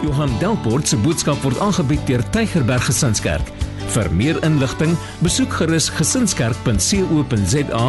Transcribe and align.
Johan 0.00 0.30
Delport 0.40 0.88
se 0.88 0.96
boodskap 0.96 1.42
word 1.44 1.58
aangebied 1.60 2.00
deur 2.08 2.22
Tygerberg 2.32 2.86
Gesinskerk. 2.88 3.50
Vir 3.90 4.08
meer 4.14 4.38
inligting, 4.46 4.94
besoek 5.20 5.52
gerus 5.58 5.90
gesinskerk.co.za 5.92 7.82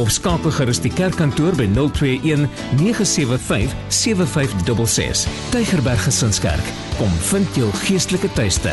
of 0.00 0.12
skakel 0.14 0.54
gerus 0.54 0.80
die 0.80 0.92
kerkkantoor 0.94 1.58
by 1.58 1.66
021 1.74 2.46
975 2.78 3.74
7566. 3.92 5.26
Tygerberg 5.52 6.00
Gesinskerk, 6.06 6.72
kom 6.96 7.12
vind 7.32 7.60
jou 7.60 7.68
geestelike 7.84 8.32
tuiste. 8.38 8.72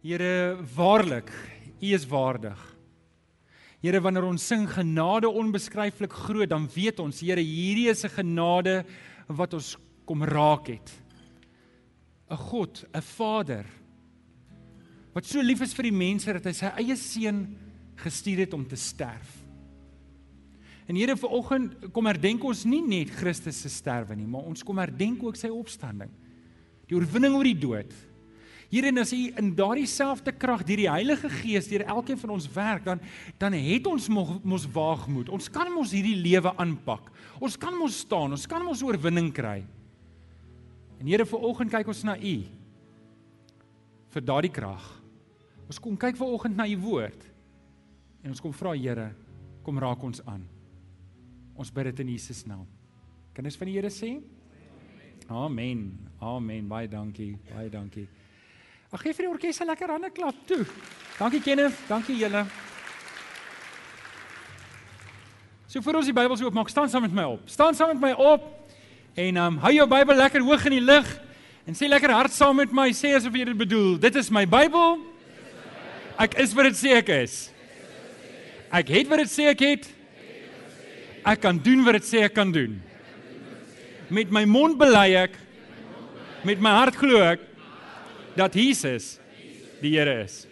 Here, 0.00 0.56
waarlik, 0.76 1.28
U 1.80 1.94
is 1.94 2.08
waardig. 2.08 2.69
Here, 3.80 4.00
wanneer 4.00 4.26
ons 4.28 4.44
sing 4.44 4.66
genade 4.68 5.28
onbeskryflik 5.28 6.12
groot, 6.12 6.50
dan 6.50 6.68
weet 6.68 7.00
ons, 7.00 7.22
Here, 7.24 7.40
hierdie 7.40 7.88
is 7.88 8.04
'n 8.04 8.12
genade 8.12 8.84
wat 9.26 9.54
ons 9.54 9.76
kom 10.04 10.22
raak 10.22 10.68
het. 10.68 10.90
'n 12.30 12.36
God, 12.36 12.84
'n 12.94 13.02
Vader 13.02 13.66
wat 15.12 15.26
so 15.26 15.42
lief 15.42 15.60
is 15.60 15.74
vir 15.74 15.88
die 15.88 15.96
mense 15.96 16.32
dat 16.32 16.44
hy 16.44 16.52
sy 16.52 16.70
eie 16.78 16.96
seun 16.96 17.56
gestuur 17.96 18.44
het 18.44 18.54
om 18.54 18.66
te 18.66 18.76
sterf. 18.76 19.44
En 20.86 20.96
Here, 20.96 21.16
vanoggend 21.16 21.92
kom 21.92 22.06
herdenk 22.06 22.44
ons 22.44 22.64
nie 22.64 22.82
net 22.82 23.10
Christus 23.10 23.60
se 23.62 23.68
sterwe 23.68 24.16
nie, 24.16 24.26
maar 24.26 24.42
ons 24.42 24.62
kom 24.62 24.78
herdenk 24.78 25.22
ook 25.22 25.36
sy 25.36 25.48
opstanding. 25.48 26.10
Die 26.88 26.96
oorwinning 26.96 27.34
oor 27.34 27.46
die 27.46 27.58
dood. 27.58 27.92
Here, 28.70 28.86
en 28.86 29.02
as 29.02 29.10
U 29.10 29.18
in 29.40 29.48
daardie 29.58 29.88
selfde 29.90 30.30
krag 30.30 30.62
deur 30.62 30.78
die 30.78 30.90
Heilige 30.90 31.28
Gees 31.40 31.66
deur 31.66 31.82
elkeen 31.90 32.18
van 32.20 32.36
ons 32.36 32.46
werk, 32.54 32.84
dan 32.86 33.00
dan 33.40 33.56
het 33.58 33.86
ons 33.90 34.06
mos 34.08 34.66
waagmoed. 34.70 35.32
Ons 35.34 35.50
kan 35.50 35.72
mos 35.74 35.90
hierdie 35.90 36.14
lewe 36.14 36.52
aanpak. 36.54 37.10
Ons 37.42 37.58
kan 37.58 37.74
mos 37.74 37.98
staan, 38.04 38.36
ons 38.36 38.46
kan 38.46 38.62
mos 38.62 38.84
oorwinning 38.86 39.32
kry. 39.34 39.64
En 41.00 41.08
Here, 41.10 41.26
vanoggend 41.26 41.74
kyk 41.74 41.90
ons 41.90 42.04
na 42.06 42.14
U 42.14 42.36
vir 44.10 44.26
daardie 44.26 44.52
krag. 44.54 44.86
Ons 45.66 45.82
kom 45.82 45.98
kyk 45.98 46.18
vanoggend 46.18 46.58
na 46.58 46.68
U 46.70 46.78
woord. 46.86 47.26
En 48.22 48.30
ons 48.30 48.42
kom 48.42 48.54
vra 48.54 48.76
Here, 48.78 49.10
kom 49.66 49.82
raak 49.82 50.02
ons 50.06 50.22
aan. 50.30 50.46
Ons 51.58 51.74
bid 51.74 51.90
dit 51.90 52.06
in 52.06 52.14
Jesus 52.14 52.46
naam. 52.46 52.68
Kinders 53.34 53.58
van 53.58 53.66
die 53.66 53.76
Here 53.80 53.90
sê? 53.90 54.14
Amen. 55.30 55.90
Amen. 56.22 56.70
Baie 56.70 56.88
dankie. 56.90 57.34
Baie 57.50 57.70
dankie. 57.70 58.06
Ag 58.90 59.04
gee 59.06 59.14
vir 59.14 59.28
die 59.28 59.30
orkes 59.30 59.60
'n 59.62 59.68
lekker 59.70 59.88
hande 59.88 60.10
klap 60.10 60.34
toe. 60.46 60.64
Dankie 61.18 61.40
Kenneth, 61.40 61.76
dankie 61.86 62.16
julle. 62.18 62.44
So 65.68 65.80
vir 65.80 65.96
ons 65.96 66.06
die 66.06 66.12
Bybel 66.12 66.36
so 66.36 66.44
oopmaak, 66.44 66.68
staan 66.68 66.88
saam 66.90 67.02
met 67.02 67.12
my 67.12 67.22
op. 67.22 67.40
Staan 67.46 67.74
saam 67.74 67.94
met 67.94 68.00
my 68.00 68.10
op. 68.18 68.42
En 69.14 69.36
um 69.36 69.58
hou 69.58 69.72
jou 69.72 69.86
Bybel 69.86 70.16
lekker 70.16 70.40
hoog 70.40 70.64
in 70.64 70.72
die 70.72 70.80
lug 70.80 71.06
en 71.66 71.74
sê 71.74 71.86
lekker 71.86 72.10
hard 72.10 72.32
saam 72.32 72.56
met 72.56 72.72
my, 72.72 72.90
sê 72.90 73.14
asof 73.14 73.32
jy 73.32 73.44
dit 73.44 73.56
bedoel. 73.56 73.98
Dit 74.00 74.16
is 74.16 74.30
my 74.30 74.44
Bybel. 74.44 74.98
Ek 76.18 76.34
is 76.34 76.52
wat 76.54 76.64
dit 76.64 76.76
sê 76.76 76.96
ek 76.98 77.08
is. 77.08 77.52
Ek 78.72 78.88
het 78.88 79.06
wat 79.06 79.22
dit 79.22 79.30
sê 79.30 79.46
ek 79.52 79.60
het. 79.60 79.86
Ek 81.24 81.40
kan 81.40 81.58
doen 81.58 81.84
wat 81.84 82.00
dit 82.00 82.08
sê 82.10 82.24
ek 82.24 82.34
kan 82.34 82.50
doen. 82.50 82.82
Met 84.10 84.32
my 84.34 84.44
mond 84.44 84.78
bely 84.78 85.14
ek 85.14 85.38
met 86.42 86.58
my 86.58 86.70
hart 86.70 86.96
glo 86.96 87.22
ek 87.22 87.49
dat 88.36 88.54
Jesus 88.54 89.18
die 89.80 89.96
Here 89.96 90.22
is. 90.22 90.46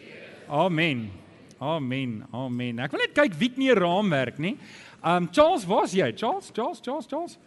Amen. 0.48 1.10
Amen. 1.58 2.24
Amen. 2.32 2.78
Ek 2.78 2.94
wil 2.94 3.02
net 3.02 3.14
kyk 3.16 3.34
wie 3.38 3.50
nie 3.56 3.74
raamwerk 3.74 4.38
nie. 4.38 4.56
Um 5.04 5.28
Charles, 5.30 5.66
waar's 5.66 5.92
jy? 5.94 6.12
Charles, 6.16 6.50
Charles, 6.54 6.80
Charles, 6.82 7.06
Charles. 7.06 7.38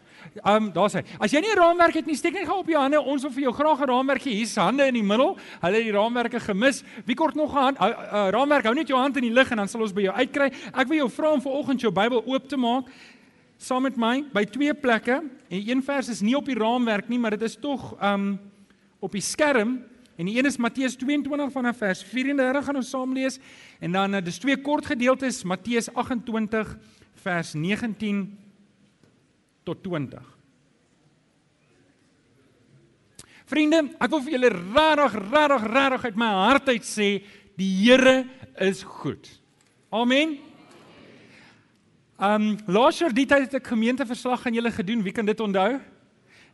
Ehm 0.43 0.67
um, 0.67 0.71
daar's 0.73 0.93
hy. 0.93 1.01
As 1.19 1.31
jy 1.33 1.41
nie 1.41 1.49
'n 1.51 1.57
raamwerk 1.57 1.93
het 1.93 2.05
nie, 2.05 2.15
steek 2.15 2.33
net 2.33 2.45
gou 2.47 2.59
op 2.59 2.67
jou 2.67 2.79
hande. 2.79 3.01
Ons 3.01 3.23
wil 3.23 3.31
vir 3.31 3.43
jou 3.43 3.53
graag 3.53 3.79
'n 3.81 3.89
raamwerk 3.89 4.21
gee. 4.21 4.35
Hier's 4.35 4.55
hande 4.55 4.85
in 4.85 4.93
die 4.93 5.03
middel. 5.03 5.37
Hulle 5.61 5.75
het 5.75 5.83
die 5.83 5.91
raamwerke 5.91 6.39
gemis. 6.39 6.83
Wie 7.05 7.15
kort 7.15 7.35
nog 7.35 7.53
'n 7.53 7.57
hand? 7.57 7.77
Uh, 7.79 7.87
uh, 7.87 8.29
raamwerk. 8.29 8.63
Hou 8.63 8.75
net 8.75 8.87
jou 8.87 8.99
hand 8.99 9.17
in 9.17 9.23
die 9.23 9.33
lug 9.33 9.49
en 9.51 9.57
dan 9.57 9.67
sal 9.67 9.81
ons 9.81 9.93
by 9.93 10.01
jou 10.01 10.13
uitkry. 10.13 10.51
Ek 10.73 10.87
wil 10.87 10.97
jou 10.97 11.09
vra 11.09 11.31
om 11.31 11.41
vanoggend 11.41 11.81
jou 11.81 11.91
Bybel 11.91 12.23
oop 12.25 12.47
te 12.47 12.57
maak 12.57 12.85
saam 13.57 13.85
met 13.85 13.97
my 13.97 14.23
by 14.33 14.45
twee 14.49 14.73
plekke. 14.73 15.21
En 15.49 15.69
een 15.69 15.83
vers 15.83 16.09
is 16.09 16.21
nie 16.21 16.35
op 16.35 16.45
die 16.45 16.57
raamwerk 16.57 17.09
nie, 17.09 17.19
maar 17.19 17.35
dit 17.37 17.41
is 17.41 17.55
tog 17.55 17.95
ehm 17.99 18.13
um, 18.13 18.39
op 18.99 19.11
die 19.11 19.21
skerm. 19.21 19.79
En 20.21 20.27
die 20.29 20.37
een 20.37 20.45
is 20.45 20.59
Matteus 20.61 20.93
22 21.01 21.49
vanaf 21.51 21.79
vers 21.81 22.03
34 22.05 22.65
gaan 22.65 22.77
ons 22.77 22.89
saam 22.93 23.13
lees 23.17 23.39
en 23.81 23.95
dan 23.95 24.13
uh, 24.13 24.19
dis 24.21 24.37
twee 24.37 24.57
kort 24.61 24.85
gedeeltes 24.85 25.39
Matteus 25.49 25.87
28 25.97 26.75
vers 27.23 27.53
19 27.57 28.19
tot 29.65 29.81
20. 29.81 30.27
Vriende, 33.49 33.79
ek 33.97 34.13
wil 34.13 34.21
vir 34.27 34.35
julle 34.35 34.51
regtig, 34.53 35.17
regtig, 35.33 35.65
regtig 35.73 36.05
uit 36.11 36.21
my 36.21 36.29
hart 36.37 36.69
uit 36.69 36.85
sê, 36.85 37.09
die 37.57 37.71
Here 37.81 38.21
is 38.61 38.83
goed. 39.01 39.25
Amen. 39.89 40.37
Um 42.21 42.51
laas 42.69 43.01
jaar 43.01 43.17
die 43.17 43.25
tyd 43.25 43.49
het 43.49 43.57
ek 43.57 43.73
gemeenteverslag 43.73 44.45
aan 44.45 44.61
julle 44.61 44.71
gedoen. 44.77 45.01
Wie 45.01 45.17
kan 45.17 45.25
dit 45.25 45.41
onthou? 45.41 45.81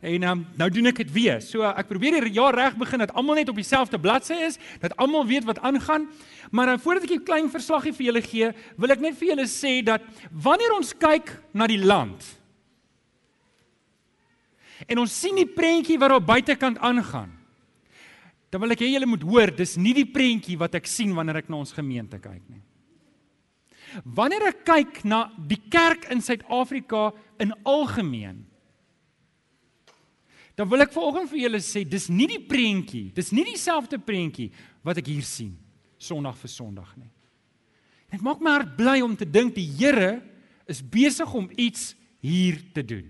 En 0.00 0.22
um, 0.22 0.46
nou 0.54 0.70
doen 0.70 0.86
ek 0.92 1.00
dit 1.02 1.12
weer. 1.12 1.40
So 1.42 1.66
ek 1.66 1.88
probeer 1.90 2.20
die 2.22 2.36
jaar 2.36 2.54
reg 2.54 2.76
begin 2.78 3.02
dat 3.02 3.12
almal 3.18 3.40
net 3.40 3.48
op 3.50 3.58
dieselfde 3.58 3.98
bladsy 3.98 4.36
is, 4.46 4.58
dat 4.78 4.94
almal 4.96 5.26
weet 5.26 5.44
wat 5.44 5.58
aangaan. 5.58 6.06
Maar 6.50 6.66
dan 6.74 6.80
voordat 6.80 7.10
ek 7.10 7.18
'n 7.18 7.24
klein 7.24 7.50
verslaggie 7.50 7.92
vir 7.92 8.06
julle 8.06 8.22
gee, 8.22 8.52
wil 8.76 8.90
ek 8.90 9.00
net 9.00 9.18
vir 9.18 9.28
julle 9.28 9.46
sê 9.46 9.82
dat 9.82 10.02
wanneer 10.30 10.72
ons 10.76 10.94
kyk 10.94 11.42
na 11.52 11.66
die 11.66 11.82
land, 11.82 12.38
en 14.86 15.02
ons 15.02 15.20
sien 15.20 15.34
die 15.34 15.48
prentjie 15.48 15.98
wat 15.98 16.10
daar 16.10 16.24
buitekant 16.24 16.78
aangaan. 16.78 17.32
Dan 18.48 18.62
wil 18.62 18.70
ek 18.70 18.84
hê 18.84 18.92
julle 18.92 19.08
moet 19.08 19.24
hoor, 19.26 19.50
dis 19.52 19.76
nie 19.76 19.94
die 19.96 20.08
prentjie 20.08 20.56
wat 20.60 20.76
ek 20.78 20.86
sien 20.86 21.14
wanneer 21.16 21.42
ek 21.42 21.50
na 21.50 21.58
ons 21.60 21.74
gemeente 21.76 22.20
kyk 22.22 22.44
nie. 22.48 22.62
Wanneer 24.04 24.50
ek 24.52 24.64
kyk 24.68 25.02
na 25.08 25.26
die 25.48 25.60
kerk 25.72 26.06
in 26.12 26.20
Suid-Afrika 26.24 27.10
in 27.40 27.54
algemeen, 27.64 28.44
dan 30.58 30.66
wil 30.66 30.82
ek 30.82 30.90
vanoggend 30.90 31.30
vir 31.30 31.44
julle 31.44 31.60
sê, 31.62 31.84
dis 31.86 32.08
nie 32.10 32.26
die 32.26 32.42
prentjie, 32.42 33.12
dis 33.14 33.30
nie 33.30 33.44
dieselfde 33.46 34.00
prentjie 34.02 34.48
wat 34.82 34.98
ek 34.98 35.10
hier 35.12 35.26
sien 35.26 35.54
Sondag 35.98 36.36
vir 36.38 36.50
Sondag 36.50 36.90
nie. 36.98 37.10
Dit 38.10 38.22
maak 38.24 38.42
my 38.42 38.56
hart 38.56 38.74
bly 38.78 39.00
om 39.02 39.14
te 39.18 39.26
dink 39.26 39.56
die 39.56 39.66
Here 39.78 40.20
is 40.70 40.80
besig 40.82 41.30
om 41.34 41.48
iets 41.58 41.92
hier 42.24 42.58
te 42.74 42.82
doen. 42.86 43.06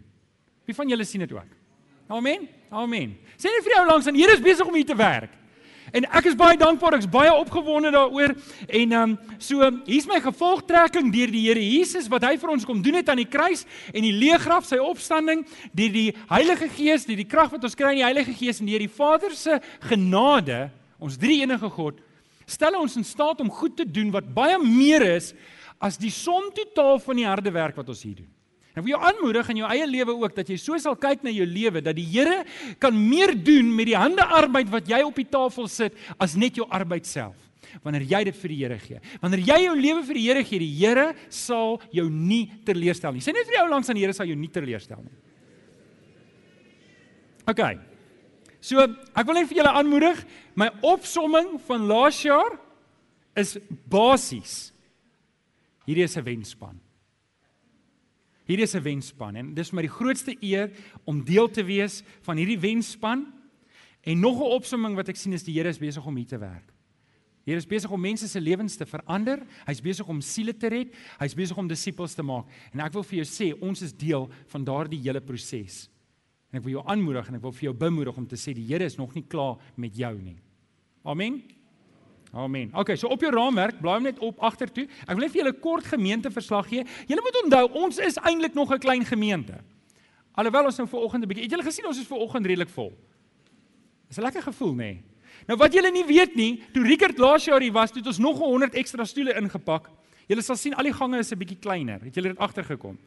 Wie 0.69 0.77
van 0.77 0.89
julle 0.93 1.07
sien 1.09 1.25
dit 1.25 1.33
ook? 1.33 1.57
Amen. 2.09 2.49
Amen. 2.69 3.15
Sê 3.41 3.53
net 3.53 3.65
vir 3.65 3.77
jou 3.77 3.85
langs 3.89 4.09
aan, 4.09 4.17
Here 4.19 4.37
is 4.37 4.45
besig 4.45 4.69
om 4.69 4.77
hier 4.77 4.89
te 4.89 4.97
werk. 4.97 5.38
En 5.93 6.05
ek 6.19 6.29
is 6.31 6.37
baie 6.39 6.59
dankbaar, 6.61 6.99
ek's 6.99 7.09
baie 7.11 7.33
opgewonde 7.33 7.93
daaroor. 7.95 8.35
En 8.67 8.93
ehm 8.93 9.15
um, 9.15 9.17
so 9.39 9.65
hier's 9.87 10.09
my 10.11 10.21
gevolgtrekking 10.21 11.13
deur 11.15 11.31
die 11.33 11.45
Here 11.47 11.63
Jesus 11.63 12.09
wat 12.13 12.27
hy 12.27 12.35
vir 12.41 12.53
ons 12.53 12.67
kom 12.69 12.83
doen 12.83 12.99
het 13.01 13.09
aan 13.09 13.23
die 13.23 13.29
kruis 13.29 13.65
en 13.93 14.05
die 14.05 14.15
leegraf, 14.15 14.67
sy 14.69 14.81
opstanding, 14.83 15.45
deur 15.73 15.95
die 15.95 16.09
Heilige 16.31 16.69
Gees, 16.75 17.07
deur 17.09 17.21
die 17.21 17.29
krag 17.29 17.53
wat 17.55 17.65
ons 17.65 17.79
kry 17.79 17.95
in 17.95 18.03
die 18.03 18.09
Heilige 18.09 18.35
Gees 18.37 18.61
en 18.61 18.71
deur 18.71 18.85
die 18.85 18.93
Vader 18.93 19.37
se 19.37 19.61
genade, 19.89 20.69
ons 20.99 21.19
drie 21.21 21.41
enige 21.43 21.71
God, 21.73 22.01
stel 22.49 22.79
ons 22.81 22.97
in 22.99 23.07
staat 23.07 23.41
om 23.45 23.53
goed 23.53 23.77
te 23.79 23.87
doen 23.87 24.11
wat 24.15 24.29
baie 24.35 24.59
meer 24.63 25.05
is 25.15 25.33
as 25.79 26.01
die 26.01 26.13
som 26.13 26.51
totaal 26.55 26.99
van 27.05 27.21
die 27.21 27.29
harde 27.29 27.53
werk 27.55 27.77
wat 27.79 27.89
ons 27.93 28.03
hier 28.03 28.19
doen. 28.19 28.38
Ek 28.79 28.85
wil 28.87 28.95
jou 28.95 29.03
aanmoedig 29.03 29.49
in 29.51 29.61
jou 29.63 29.69
eie 29.75 29.87
lewe 29.91 30.15
ook 30.15 30.37
dat 30.37 30.51
jy 30.53 30.57
so 30.61 30.79
sal 30.79 30.95
kyk 30.99 31.25
na 31.27 31.33
jou 31.35 31.47
lewe 31.49 31.83
dat 31.83 31.97
die 31.99 32.07
Here 32.07 32.45
kan 32.79 32.95
meer 32.95 33.35
doen 33.35 33.73
met 33.75 33.91
die 33.91 33.99
hande 33.99 34.23
arbeid 34.23 34.71
wat 34.71 34.87
jy 34.89 35.01
op 35.03 35.19
die 35.19 35.27
tafel 35.27 35.67
sit 35.73 35.97
as 36.23 36.37
net 36.39 36.61
jou 36.61 36.67
arbeid 36.71 37.09
self. 37.09 37.37
Wanneer 37.83 38.07
jy 38.09 38.23
dit 38.31 38.39
vir 38.39 38.55
die 38.55 38.61
Here 38.63 38.79
gee. 38.79 39.03
Wanneer 39.23 39.43
jy 39.51 39.59
jou 39.65 39.75
lewe 39.79 40.07
vir 40.07 40.21
die 40.21 40.25
Here 40.29 40.45
gee, 40.47 40.63
die 40.63 40.71
Here 40.79 41.09
sal 41.27 41.81
jou 41.95 42.07
nie 42.13 42.47
teleurstel 42.67 43.17
nie. 43.17 43.25
Sê 43.25 43.35
net 43.35 43.51
vir 43.51 43.59
jou 43.59 43.67
langs 43.73 43.91
aan 43.91 43.99
die 43.99 44.07
Here 44.07 44.17
sal 44.17 44.31
jou 44.31 44.39
nie 44.39 44.53
teleurstel 44.55 45.03
nie. 45.03 45.15
OK. 47.49 47.63
So, 48.63 48.83
ek 48.85 49.27
wil 49.27 49.39
net 49.39 49.51
vir 49.51 49.63
julle 49.63 49.77
aanmoedig, 49.81 50.25
my 50.59 50.69
opsomming 50.87 51.57
van 51.67 51.87
laas 51.89 52.19
jaar 52.23 52.59
is 53.39 53.57
basies. 53.91 54.69
Hierdie 55.89 56.05
is 56.05 56.17
'n 56.17 56.25
wenspan. 56.25 56.79
Hierdie 58.49 58.65
is 58.65 58.75
'n 58.75 58.83
wenspan 58.83 59.37
en 59.37 59.55
dis 59.55 59.73
my 59.73 59.83
die 59.83 59.93
grootste 59.93 60.37
eer 60.41 60.73
om 61.05 61.25
deel 61.25 61.51
te 61.51 61.63
wees 61.63 62.03
van 62.23 62.37
hierdie 62.37 62.59
wenspan. 62.59 63.27
En 64.03 64.21
nog 64.21 64.39
'n 64.41 64.55
opsomming 64.57 64.95
wat 64.95 65.09
ek 65.09 65.17
sien 65.17 65.33
is 65.33 65.45
die 65.45 65.55
Here 65.55 65.69
is 65.69 65.79
besig 65.79 66.07
om 66.07 66.17
hier 66.17 66.27
te 66.27 66.39
werk. 66.39 66.73
Here 67.45 67.57
is 67.57 67.67
besig 67.67 67.91
om 67.91 68.01
mense 68.01 68.29
se 68.29 68.41
lewens 68.41 68.77
te 68.77 68.87
verander. 68.87 69.41
Hy's 69.67 69.81
besig 69.81 70.09
om 70.09 70.21
siele 70.21 70.57
te 70.57 70.69
red. 70.69 70.95
Hy's 71.19 71.35
besig 71.35 71.57
om 71.57 71.69
disippels 71.69 72.15
te 72.15 72.23
maak. 72.23 72.47
En 72.73 72.81
ek 72.81 72.93
wil 72.93 73.03
vir 73.03 73.25
jou 73.25 73.25
sê, 73.25 73.63
ons 73.63 73.83
is 73.83 73.93
deel 73.93 74.31
van 74.47 74.65
daardie 74.65 75.01
hele 75.01 75.21
proses. 75.21 75.89
En 76.53 76.59
ek 76.59 76.65
wil 76.65 76.73
jou 76.73 76.85
aanmoedig 76.87 77.29
en 77.29 77.35
ek 77.35 77.43
wil 77.43 77.53
vir 77.53 77.63
jou 77.63 77.75
bemoedig 77.75 78.17
om 78.17 78.27
te 78.27 78.37
sê 78.37 78.55
die 78.55 78.67
Here 78.67 78.85
is 78.85 78.97
nog 78.97 79.15
nie 79.15 79.25
klaar 79.25 79.57
met 79.77 79.97
jou 79.97 80.15
nie. 80.21 80.39
Amen. 81.05 81.58
Amen. 82.33 82.71
Okay, 82.75 82.97
so 82.97 83.09
op 83.09 83.21
jou 83.21 83.33
raamwerk, 83.33 83.81
blaai 83.81 83.95
hom 83.95 84.03
net 84.03 84.19
op 84.19 84.39
agtertoe. 84.45 84.85
Ek 85.07 85.15
wil 85.15 85.25
net 85.25 85.33
vir 85.33 85.43
julle 85.45 85.53
kort 85.53 85.85
gemeenteverslag 85.89 86.69
gee. 86.69 86.85
Julle 87.09 87.25
moet 87.25 87.43
onthou, 87.45 87.65
ons 87.85 87.99
is 87.99 88.19
eintlik 88.21 88.55
nog 88.55 88.73
'n 88.73 88.79
klein 88.79 89.05
gemeente. 89.05 89.55
Alhoewel 90.35 90.65
ons 90.65 90.77
nou 90.77 90.89
ver 90.89 91.01
oggend 91.01 91.25
'n 91.25 91.29
bietjie, 91.29 91.45
het 91.45 91.53
julle 91.53 91.65
gesien 91.65 91.87
ons 91.87 91.99
is 91.99 92.07
ver 92.07 92.19
oggend 92.19 92.47
redelik 92.47 92.69
vol. 92.69 92.93
Dis 94.09 94.19
'n 94.19 94.23
lekker 94.23 94.43
gevoel, 94.43 94.73
nê? 94.73 94.77
Nee? 94.77 95.03
Nou 95.47 95.57
wat 95.59 95.73
julle 95.73 95.91
nie 95.91 96.05
weet 96.05 96.35
nie, 96.35 96.63
toe 96.75 96.83
Rickert 96.85 97.19
laas 97.19 97.45
jaar 97.45 97.61
hier 97.61 97.73
was, 97.73 97.91
het 97.95 98.07
ons 98.07 98.19
nog 98.19 98.39
100 98.39 98.75
ekstra 98.75 99.05
stoele 99.05 99.35
ingepak. 99.35 99.91
Julle 100.29 100.43
sal 100.43 100.57
sien 100.57 100.75
al 100.75 100.85
die 100.85 100.93
gange 100.93 101.19
is 101.19 101.33
'n 101.33 101.39
bietjie 101.39 101.59
kleiner. 101.59 102.01
Het 102.05 102.15
julle 102.15 102.29
dit 102.29 102.39
agtergekom? 102.39 102.99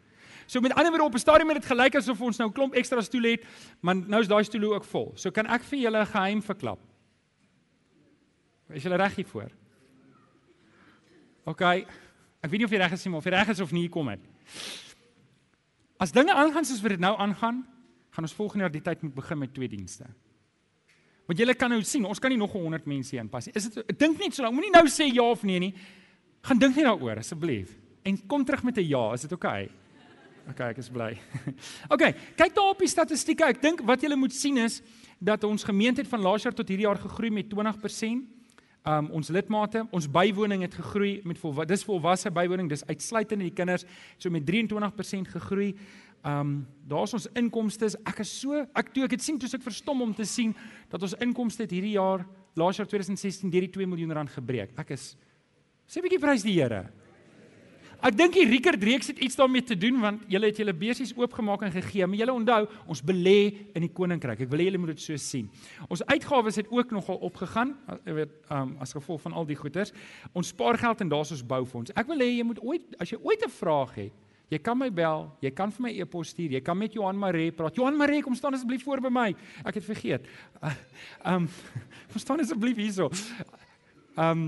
So 0.48 0.60
met 0.60 0.74
ander 0.74 0.92
woorde 0.92 1.06
op 1.06 1.14
'n 1.14 1.20
stadium 1.20 1.50
het 1.50 1.62
dit 1.62 1.66
gelyk 1.66 1.96
asof 1.96 2.22
ons 2.22 2.38
nou 2.38 2.50
'n 2.50 2.54
klomp 2.54 2.74
ekstra 2.74 3.02
stoele 3.02 3.30
het, 3.30 3.44
maar 3.82 3.96
nou 3.96 4.22
is 4.22 4.28
daai 4.28 4.44
stoele 4.44 4.74
ook 4.74 4.84
vol. 4.84 5.12
So 5.16 5.32
kan 5.32 5.46
ek 5.46 5.64
vir 5.64 5.80
julle 5.80 6.02
'n 6.02 6.06
geheim 6.06 6.42
verklap. 6.42 6.80
Is 8.74 8.86
julle 8.86 9.00
reg 9.02 9.16
hiervoor? 9.16 9.52
OK. 11.50 11.62
Ek 12.42 12.50
weet 12.50 12.62
nie 12.62 12.66
of 12.66 12.74
jy 12.74 12.82
reg 12.82 12.96
is 12.96 13.06
nie, 13.06 13.14
of 13.18 13.26
jy 13.26 13.34
reg 13.36 13.54
is 13.54 13.62
of 13.64 13.72
nie 13.76 13.86
hier 13.86 13.94
kom 13.94 14.10
het. 14.10 14.24
As 16.02 16.14
dinge 16.16 16.34
aangaan 16.34 16.66
soos 16.66 16.82
wat 16.82 16.96
dit 16.96 17.04
nou 17.04 17.14
aangaan, 17.22 17.62
gaan 18.12 18.28
ons 18.28 18.36
volgende 18.36 18.66
jaar 18.66 18.74
die 18.74 18.84
tyd 18.84 19.04
moet 19.06 19.16
begin 19.16 19.40
met 19.44 19.54
twee 19.54 19.70
dienste. 19.70 20.08
Want 21.30 21.40
julle 21.40 21.54
kan 21.56 21.72
nou 21.72 21.84
sien, 21.86 22.06
ons 22.10 22.20
kan 22.20 22.34
nie 22.34 22.40
nog 22.42 22.52
100 22.52 22.88
mense 22.90 23.16
inpas 23.22 23.48
nie. 23.48 23.54
Is 23.56 23.70
dit 23.70 23.84
ek 23.86 24.00
dink 24.00 24.18
net 24.20 24.36
so 24.36 24.44
lank. 24.44 24.58
Moenie 24.58 24.74
nou 24.74 24.88
sê 24.92 25.08
ja 25.12 25.28
of 25.30 25.46
nee 25.48 25.62
nie. 25.62 25.72
Gaan 26.48 26.60
dink 26.60 26.76
net 26.76 26.90
daaroor 26.90 27.22
asseblief. 27.22 27.78
En 28.04 28.18
kom 28.28 28.44
terug 28.46 28.64
met 28.66 28.78
'n 28.78 28.88
ja, 28.88 29.14
is 29.14 29.22
dit 29.22 29.32
oké? 29.32 29.48
Okay? 29.48 29.70
OK, 30.50 30.60
ek 30.60 30.78
is 30.78 30.90
bly. 30.90 31.14
OK, 31.94 32.04
kyk 32.36 32.56
daar 32.56 32.74
op 32.74 32.80
die 32.82 32.90
statistieke. 32.90 33.46
Ek 33.46 33.62
dink 33.62 33.82
wat 33.86 34.02
julle 34.02 34.18
moet 34.18 34.34
sien 34.34 34.58
is 34.58 34.82
dat 35.20 35.44
ons 35.44 35.64
gemeente 35.64 36.02
het 36.02 36.10
van 36.10 36.22
laas 36.22 36.44
jaar 36.44 36.54
tot 36.54 36.68
hierdie 36.68 36.88
jaar 36.88 36.98
gegroei 36.98 37.30
met 37.30 37.46
20%. 37.46 38.41
Um 38.82 39.12
ons 39.14 39.30
lidmate, 39.30 39.84
ons 39.94 40.08
bywoning 40.10 40.64
het 40.66 40.74
gegroei 40.74 41.20
met 41.30 41.38
vol 41.38 41.54
dis 41.70 41.84
volwasse 41.86 42.32
bywoning, 42.34 42.70
dis 42.70 42.82
uitsluitend 42.90 43.44
die 43.44 43.54
kinders, 43.54 43.86
so 44.18 44.34
met 44.34 44.48
23% 44.48 45.30
gegroei. 45.36 45.76
Um 46.26 46.64
daar's 46.90 47.14
ons 47.14 47.28
inkomste. 47.38 47.92
Ek 48.10 48.24
is 48.26 48.32
so 48.42 48.64
ek 48.74 48.90
toe 48.94 49.06
ek 49.06 49.14
dit 49.14 49.22
sien, 49.22 49.38
toe 49.38 49.50
ek 49.54 49.68
verstom 49.68 50.02
om 50.02 50.16
te 50.18 50.26
sien 50.26 50.56
dat 50.90 51.02
ons 51.02 51.14
inkomste 51.22 51.70
hierdie 51.70 51.94
jaar 51.94 52.26
laas 52.58 52.82
jaar 52.82 52.90
2016 52.90 53.54
deur 53.54 53.68
die 53.68 53.74
2 53.78 53.88
miljoen 53.88 54.18
rand 54.18 54.34
gebreek. 54.34 54.74
Ek 54.80 54.98
is 54.98 55.16
sê 55.86 56.00
'n 56.00 56.04
bietjie 56.04 56.20
prys 56.20 56.44
die 56.44 56.58
Here. 56.58 56.90
Ek 58.02 58.16
dink 58.18 58.34
die 58.34 58.48
Rickert 58.50 58.82
reeks 58.84 59.12
het 59.12 59.20
iets 59.22 59.36
daarmee 59.38 59.62
te 59.62 59.78
doen 59.78 60.00
want 60.02 60.24
julle 60.32 60.50
het 60.50 60.58
julle 60.58 60.74
besies 60.74 61.14
oopgemaak 61.18 61.62
en 61.68 61.74
gegee, 61.76 62.08
maar 62.08 62.18
julle 62.18 62.34
onthou, 62.34 62.62
ons 62.90 63.04
belê 63.06 63.54
in 63.78 63.86
die 63.86 63.92
koninkryk. 63.94 64.42
Ek 64.42 64.50
wil 64.50 64.64
hê 64.64 64.70
julle 64.72 64.82
moet 64.82 64.96
dit 64.96 65.04
so 65.04 65.18
sien. 65.22 65.52
Ons 65.88 66.02
uitgawes 66.10 66.58
het 66.58 66.72
ook 66.74 66.96
nogal 66.96 67.22
opgegaan, 67.30 67.76
jy 68.08 68.18
weet, 68.24 68.34
um, 68.50 68.74
as 68.82 68.96
gevolg 68.98 69.22
van 69.28 69.38
al 69.38 69.46
die 69.46 69.60
goeders. 69.60 69.94
Ons 70.34 70.50
spaar 70.56 70.82
geld 70.82 71.06
en 71.06 71.14
daar's 71.14 71.36
ons 71.36 71.46
boufonds. 71.46 71.94
Ek 71.94 72.10
wil 72.10 72.26
hê 72.26 72.32
jy 72.40 72.48
moet 72.48 72.64
ooit 72.66 72.98
as 72.98 73.14
jy 73.14 73.22
ooit 73.22 73.46
'n 73.46 73.54
vraag 73.60 73.96
het, 73.96 74.18
Jy 74.52 74.60
kan 74.60 74.76
my 74.76 74.90
bel, 74.92 75.30
jy 75.40 75.50
kan 75.56 75.72
vir 75.72 75.86
my 75.86 75.92
e-pos 76.04 76.34
stuur, 76.34 76.52
jy 76.52 76.60
kan 76.60 76.76
met 76.76 76.92
Johan 76.98 77.16
Maree 77.16 77.54
praat. 77.56 77.78
Johan 77.80 77.96
Maree, 77.96 78.20
kom 78.22 78.36
staan 78.36 78.58
asseblief 78.58 78.84
voor 78.84 79.00
by 79.00 79.08
my. 79.14 79.30
Ek 79.64 79.78
het 79.80 79.86
vergeet. 79.88 80.28
Ehm 80.68 81.46
um, 81.46 81.48
kom 82.12 82.20
staan 82.20 82.44
asseblief 82.44 82.76
hierso. 82.76 83.08
Ehm 84.18 84.28
um, 84.28 84.44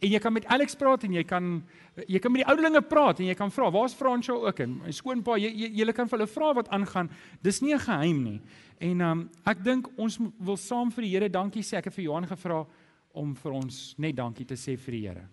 en 0.00 0.10
jy 0.10 0.18
kan 0.22 0.32
met 0.32 0.46
Alex 0.46 0.76
praat 0.78 1.04
en 1.04 1.12
jy 1.12 1.24
kan 1.28 1.62
jy 2.08 2.18
kan 2.22 2.32
met 2.32 2.42
die 2.42 2.48
ouderlinge 2.48 2.82
praat 2.88 3.20
en 3.20 3.26
jy 3.26 3.34
kan 3.34 3.50
vra, 3.50 3.70
"Waar's 3.70 3.94
Fransjo 3.94 4.46
ook 4.46 4.60
in?" 4.60 4.80
My 4.82 4.90
skoonpa, 4.90 5.36
jy 5.38 5.50
jy, 5.52 5.68
jy 5.84 5.92
kan 5.92 6.08
vir 6.08 6.18
hulle 6.18 6.28
vra 6.28 6.54
wat 6.54 6.68
aangaan. 6.68 7.10
Dis 7.42 7.60
nie 7.60 7.74
'n 7.74 7.78
geheim 7.78 8.22
nie. 8.22 8.40
En 8.80 9.00
um 9.00 9.30
ek 9.46 9.62
dink 9.62 9.88
ons 9.96 10.18
wil 10.38 10.56
saam 10.56 10.90
vir 10.90 11.02
die 11.02 11.10
Here 11.10 11.28
dankie 11.28 11.62
sê. 11.62 11.78
Ek 11.78 11.84
het 11.84 11.94
vir 11.94 12.04
Johan 12.04 12.26
gevra 12.26 12.66
om 13.14 13.34
vir 13.34 13.52
ons 13.52 13.94
net 13.98 14.16
dankie 14.16 14.44
te 14.44 14.54
sê 14.54 14.78
vir 14.78 14.92
die 14.92 15.06
Here. 15.08 15.28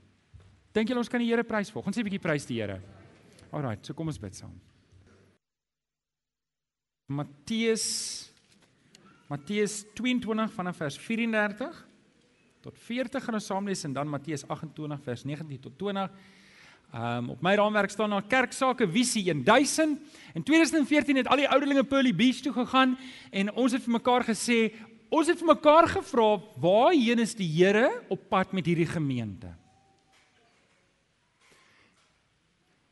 Dink 0.73 0.89
julle 0.89 0.99
ons 0.99 1.09
kan 1.09 1.19
die 1.19 1.27
Here 1.27 1.43
prys 1.43 1.71
volg? 1.71 1.87
Ons 1.87 1.97
sê 1.97 2.01
'n 2.01 2.09
bietjie 2.09 2.21
prys 2.21 2.45
die 2.45 2.61
Here. 2.61 2.81
Alraight, 3.51 3.85
so 3.85 3.93
kom 3.93 4.07
ons 4.07 4.17
bid 4.17 4.35
saam. 4.35 4.53
Matteus 7.07 8.29
Matteus 9.29 9.85
22 9.93 10.51
vanaf 10.53 10.77
vers 10.77 10.97
34 10.97 11.88
tot 12.59 12.75
40 12.77 13.23
gaan 13.23 13.37
ons 13.39 13.45
saam 13.47 13.67
lees 13.67 13.85
en 13.87 13.93
dan 13.95 14.09
Matteus 14.11 14.43
28 14.47 15.03
vers 15.03 15.23
19 15.23 15.59
tot 15.63 15.77
20. 15.79 16.11
Ehm 16.89 17.17
um, 17.17 17.29
op 17.29 17.41
my 17.45 17.53
raamwerk 17.55 17.91
staan 17.93 18.09
daar 18.09 18.25
kerksake 18.25 18.87
visie 18.89 19.29
1000. 19.43 19.99
In 20.33 20.43
2014 20.43 21.15
het 21.15 21.27
al 21.27 21.43
die 21.43 21.47
ouderlinge 21.49 21.83
Pearly 21.83 22.15
Beach 22.15 22.41
toe 22.41 22.53
gegaan 22.53 22.97
en 23.31 23.53
ons 23.53 23.71
het 23.71 23.83
vir 23.83 23.93
mekaar 23.93 24.25
gesê, 24.25 24.73
ons 25.09 25.27
het 25.27 25.37
vir 25.37 25.51
mekaar 25.53 25.87
gevra, 25.87 26.41
waarheen 26.57 27.19
is 27.19 27.35
die 27.35 27.47
Here 27.47 28.01
op 28.09 28.29
pad 28.29 28.51
met 28.51 28.65
hierdie 28.65 28.89
gemeente? 28.89 29.53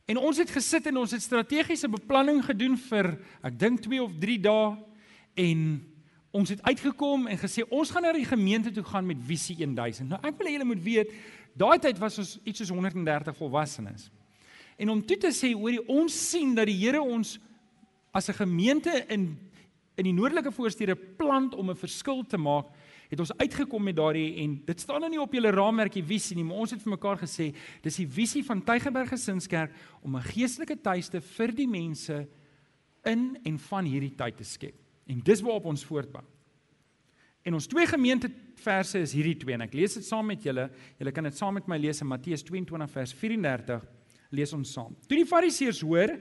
En 0.08 0.16
ons 0.16 0.38
het 0.38 0.50
gesit 0.50 0.86
en 0.86 0.96
ons 0.96 1.10
het 1.10 1.22
strategiese 1.22 1.88
beplanning 1.88 2.40
gedoen 2.44 2.78
vir 2.88 3.18
ek 3.42 3.58
dink 3.58 3.82
2 3.84 4.00
of 4.02 4.14
3 4.22 4.38
dae 4.46 4.76
en 5.34 5.66
ons 6.30 6.48
het 6.48 6.62
uitgekom 6.62 7.26
en 7.26 7.38
gesê 7.38 7.64
ons 7.70 7.90
gaan 7.90 8.02
na 8.02 8.12
die 8.12 8.28
gemeente 8.28 8.70
toe 8.70 8.84
gaan 8.84 9.06
met 9.06 9.18
visie 9.20 9.56
1000. 9.56 10.08
Nou 10.08 10.20
ek 10.22 10.36
wil 10.38 10.46
hê 10.46 10.52
julle 10.52 10.64
moet 10.64 10.82
weet 10.82 11.12
Daai 11.58 11.78
tyd 11.82 11.98
was 11.98 12.18
ons 12.22 12.36
iets 12.46 12.62
soos 12.62 12.70
130 12.70 13.34
volwassenes. 13.34 14.08
En 14.78 14.92
om 14.92 15.00
toe 15.02 15.16
te 15.18 15.32
sê 15.34 15.50
oor 15.56 15.74
die 15.74 15.86
ons 15.90 16.14
sien 16.30 16.54
dat 16.54 16.68
die 16.70 16.76
Here 16.78 17.00
ons 17.02 17.38
as 18.14 18.28
'n 18.28 18.44
gemeente 18.46 19.04
in 19.08 19.36
in 19.98 20.04
die 20.04 20.14
noordelike 20.14 20.52
voorstede 20.52 20.94
plant 20.94 21.54
om 21.54 21.70
'n 21.70 21.76
verskil 21.76 22.22
te 22.22 22.36
maak, 22.36 22.66
het 23.10 23.20
ons 23.20 23.36
uitgekom 23.36 23.82
met 23.82 23.96
daardie 23.96 24.36
en 24.44 24.62
dit 24.64 24.80
staan 24.80 25.00
nou 25.00 25.10
nie 25.10 25.20
op 25.20 25.32
julle 25.32 25.50
raamwerkie 25.50 26.04
visie 26.04 26.36
nie, 26.36 26.44
maar 26.44 26.56
ons 26.56 26.70
het 26.70 26.82
vir 26.82 26.90
mekaar 26.90 27.18
gesê 27.18 27.54
dis 27.82 27.96
die 27.96 28.06
visie 28.06 28.44
van 28.44 28.62
Tygerberg 28.64 29.08
Gesinskerk 29.08 29.72
om 30.02 30.16
'n 30.16 30.22
geestelike 30.22 30.80
tuiste 30.80 31.20
vir 31.20 31.52
die 31.52 31.66
mense 31.66 32.28
in 33.04 33.38
en 33.44 33.58
van 33.58 33.84
hierdie 33.84 34.14
tyd 34.14 34.36
te 34.36 34.44
skep. 34.44 34.87
En 35.08 35.20
dis 35.24 35.40
waarop 35.40 35.70
ons 35.72 35.84
voortbou. 35.88 36.24
En 37.48 37.56
ons 37.56 37.68
twee 37.70 37.86
gemeenteverse 37.88 39.00
is 39.00 39.14
hierdie 39.16 39.36
twee 39.40 39.56
en 39.56 39.64
ek 39.64 39.76
lees 39.78 39.94
dit 39.96 40.04
saam 40.04 40.26
met 40.28 40.42
julle. 40.44 40.66
Julle 41.00 41.14
kan 41.16 41.24
dit 41.24 41.38
saam 41.38 41.56
met 41.56 41.68
my 41.70 41.78
lees 41.80 42.02
in 42.04 42.10
Matteus 42.10 42.44
22 42.44 42.90
vers 42.92 43.14
34. 43.16 43.86
Lees 44.36 44.52
ons 44.52 44.72
saam. 44.76 44.92
Toe 45.08 45.16
die 45.16 45.28
Fariseërs 45.28 45.80
hoor 45.80 46.12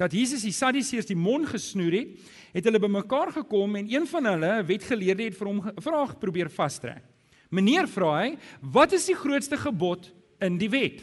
dat 0.00 0.12
Jesus 0.12 0.44
die 0.44 0.52
Sadduseërs 0.52 1.08
die 1.08 1.16
mond 1.16 1.48
gesnoer 1.48 1.96
het, 1.96 2.26
het 2.52 2.68
hulle 2.68 2.82
bymekaar 2.82 3.32
gekom 3.38 3.78
en 3.80 3.88
een 3.88 4.04
van 4.10 4.28
hulle, 4.34 4.50
'n 4.60 4.66
wetgeleerde, 4.68 5.24
het 5.24 5.38
vir 5.38 5.48
hom 5.48 5.62
'n 5.64 5.80
vraag 5.80 6.18
probeer 6.20 6.50
vastrek. 6.50 7.02
"Meneer," 7.50 7.88
vra 7.88 8.20
hy, 8.20 8.36
"wat 8.60 8.92
is 8.92 9.06
die 9.06 9.16
grootste 9.16 9.56
gebod 9.56 10.12
in 10.40 10.58
die 10.58 10.68
wet?" 10.68 11.00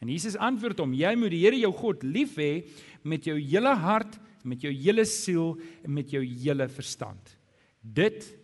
En 0.00 0.08
Jesus 0.08 0.36
antwoord 0.36 0.78
hom: 0.78 0.92
"Jy 0.92 1.14
moet 1.14 1.30
die 1.30 1.44
Here 1.44 1.56
jou 1.56 1.72
God 1.72 2.02
lief 2.02 2.36
hê 2.36 2.66
met 3.04 3.24
jou 3.24 3.38
hele 3.38 3.74
hart, 3.74 4.18
met 4.44 4.60
jou 4.60 4.72
hele 4.72 5.04
siel 5.04 5.58
en 5.84 5.92
met 5.92 6.10
jou 6.10 6.24
hele 6.24 6.68
verstand." 6.68 7.36
Dit 7.80 8.36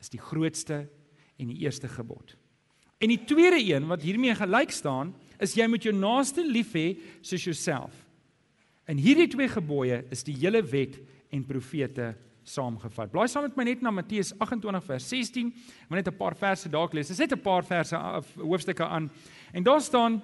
is 0.00 0.08
die 0.08 0.20
grootste 0.20 0.88
en 1.36 1.48
die 1.48 1.64
eerste 1.64 1.88
gebod. 1.88 2.36
En 2.98 3.08
die 3.08 3.24
tweede 3.24 3.60
een 3.60 3.86
wat 3.86 4.02
hiermee 4.02 4.34
gelyk 4.34 4.70
staan, 4.70 5.14
is 5.38 5.54
jy 5.54 5.66
moet 5.68 5.82
jou 5.82 5.94
naaste 5.94 6.44
lief 6.46 6.72
hê 6.72 6.94
soos 7.20 7.44
jouself. 7.44 7.92
In 8.88 9.00
hierdie 9.00 9.28
twee 9.32 9.48
gebooie 9.48 10.02
is 10.12 10.24
die 10.24 10.36
hele 10.36 10.62
wet 10.62 11.00
en 11.32 11.44
profete 11.44 12.14
saamgevat. 12.44 13.10
Blaai 13.12 13.28
saam 13.28 13.46
met 13.48 13.56
my 13.56 13.64
net 13.64 13.82
na 13.82 13.90
Matteus 13.94 14.34
28 14.38 14.84
vers 14.84 15.08
16. 15.08 15.48
Ek 15.48 15.88
wil 15.90 15.96
net 15.96 16.08
'n 16.08 16.16
paar 16.16 16.36
verse 16.36 16.68
daar 16.68 16.88
lees. 16.92 17.08
Dit 17.08 17.18
is 17.18 17.24
net 17.24 17.32
'n 17.32 17.42
paar 17.42 17.64
verse 17.64 17.96
hoofstukke 18.36 18.84
aan. 18.84 19.10
En 19.52 19.62
daar 19.62 19.80
staan 19.80 20.22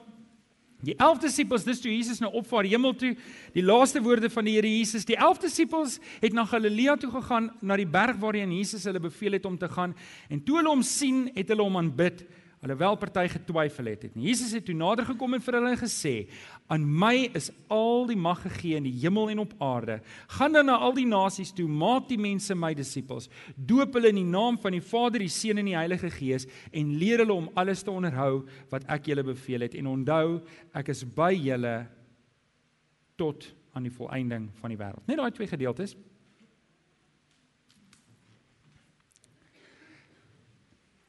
Die 0.80 0.94
11 0.96 1.18
disippels, 1.26 1.64
dis 1.66 1.80
toe 1.82 1.92
Jesus 1.92 2.22
nou 2.22 2.30
opvaar 2.40 2.64
hemel 2.64 2.94
toe, 2.96 3.12
die 3.52 3.64
laaste 3.64 4.00
woorde 4.00 4.30
van 4.32 4.46
die 4.49 4.54
Here 4.56 4.70
Jesus. 4.70 5.04
Die 5.04 5.16
11 5.18 5.42
disippels 5.44 5.99
het 6.22 6.32
na 6.37 6.46
Galilea 6.49 6.96
toe 6.96 7.10
gegaan, 7.12 7.50
na 7.60 7.76
die 7.76 7.88
berg 7.88 8.16
waarheen 8.22 8.54
Jesus 8.56 8.87
hulle 8.88 9.02
beveel 9.02 9.37
het 9.37 9.49
om 9.49 9.58
te 9.60 9.68
gaan. 9.68 9.92
En 10.32 10.40
toe 10.44 10.56
hulle 10.60 10.72
hom 10.72 10.84
sien, 10.87 11.26
het 11.34 11.52
hulle 11.52 11.66
hom 11.66 11.76
aanbid 11.82 12.25
alhoewel 12.60 12.96
party 13.00 13.24
getwyfel 13.32 13.86
het. 13.88 14.02
het. 14.02 14.14
Jesus 14.14 14.52
het 14.52 14.66
toe 14.68 14.74
nader 14.76 15.06
gekom 15.08 15.34
en 15.34 15.40
vir 15.40 15.56
hulle 15.56 15.76
gesê: 15.80 16.28
"Aan 16.68 16.84
my 16.84 17.30
is 17.34 17.50
al 17.68 18.06
die 18.06 18.16
mag 18.16 18.42
gegee 18.42 18.76
in 18.76 18.84
die 18.84 18.98
hemel 19.00 19.30
en 19.30 19.38
op 19.38 19.54
aarde. 19.58 20.00
Gaan 20.28 20.52
dan 20.52 20.66
na 20.66 20.76
al 20.76 20.92
die 20.92 21.06
nasies 21.06 21.52
toe, 21.52 21.68
maak 21.68 22.08
die 22.08 22.18
mense 22.18 22.54
my 22.54 22.74
disippels, 22.74 23.30
doop 23.56 23.94
hulle 23.94 24.08
in 24.08 24.16
die 24.16 24.24
naam 24.24 24.58
van 24.58 24.72
die 24.72 24.80
Vader, 24.80 25.20
die 25.20 25.28
Seun 25.28 25.58
en 25.58 25.64
die 25.64 25.76
Heilige 25.76 26.10
Gees 26.10 26.46
en 26.72 26.98
leer 26.98 27.18
hulle 27.18 27.32
om 27.32 27.48
alles 27.54 27.82
te 27.82 27.90
onderhou 27.90 28.46
wat 28.70 28.84
ek 28.88 29.06
julle 29.06 29.24
beveel 29.24 29.60
het. 29.60 29.74
En 29.74 29.86
onthou, 29.86 30.42
ek 30.74 30.88
is 30.88 31.04
by 31.04 31.32
julle 31.32 31.86
tot 33.16 33.54
aan 33.72 33.82
die 33.82 33.92
volëinding 33.92 34.50
van 34.60 34.68
die 34.68 34.78
wêreld." 34.78 35.06
Net 35.06 35.16
daai 35.16 35.30
twee 35.30 35.48
gedeeltes. 35.48 35.96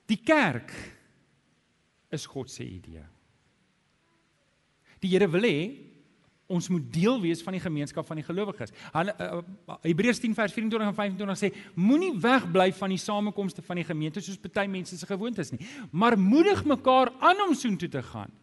Die 0.07 0.19
kerk 0.23 0.71
is 2.11 2.27
God 2.29 2.51
se 2.51 2.65
idee. 2.65 3.05
Die 5.01 5.09
Here 5.09 5.29
wil 5.31 5.47
hê 5.47 5.57
ons 6.51 6.67
moet 6.67 6.83
deel 6.91 7.15
wees 7.23 7.41
van 7.45 7.55
die 7.55 7.63
gemeenskap 7.63 8.07
van 8.07 8.19
die 8.19 8.25
gelowiges. 8.27 8.73
Uh, 8.91 9.05
uh, 9.07 9.77
Hebreërs 9.85 10.19
10 10.19 10.35
vers 10.35 10.51
24 10.51 10.89
en 10.89 10.97
25 10.97 11.39
sê 11.39 11.49
moenie 11.79 12.11
wegbly 12.19 12.69
van 12.75 12.91
die 12.91 12.99
samekomste 12.99 13.63
van 13.63 13.79
die 13.79 13.87
gemeente 13.87 14.23
soos 14.23 14.39
party 14.41 14.67
mense 14.67 14.97
se 14.99 15.07
gewoontes 15.07 15.53
nie, 15.55 15.61
maar 15.95 16.19
moedig 16.19 16.65
mekaar 16.67 17.13
aan 17.23 17.45
om 17.47 17.55
soontoe 17.55 17.89
te 17.91 18.03
gaan. 18.11 18.33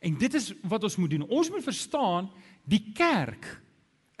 En 0.00 0.16
dit 0.16 0.34
is 0.38 0.52
wat 0.70 0.86
ons 0.86 0.96
moet 0.96 1.12
doen. 1.12 1.26
Ons 1.28 1.50
moet 1.52 1.66
verstaan 1.66 2.30
die 2.64 2.80
kerk 2.96 3.50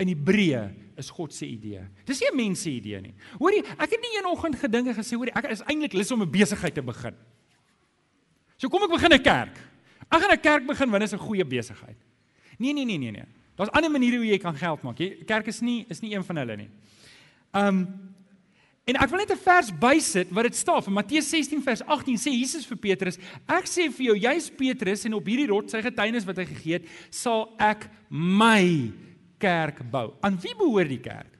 in 0.00 0.10
Hebreë 0.10 0.66
is 1.00 1.08
God 1.14 1.32
se 1.32 1.46
idee. 1.48 1.86
Dis 2.04 2.20
nie 2.20 2.28
'n 2.30 2.36
mens 2.36 2.62
se 2.62 2.70
idee 2.70 3.00
nie. 3.00 3.14
Hoorie, 3.38 3.64
ek 3.78 3.90
het 3.90 4.00
nie 4.00 4.18
een 4.18 4.26
oggend 4.26 4.56
gedink 4.56 4.88
en 4.88 4.94
gesê 4.94 5.16
hoorie, 5.16 5.32
ek 5.32 5.50
is 5.50 5.62
eintlik 5.62 5.92
lus 5.92 6.12
om 6.12 6.22
'n 6.22 6.30
besigheid 6.30 6.74
te 6.74 6.82
begin. 6.82 7.14
So 8.60 8.68
kom 8.68 8.84
ek 8.84 8.92
begin 8.92 9.16
'n 9.16 9.22
kerk. 9.24 9.56
Ek 10.12 10.20
gaan 10.20 10.32
'n 10.32 10.40
kerk 10.40 10.66
begin 10.66 10.90
want 10.90 11.00
dit 11.00 11.12
is 11.12 11.16
'n 11.16 11.26
goeie 11.26 11.44
besigheid. 11.44 11.96
Nee 12.58 12.72
nee 12.72 12.84
nee 12.84 12.98
nee 12.98 13.10
nee. 13.10 13.28
Daar's 13.56 13.72
ander 13.72 13.90
maniere 13.90 14.16
hoe 14.16 14.26
jy 14.26 14.38
kan 14.38 14.54
geld 14.54 14.82
maak. 14.82 14.98
Jy 14.98 15.24
kerk 15.24 15.46
is 15.46 15.60
nie 15.60 15.86
is 15.88 16.00
nie 16.00 16.14
een 16.14 16.24
van 16.24 16.36
hulle 16.36 16.56
nie. 16.56 16.70
Um 17.52 17.88
en 18.84 18.96
ek 18.96 19.08
wil 19.08 19.18
net 19.18 19.30
'n 19.30 19.36
vers 19.36 19.70
bysit 19.70 20.30
wat 20.30 20.44
dit 20.44 20.56
staan 20.56 20.82
vir 20.82 20.92
Matteus 20.92 21.30
16 21.30 21.62
vers 21.62 21.82
18 21.82 22.16
sê 22.16 22.30
Jesus 22.32 22.66
vir 22.66 22.76
Petrus, 22.76 23.18
ek 23.48 23.64
sê 23.64 23.90
vir 23.90 24.06
jou, 24.06 24.16
jy's 24.16 24.50
Petrus 24.50 25.04
en 25.04 25.14
op 25.14 25.24
hierdie 25.24 25.46
rots 25.46 25.72
sy 25.72 25.80
getuienis 25.82 26.26
wat 26.26 26.36
hy 26.36 26.44
gegee 26.44 26.72
het, 26.72 26.88
sal 27.10 27.54
ek 27.58 27.88
my 28.10 28.92
kerk 29.38 29.90
bou. 29.90 30.14
Aan 30.20 30.36
wie 30.36 30.54
behoort 30.54 30.88
die 30.88 31.00
kerk? 31.00 31.38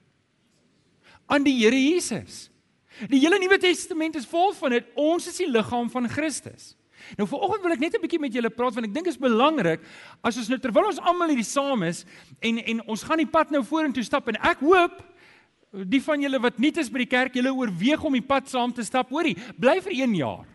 Aan 1.29 1.45
die 1.45 1.59
Here 1.59 1.77
Jesus. 1.77 2.51
Die 3.09 3.21
hele 3.21 3.39
Nuwe 3.39 3.59
Testament 3.59 4.17
is 4.17 4.27
vol 4.27 4.53
van 4.53 4.71
dit. 4.71 4.85
Ons 4.95 5.27
is 5.27 5.37
die 5.37 5.51
liggaam 5.51 5.91
van 5.91 6.09
Christus. 6.09 6.77
Nou 7.19 7.27
vanoggend 7.29 7.63
wil 7.63 7.73
ek 7.73 7.81
net 7.81 7.95
'n 7.95 8.03
bietjie 8.03 8.21
met 8.21 8.33
julle 8.33 8.51
praat 8.51 8.75
want 8.75 8.87
ek 8.87 8.95
dink 8.95 9.05
dit 9.05 9.15
is 9.15 9.21
belangrik 9.21 9.81
as 10.23 10.37
ons 10.37 10.49
nou 10.49 10.59
terwyl 10.59 10.87
ons 10.87 11.01
almal 11.01 11.29
hierdie 11.29 11.45
saam 11.45 11.83
is 11.83 12.05
en 12.41 12.59
en 12.59 12.83
ons 12.87 13.03
gaan 13.03 13.19
die 13.19 13.27
pad 13.27 13.51
nou 13.51 13.63
vorentoe 13.63 14.03
stap 14.03 14.29
en 14.29 14.37
ek 14.37 14.59
hoop 14.61 15.03
die 15.71 16.01
van 16.03 16.23
julle 16.23 16.41
wat 16.43 16.59
nuut 16.59 16.79
is 16.83 16.91
by 16.91 17.05
die 17.05 17.11
kerk, 17.11 17.37
julle 17.39 17.53
oorweeg 17.55 18.03
om 18.03 18.17
die 18.17 18.25
pad 18.27 18.49
saam 18.51 18.73
te 18.75 18.83
stap. 18.83 19.11
Hoorie, 19.15 19.37
bly 19.59 19.79
vir 19.85 19.95
1 20.03 20.17
jaar. 20.19 20.47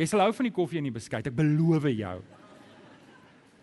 Jy 0.00 0.08
sal 0.10 0.24
hou 0.24 0.32
van 0.34 0.48
die 0.48 0.54
koffie 0.54 0.80
en 0.80 0.88
die 0.88 0.94
beskuit, 0.94 1.28
ek 1.30 1.36
beloof 1.38 1.86
jou. 1.92 2.16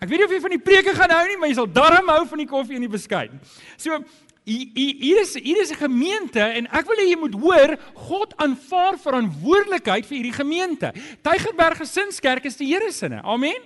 Ek 0.02 0.10
weet 0.10 0.22
nie 0.22 0.26
of 0.26 0.34
jy 0.34 0.42
van 0.42 0.54
die 0.56 0.64
preke 0.64 0.94
gaan 0.98 1.12
hou 1.14 1.26
nie, 1.28 1.38
maar 1.38 1.52
jy 1.52 1.58
sal 1.60 1.68
darm 1.70 2.08
hou 2.10 2.22
van 2.30 2.42
die 2.42 2.50
koffie 2.50 2.78
en 2.80 2.86
die 2.88 2.92
beskuit. 2.92 3.34
So 3.78 4.00
hier 4.44 5.22
is 5.22 5.36
hier 5.38 5.62
is 5.62 5.72
'n 5.72 5.78
gemeente 5.78 6.42
en 6.42 6.66
ek 6.68 6.86
wil 6.88 6.98
hê 6.98 7.10
jy 7.10 7.18
moet 7.20 7.34
hoor 7.34 7.78
God 7.94 8.34
aanvaar 8.38 8.98
verantwoordelikheid 8.98 10.06
vir 10.06 10.18
hierdie 10.18 10.34
gemeente. 10.34 10.94
Tygerberg 11.22 11.78
Gesinskerk 11.78 12.46
is 12.46 12.58
die 12.58 12.68
Here 12.68 12.92
se. 12.92 13.22
Amen. 13.24 13.62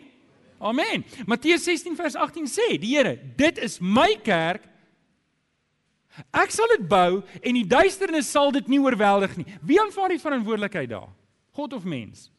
Amen. 0.59 1.05
Matteus 1.25 1.63
16 1.63 1.95
vers 1.95 2.15
18 2.15 2.47
sê, 2.47 2.77
die 2.79 2.95
Here, 2.95 3.19
dit 3.37 3.57
is 3.57 3.79
my 3.79 4.15
kerk. 4.23 4.63
Ek 6.31 6.51
sal 6.51 6.67
dit 6.77 6.87
bou 6.87 7.23
en 7.41 7.53
die 7.53 7.67
duisternis 7.67 8.31
sal 8.31 8.51
dit 8.51 8.67
nie 8.67 8.79
oorweldig 8.79 9.35
nie. 9.37 9.45
Wie 9.61 9.79
aanvaar 9.81 10.09
die 10.09 10.19
verantwoordelikheid 10.19 10.89
daar? 10.89 11.09
God 11.51 11.73
of 11.73 11.83
mens? 11.83 12.29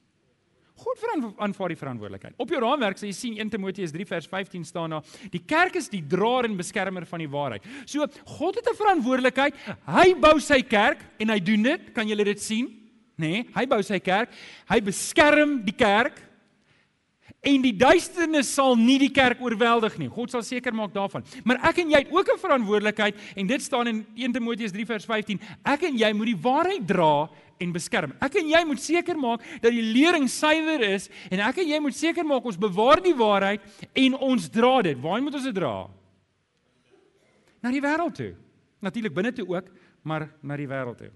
God 0.77 1.05
aanvaar 1.41 1.73
die 1.73 1.79
verantwoordelikheid. 1.81 2.35
Op 2.37 2.51
jou 2.53 2.61
raamwerk 2.61 2.99
sê 3.01 3.09
jy 3.09 3.17
sien 3.17 3.39
1 3.41 3.51
Timoteus 3.55 3.95
3 3.95 4.07
vers 4.07 4.27
15 4.29 4.65
staan 4.69 4.97
daar, 4.97 5.05
die 5.33 5.41
kerk 5.41 5.79
is 5.81 5.89
die 5.89 6.03
draer 6.05 6.45
en 6.45 6.57
beskermer 6.57 7.07
van 7.09 7.23
die 7.25 7.31
waarheid. 7.33 7.65
So 7.87 8.05
God 8.37 8.57
het 8.57 8.69
'n 8.69 8.77
verantwoordelikheid. 8.77 9.55
Hy 9.87 10.15
bou 10.15 10.39
sy 10.41 10.63
kerk 10.63 11.01
en 11.19 11.31
hy 11.31 11.41
doen 11.41 11.63
dit. 11.63 11.95
Kan 11.95 12.09
julle 12.09 12.25
dit 12.25 12.41
sien? 12.41 12.67
Nê? 13.17 13.29
Nee, 13.29 13.47
hy 13.55 13.67
bou 13.67 13.83
sy 13.83 13.99
kerk. 13.99 14.29
Hy 14.69 14.81
beskerm 14.81 15.65
die 15.65 15.73
kerk. 15.73 16.21
En 17.47 17.63
die 17.63 17.75
duisternis 17.79 18.49
sal 18.57 18.75
nie 18.79 18.99
die 18.99 19.13
kerk 19.15 19.39
oorweldig 19.45 19.95
nie. 20.01 20.09
God 20.11 20.33
sal 20.35 20.43
seker 20.43 20.75
maak 20.75 20.95
daarvan. 20.95 21.23
Maar 21.47 21.61
ek 21.71 21.83
en 21.85 21.93
jy 21.95 22.01
het 22.03 22.13
ook 22.13 22.29
'n 22.33 22.43
verantwoordelikheid 22.43 23.15
en 23.37 23.47
dit 23.47 23.63
staan 23.63 23.87
in 23.87 24.07
1 24.17 24.33
Timoteus 24.33 24.73
3 24.73 24.87
vers 24.87 25.05
15. 25.05 25.41
Ek 25.65 25.83
en 25.83 25.97
jy 25.97 26.13
moet 26.13 26.27
die 26.27 26.43
waarheid 26.43 26.87
dra 26.87 27.31
en 27.59 27.73
beskerm. 27.73 28.13
Ek 28.21 28.35
en 28.35 28.49
jy 28.49 28.65
moet 28.67 28.81
seker 28.81 29.17
maak 29.17 29.41
dat 29.63 29.71
die 29.71 29.83
lering 29.83 30.29
suiwer 30.29 30.81
is 30.81 31.09
en 31.31 31.41
ek 31.41 31.59
en 31.59 31.69
jy 31.69 31.79
moet 31.81 31.95
seker 31.95 32.25
maak 32.25 32.45
ons 32.45 32.59
bewaar 32.59 33.01
die 33.01 33.15
waarheid 33.15 33.61
en 33.95 34.15
ons 34.15 34.49
dra 34.49 34.83
dit. 34.83 34.99
Waarheen 34.99 35.25
moet 35.25 35.35
ons 35.35 35.45
dit 35.45 35.55
dra? 35.55 35.89
Na 37.63 37.71
die 37.71 37.81
wêreld 37.81 38.15
toe. 38.15 38.35
Natuurlik 38.81 39.15
binne 39.15 39.33
toe 39.33 39.47
ook, 39.49 39.71
maar 40.03 40.29
na 40.43 40.57
die 40.57 40.69
wêreld 40.69 40.99
toe. 40.99 41.11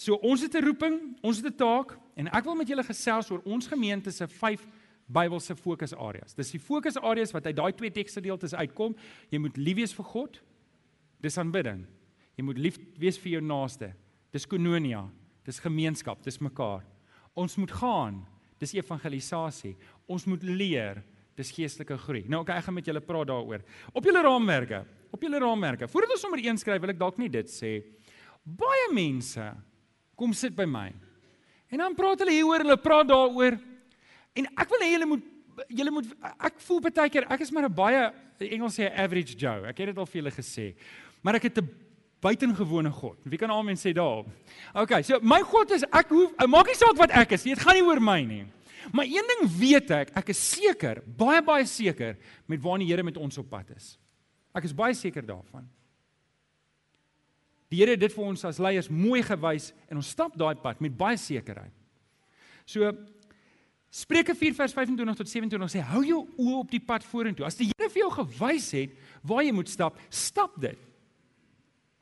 So 0.00 0.16
ons 0.24 0.40
het 0.40 0.54
'n 0.56 0.64
roeping, 0.64 1.18
ons 1.20 1.36
het 1.36 1.46
'n 1.46 1.56
taak 1.56 1.98
en 2.16 2.28
ek 2.28 2.44
wil 2.44 2.54
met 2.54 2.68
julle 2.68 2.84
gesels 2.84 3.30
oor 3.30 3.42
ons 3.44 3.66
gemeente 3.66 4.10
se 4.10 4.26
5 4.26 4.66
Bybelse 5.10 5.56
fokusareas. 5.56 6.34
Dis 6.34 6.52
die 6.54 6.60
fokusareas 6.60 7.32
wat 7.32 7.46
uit 7.46 7.56
daai 7.56 7.72
twee 7.72 7.90
teksgedeeltes 7.90 8.54
uitkom. 8.54 8.94
Jy 9.30 9.38
moet 9.38 9.56
lief 9.56 9.76
wees 9.76 9.94
vir 9.94 10.04
God. 10.04 10.40
Dis 11.20 11.38
aanbidding. 11.38 11.86
Jy 12.36 12.44
moet 12.44 12.58
lief 12.58 12.78
wees 12.98 13.18
vir 13.18 13.32
jou 13.32 13.42
naaste. 13.42 13.90
Dis 14.32 14.46
koinonia, 14.46 15.10
dis 15.44 15.58
gemeenskap, 15.58 16.22
dis 16.22 16.38
mekaar. 16.38 16.84
Ons 17.34 17.56
moet 17.56 17.70
gaan, 17.70 18.26
dis 18.58 18.74
evangelisasie. 18.74 19.76
Ons 20.06 20.26
moet 20.26 20.42
leer, 20.42 21.02
dis 21.36 21.50
geestelike 21.50 21.98
groei. 21.98 22.24
Nou 22.28 22.40
okay, 22.40 22.56
ek 22.56 22.64
gaan 22.64 22.74
met 22.74 22.86
julle 22.86 23.00
praat 23.00 23.26
daaroor. 23.26 23.64
Op 23.92 24.04
julle 24.04 24.22
raamwerke, 24.22 24.84
op 25.10 25.22
julle 25.22 25.38
raamwerke. 25.38 25.88
Voordat 25.88 26.10
ons 26.10 26.20
sommer 26.20 26.44
een 26.44 26.58
skryf, 26.58 26.80
wil 26.80 26.90
ek 26.90 26.98
dalk 26.98 27.18
nie 27.18 27.28
dit 27.28 27.50
sê. 27.50 27.82
Baie 28.44 28.94
mense 28.94 29.50
kom 30.20 30.36
sit 30.36 30.54
by 30.56 30.68
my. 30.68 30.90
En 31.72 31.80
dan 31.80 31.96
praat 31.96 32.20
hulle 32.20 32.36
hieroor, 32.36 32.64
hulle 32.64 32.80
praat 32.80 33.08
daaroor. 33.08 33.56
En 34.36 34.48
ek 34.52 34.72
wil 34.72 34.84
hê 34.84 34.94
julle 34.94 35.08
moet 35.14 35.28
julle 35.76 35.92
moet 35.92 36.06
ek 36.40 36.60
voel 36.64 36.78
baie 36.86 37.10
keer 37.12 37.26
ek 37.28 37.42
is 37.44 37.50
maar 37.52 37.66
'n 37.68 37.74
baie 37.74 38.12
Engels 38.40 38.78
sê 38.78 38.88
average 38.88 39.36
Joe. 39.36 39.66
Ek 39.68 39.78
het 39.78 39.86
dit 39.92 39.98
al 39.98 40.06
vir 40.06 40.22
julle 40.22 40.32
gesê. 40.32 40.74
Maar 41.22 41.34
ek 41.36 41.42
het 41.42 41.58
'n 41.58 41.68
buitengewone 42.20 42.90
God. 42.90 43.18
Wie 43.24 43.38
kan 43.38 43.50
almal 43.50 43.76
sê 43.76 43.92
daar? 43.92 44.24
OK, 44.74 45.02
so 45.02 45.18
my 45.20 45.42
God 45.42 45.70
is 45.70 45.84
ek 45.84 46.08
hoef 46.08 46.32
maak 46.48 46.66
nie 46.66 46.74
saak 46.74 46.96
wat 46.96 47.10
ek 47.10 47.32
is 47.32 47.44
nie. 47.44 47.54
Dit 47.54 47.64
gaan 47.64 47.74
nie 47.74 47.84
oor 47.84 48.00
my 48.00 48.24
nie. 48.24 48.44
Maar 48.92 49.04
een 49.04 49.26
ding 49.28 49.50
weet 49.58 49.90
ek, 49.90 50.10
ek 50.16 50.28
is 50.28 50.38
seker, 50.38 51.02
baie 51.04 51.42
baie 51.42 51.66
seker 51.66 52.16
met 52.46 52.60
waar 52.62 52.78
die 52.78 52.86
Here 52.86 53.02
met 53.02 53.16
ons 53.16 53.38
op 53.38 53.50
pad 53.50 53.70
is. 53.76 53.98
Ek 54.54 54.64
is 54.64 54.72
baie 54.72 54.94
seker 54.94 55.22
daarvan. 55.22 55.68
Die 57.70 57.78
Here 57.78 57.94
het 57.94 58.02
dit 58.02 58.14
vir 58.14 58.26
ons 58.26 58.42
as 58.48 58.58
leiers 58.58 58.90
mooi 58.90 59.22
gewys 59.22 59.70
en 59.88 60.00
ons 60.00 60.12
stap 60.16 60.34
daai 60.38 60.56
pad 60.58 60.80
met 60.82 60.96
baie 60.98 61.18
sekerheid. 61.20 61.72
So 62.66 62.90
Spreuke 63.90 64.36
4 64.38 64.54
vers 64.54 64.74
25 64.74 65.16
tot 65.18 65.30
27 65.30 65.72
sê 65.72 65.80
hou 65.90 66.04
jou 66.06 66.20
oë 66.38 66.58
op 66.60 66.70
die 66.70 66.82
pad 66.82 67.02
vorentoe. 67.06 67.46
As 67.46 67.58
die 67.58 67.70
Here 67.72 67.90
vir 67.90 68.04
jou 68.04 68.10
gewys 68.20 68.68
het 68.76 68.94
waar 69.26 69.42
jy 69.42 69.54
moet 69.54 69.70
stap, 69.70 69.98
stap 70.14 70.54
dit. 70.62 70.78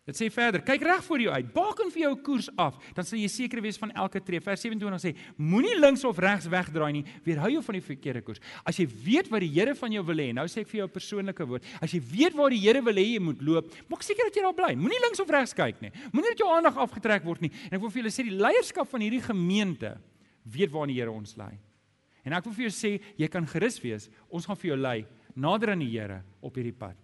Dit 0.09 0.17
sê 0.17 0.31
verder, 0.33 0.63
kyk 0.65 0.87
reg 0.89 1.03
voor 1.05 1.21
jou 1.21 1.33
uit, 1.35 1.49
baken 1.53 1.91
vir 1.93 2.01
jou 2.07 2.11
koers 2.25 2.47
af, 2.57 2.79
dan 2.97 3.05
sal 3.05 3.19
jy 3.21 3.29
seker 3.29 3.61
wees 3.61 3.77
van 3.77 3.91
elke 3.93 4.23
tree. 4.25 4.41
Vers 4.41 4.63
27 4.65 5.03
sê, 5.03 5.11
moenie 5.37 5.75
links 5.77 6.05
of 6.09 6.17
regs 6.25 6.47
wegdraai 6.49 6.95
nie, 6.97 7.03
weerhou 7.27 7.51
jou 7.53 7.61
van 7.67 7.77
die 7.77 7.83
verkeerde 7.85 8.23
koers. 8.25 8.41
As 8.65 8.79
jy 8.81 8.87
weet 8.89 9.29
wat 9.29 9.45
die 9.45 9.51
Here 9.53 9.75
van 9.77 9.93
jou 9.93 10.01
wil 10.09 10.23
hê, 10.23 10.31
nou 10.33 10.47
sê 10.49 10.63
ek 10.63 10.71
vir 10.71 10.79
jou 10.81 10.87
'n 10.87 10.95
persoonlike 10.97 11.45
woord, 11.45 11.65
as 11.83 11.93
jy 11.93 12.01
weet 12.01 12.33
waar 12.33 12.49
die 12.49 12.63
Here 12.63 12.81
wil 12.81 12.95
hê 12.95 13.05
jy 13.05 13.21
moet 13.21 13.43
loop, 13.43 13.69
maak 13.91 14.03
seker 14.03 14.25
dat 14.25 14.35
jy 14.35 14.43
daar 14.43 14.55
bly. 14.57 14.75
Moenie 14.77 15.01
links 15.05 15.21
of 15.21 15.29
regs 15.29 15.53
kyk 15.53 15.83
nie. 15.83 15.93
Moenie 16.13 16.31
dat 16.31 16.39
jou 16.39 16.49
aandag 16.57 16.77
afgetrek 16.77 17.25
word 17.25 17.43
nie. 17.43 17.53
En 17.69 17.77
ek 17.77 17.81
wil 17.81 17.91
vir 17.91 18.03
julle 18.03 18.11
sê 18.11 18.25
die 18.25 18.39
leierskap 18.39 18.89
van 18.89 19.01
hierdie 19.01 19.21
gemeente 19.21 19.99
weet 20.47 20.71
waar 20.71 20.87
die 20.87 20.95
Here 20.95 21.13
ons 21.13 21.37
lei. 21.37 21.59
En 22.25 22.33
ek 22.33 22.45
wil 22.45 22.55
vir 22.55 22.71
jou 22.71 22.73
sê, 22.73 23.01
jy 23.19 23.29
kan 23.29 23.47
gerus 23.47 23.79
wees, 23.83 24.09
ons 24.31 24.47
gaan 24.47 24.57
vir 24.57 24.71
jou 24.71 24.77
lei 24.77 25.07
nader 25.37 25.73
aan 25.73 25.81
die 25.81 25.93
Here 25.93 26.23
op 26.41 26.55
hierdie 26.55 26.73
pad. 26.73 26.97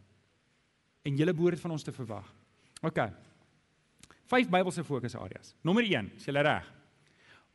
En 1.05 1.15
julle 1.15 1.35
behoort 1.35 1.61
van 1.61 1.73
ons 1.73 1.85
te 1.85 1.93
verwag. 1.93 2.44
OK. 2.85 3.01
Vyf 4.31 4.49
Bybelse 4.49 4.85
fokusareas. 4.85 5.55
Nommer 5.63 5.85
1, 5.85 6.11
is 6.17 6.27
jy 6.27 6.33
reg? 6.33 6.71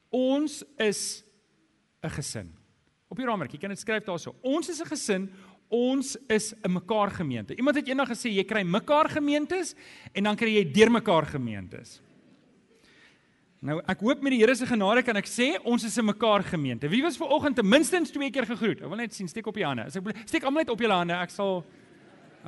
Ons 0.10 0.64
is 0.78 1.24
'n 2.04 2.10
gesin. 2.10 2.54
Op 3.10 3.18
die 3.18 3.26
raamwerk, 3.26 3.52
jy 3.52 3.60
kan 3.60 3.70
dit 3.70 3.80
skryf 3.80 4.04
daarso. 4.06 4.36
Ons 4.42 4.70
is 4.70 4.82
'n 4.82 4.86
gesin. 4.86 5.30
Ons 5.70 6.18
is 6.28 6.54
'n 6.64 6.72
mekaar 6.72 7.12
gemeente. 7.12 7.56
Iemand 7.56 7.76
het 7.76 7.88
eendag 7.88 8.10
gesê 8.10 8.30
jy 8.34 8.44
kry 8.44 8.64
mekaar 8.64 9.10
gemeentes 9.10 9.76
en 10.14 10.24
dan 10.24 10.36
kry 10.36 10.50
jy 10.50 10.72
deurmekaar 10.72 11.26
gemeentes. 11.26 12.02
Nou 13.60 13.82
ek 13.88 14.00
hoop 14.00 14.22
met 14.22 14.32
die 14.32 14.40
Here 14.40 14.56
se 14.56 14.66
genade 14.66 15.04
kan 15.04 15.18
ek 15.18 15.28
sê 15.28 15.60
ons 15.64 15.84
is 15.84 15.98
'n 15.98 16.06
mekaar 16.06 16.44
gemeente. 16.44 16.90
Wie 16.90 17.04
was 17.04 17.18
ver 17.18 17.28
oggend 17.28 17.56
ten 17.56 17.68
minste 17.68 18.02
twee 18.02 18.32
keer 18.32 18.46
gegroet? 18.46 18.82
Ek 18.82 18.88
wil 18.88 18.98
net 18.98 19.14
sien 19.14 19.28
steek 19.28 19.48
op 19.48 19.54
die 19.54 19.66
hande. 19.66 19.84
As 19.84 19.96
ek 19.96 20.04
steek 20.26 20.44
almal 20.44 20.64
net 20.64 20.70
op 20.70 20.80
julle 20.80 20.94
hande. 20.94 21.14
Ek 21.14 21.30
sal 21.30 21.66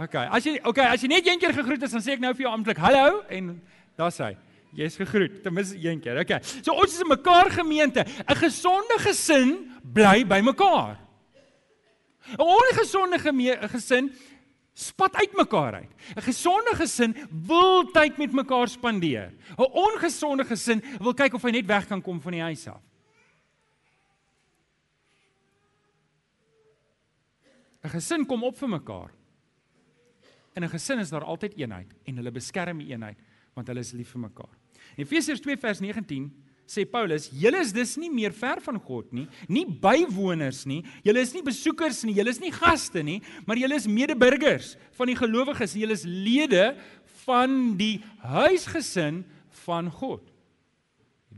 OK. 0.01 0.15
As 0.17 0.45
jy 0.45 0.55
OK, 0.65 0.79
as 0.81 1.03
jy 1.03 1.09
net 1.11 1.27
een 1.27 1.41
keer 1.41 1.53
gegroet 1.53 1.83
is, 1.85 1.93
dan 1.93 2.01
sê 2.01 2.15
ek 2.15 2.23
nou 2.23 2.31
vir 2.33 2.47
jou 2.47 2.53
amptelik 2.53 2.81
hallo 2.81 3.21
en 3.29 3.53
daar's 3.99 4.17
hy. 4.23 4.31
Jy's 4.77 4.95
gegroet 4.97 5.41
ten 5.43 5.53
minste 5.53 5.77
een 5.77 5.99
keer. 6.01 6.21
OK. 6.23 6.39
So 6.63 6.73
ons 6.73 6.95
is 6.95 7.03
'n 7.03 7.11
mekaar 7.11 7.51
gemeente. 7.51 8.01
'n 8.01 8.35
Gesonde 8.35 8.97
gesin 8.99 9.71
bly 9.83 10.23
by 10.25 10.41
mekaar. 10.41 10.97
'n 12.33 12.41
Ongesonde 12.41 13.19
gesin 13.19 14.11
spat 14.73 15.15
uit 15.15 15.33
mekaar 15.33 15.73
uit. 15.73 15.91
'n 16.15 16.21
Gesonde 16.21 16.75
gesin 16.75 17.15
wil 17.29 17.91
tyd 17.91 18.17
met 18.17 18.31
mekaar 18.31 18.67
spandeer. 18.67 19.33
'n 19.57 19.69
Ongesonde 19.71 20.45
gesin 20.45 20.81
wil 20.99 21.13
kyk 21.13 21.33
of 21.33 21.43
hy 21.43 21.51
net 21.51 21.65
weg 21.65 21.87
kan 21.87 22.01
kom 22.01 22.21
van 22.21 22.31
die 22.31 22.41
huis 22.41 22.67
af. 22.67 22.81
'n 27.83 27.89
Gesin 27.89 28.25
kom 28.25 28.43
op 28.43 28.57
vir 28.57 28.69
mekaar. 28.69 29.20
In 30.55 30.63
'n 30.63 30.69
gesin 30.69 30.99
is 30.99 31.09
daar 31.09 31.23
altyd 31.23 31.57
eenheid 31.57 31.93
en 32.05 32.15
hulle 32.15 32.31
beskerm 32.31 32.79
die 32.79 32.91
eenheid 32.91 33.17
want 33.53 33.67
hulle 33.67 33.79
is 33.79 33.91
lief 33.91 34.09
vir 34.15 34.21
mekaar. 34.21 34.53
In 34.95 35.05
Efesiërs 35.05 35.41
2 35.43 35.57
vers 35.57 35.79
19 35.79 36.31
sê 36.71 36.85
Paulus, 36.87 37.27
julle 37.35 37.59
is 37.59 37.73
dus 37.73 37.97
nie 37.99 38.09
meer 38.09 38.31
ver 38.31 38.61
van 38.63 38.79
God 38.79 39.11
nie, 39.11 39.27
nie 39.51 39.65
bywoners 39.65 40.65
nie, 40.65 40.81
julle 41.03 41.19
is 41.19 41.33
nie 41.33 41.43
besoekers 41.43 42.03
nie, 42.07 42.15
julle 42.15 42.31
is 42.31 42.39
nie 42.39 42.51
gaste 42.51 43.03
nie, 43.03 43.19
maar 43.45 43.59
julle 43.59 43.75
is 43.75 43.89
medeburgers 43.91 44.77
van 44.95 45.11
die 45.11 45.17
gelowiges, 45.19 45.75
julle 45.75 45.97
is 45.97 46.05
lede 46.07 46.71
van 47.25 47.75
die 47.77 47.99
huisgesin 48.23 49.25
van 49.65 49.91
God. 49.91 50.23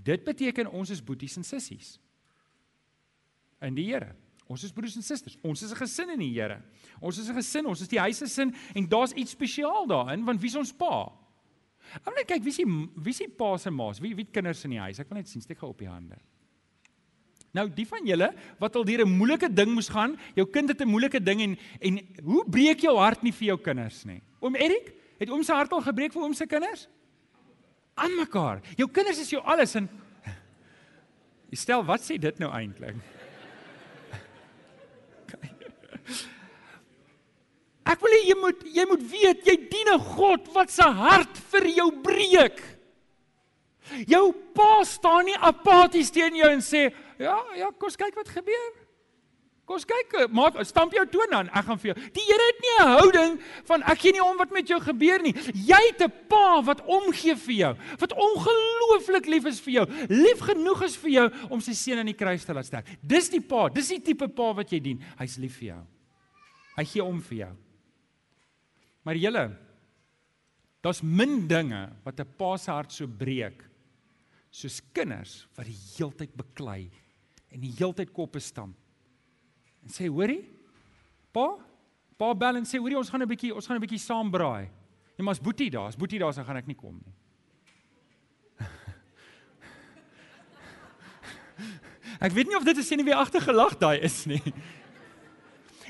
Dit 0.03 0.25
beteken 0.27 0.69
ons 0.69 0.91
is 0.93 1.01
boeties 1.03 1.37
en 1.39 1.47
sissies 1.47 1.97
in 3.63 3.77
die 3.77 3.87
Here. 3.87 4.11
Ons 4.53 4.67
is 4.67 4.73
broers 4.75 4.95
en 4.99 5.05
susters. 5.05 5.37
Ons 5.41 5.63
is 5.65 5.71
'n 5.71 5.79
gesin 5.81 6.09
in 6.13 6.19
die 6.19 6.33
Here. 6.33 6.61
Ons 7.01 7.17
is 7.17 7.29
'n 7.29 7.35
gesin, 7.35 7.65
ons 7.65 7.81
is 7.81 7.87
die 7.87 7.99
huisgesin 7.99 8.53
en 8.75 8.87
daar's 8.87 9.13
iets 9.13 9.31
spesiaal 9.31 9.87
daarin 9.87 10.23
want 10.25 10.39
wie 10.41 10.49
is 10.49 10.55
ons 10.55 10.71
pa? 10.71 11.11
Ek 11.95 12.05
wil 12.05 12.13
net 12.15 12.27
kyk 12.27 12.43
wie 12.43 12.53
se 12.53 12.63
wie 12.95 13.13
se 13.13 13.27
pa 13.27 13.57
se 13.57 13.71
ma's, 13.71 13.99
wie 13.99 14.15
wie 14.15 14.25
kinders 14.25 14.63
in 14.65 14.71
die 14.71 14.79
huis? 14.79 14.99
Ek 14.99 15.09
wil 15.09 15.17
net 15.17 15.27
sien, 15.27 15.41
steek 15.41 15.59
gou 15.59 15.69
op 15.69 15.79
die 15.79 15.89
hande. 15.89 16.17
Nou 17.53 17.67
die 17.69 17.85
van 17.85 18.05
julle 18.05 18.33
wat 18.59 18.75
al 18.75 18.83
deur 18.83 19.05
'n 19.05 19.17
moeilike 19.17 19.49
ding 19.53 19.73
moes 19.73 19.89
gaan, 19.89 20.17
jou 20.35 20.45
kind 20.45 20.69
het 20.69 20.81
'n 20.81 20.87
moeilike 20.87 21.23
ding 21.23 21.41
en 21.41 21.57
en 21.81 21.99
hoe 22.23 22.45
breek 22.49 22.79
jou 22.81 22.97
hart 22.97 23.23
nie 23.23 23.31
vir 23.31 23.47
jou 23.47 23.57
kinders 23.57 24.05
nie? 24.05 24.21
Oom 24.41 24.55
Erik, 24.55 24.93
het 25.19 25.29
oom 25.29 25.43
se 25.43 25.53
hart 25.53 25.71
al 25.71 25.81
gebreek 25.81 26.13
vir 26.13 26.23
oom 26.23 26.33
se 26.33 26.45
kinders? 26.45 26.87
Aan 27.95 28.15
mekaar. 28.17 28.61
Jou 28.77 28.89
kinders 28.89 29.19
is 29.19 29.29
jou 29.29 29.41
alles 29.43 29.75
en 29.75 29.89
Stel, 31.53 31.83
wat 31.83 32.01
sê 32.01 32.17
dit 32.17 32.39
nou 32.39 32.49
eintlik? 32.51 32.95
Ek 37.93 38.01
wil 38.01 38.15
hê 38.15 38.21
jy 38.25 38.37
moet 38.41 38.61
jy 38.73 38.85
moet 38.89 39.03
weet 39.11 39.49
jy 39.49 39.57
dien 39.69 39.93
'n 39.93 40.05
God 40.15 40.47
wat 40.55 40.71
se 40.71 40.83
hart 40.83 41.37
vir 41.51 41.67
jou 41.69 41.89
breek. 42.01 42.61
Jou 44.07 44.31
pa 44.55 44.83
staan 44.83 45.25
nie 45.25 45.37
apaties 45.37 46.09
teen 46.11 46.35
jou 46.35 46.49
en 46.49 46.61
sê, 46.61 46.93
"Ja, 47.19 47.37
ja, 47.55 47.69
kom 47.71 47.89
kyk 47.89 48.15
wat 48.15 48.29
gebeur." 48.29 48.83
Kom 49.63 49.79
kyk, 49.79 50.27
maak 50.35 50.57
stamp 50.67 50.91
jou 50.91 51.05
toon 51.07 51.29
dan, 51.31 51.49
ek 51.55 51.65
gaan 51.65 51.79
vir 51.79 51.93
jou. 51.93 52.09
Die 52.11 52.23
Here 52.27 52.47
het 52.49 52.59
nie 52.59 52.73
'n 52.79 52.87
houding 52.99 53.39
van 53.65 53.83
ek 53.83 53.99
gee 53.99 54.11
nie 54.11 54.23
om 54.23 54.37
wat 54.37 54.51
met 54.51 54.67
jou 54.67 54.79
gebeur 54.79 55.21
nie. 55.21 55.33
Jy 55.53 55.79
het 55.87 56.01
'n 56.01 56.11
pa 56.27 56.61
wat 56.61 56.81
omgee 56.85 57.35
vir 57.35 57.55
jou, 57.55 57.75
wat 57.99 58.11
ongelooflik 58.11 59.25
lief 59.25 59.45
is 59.45 59.61
vir 59.61 59.73
jou, 59.73 59.85
lief 60.09 60.39
genoeg 60.39 60.83
is 60.83 60.97
vir 60.97 61.09
jou 61.11 61.31
om 61.49 61.61
sy 61.61 61.71
seun 61.71 61.99
aan 61.99 62.11
die 62.11 62.13
kruis 62.13 62.43
te 62.43 62.53
laat 62.53 62.65
sterf. 62.65 62.83
Dis 63.01 63.29
die 63.29 63.41
pa, 63.41 63.69
dis 63.69 63.87
die 63.87 64.01
tipe 64.01 64.27
pa 64.27 64.53
wat 64.53 64.69
jy 64.69 64.79
dien. 64.79 65.01
Hy's 65.17 65.37
lief 65.37 65.57
vir 65.59 65.67
jou. 65.67 65.83
Hy 66.75 66.83
gee 66.83 67.03
om 67.03 67.21
vir 67.21 67.37
jou. 67.37 67.55
Maar 69.03 69.19
julle 69.19 69.45
daar's 70.83 71.01
min 71.01 71.47
dinge 71.47 71.89
wat 72.03 72.19
'n 72.19 72.35
pa 72.37 72.57
se 72.57 72.71
hart 72.71 72.91
so 72.91 73.07
breek 73.07 73.63
soos 74.49 74.81
kinders 74.93 75.47
wat 75.55 75.65
die 75.65 75.77
heeltyd 75.97 76.35
beklei 76.35 76.91
en 77.49 77.61
die 77.61 77.73
heeltyd 77.77 78.11
koppe 78.13 78.39
stamp. 78.39 78.75
En 79.83 79.89
sê, 79.89 80.07
"Hoorie? 80.07 80.49
Pa, 81.31 81.57
pa 82.17 82.33
bel 82.33 82.55
en 82.55 82.65
sê, 82.65 82.77
"Hoorie, 82.79 82.97
ons 82.97 83.09
gaan 83.09 83.21
'n 83.21 83.27
bietjie, 83.27 83.55
ons 83.55 83.67
gaan 83.67 83.77
'n 83.77 83.81
bietjie 83.81 83.99
saam 83.99 84.31
braai." 84.31 84.69
Jy 85.17 85.23
maar 85.23 85.33
as 85.33 85.41
Boetie 85.41 85.69
daar, 85.69 85.87
as 85.87 85.95
Boetie 85.95 86.19
daar, 86.19 86.33
dan 86.33 86.45
gaan 86.45 86.57
ek 86.57 86.67
nie 86.67 86.75
kom 86.75 87.01
nie. 87.05 87.13
ek 92.25 92.31
weet 92.31 92.47
nie 92.47 92.57
of 92.57 92.63
dit 92.63 92.77
'n 92.77 92.83
senuweeagtige 92.83 93.53
lag 93.53 93.77
daai 93.77 93.99
is 94.01 94.25
nie. 94.25 94.53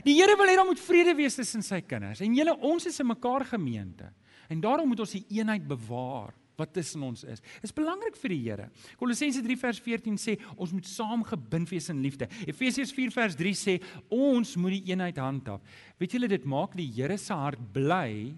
Die 0.04 0.16
Here 0.18 0.36
wil 0.36 0.50
hê 0.52 0.56
daar 0.60 0.68
moet 0.68 0.82
vrede 0.84 1.16
wees 1.16 1.38
tussen 1.40 1.64
sy 1.64 1.80
kinders. 1.82 2.22
En 2.22 2.36
julle 2.36 2.56
ons 2.60 2.86
is 2.86 3.00
'n 3.00 3.08
mekaar 3.08 3.46
gemeente. 3.46 4.12
En 4.50 4.60
daarom 4.60 4.88
moet 4.88 5.00
ons 5.00 5.12
die 5.12 5.26
eenheid 5.30 5.68
bewaar 5.68 6.34
wat 6.56 6.74
tussen 6.74 7.02
ons 7.02 7.24
is. 7.24 7.40
Dit 7.40 7.64
is 7.64 7.74
belangrik 7.74 8.16
vir 8.16 8.30
die 8.30 8.50
Here. 8.50 8.70
Kolossense 8.98 9.42
3 9.42 9.58
vers 9.58 9.80
14 9.80 10.18
sê 10.18 10.40
ons 10.56 10.72
moet 10.72 10.86
saam 10.86 11.24
gebind 11.24 11.70
wees 11.70 11.90
in 11.90 12.02
liefde. 12.02 12.28
Efesiërs 12.46 12.94
4 12.94 13.12
vers 13.12 13.36
3 13.36 13.54
sê 13.54 13.82
ons 14.10 14.56
moet 14.56 14.72
die 14.72 14.92
eenheid 14.92 15.18
handhaaf. 15.18 15.62
Weet 15.98 16.12
julle 16.12 16.28
dit 16.28 16.46
maak 16.46 16.76
die 16.76 16.92
Here 16.92 17.18
se 17.18 17.34
hart 17.34 17.74
bly 17.74 18.36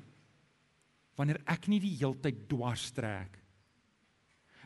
wanneer 1.17 1.41
ek 1.45 1.67
nie 1.67 1.79
die 1.79 1.97
heeltyd 1.97 2.47
dwars 2.47 2.91
trek 2.91 3.44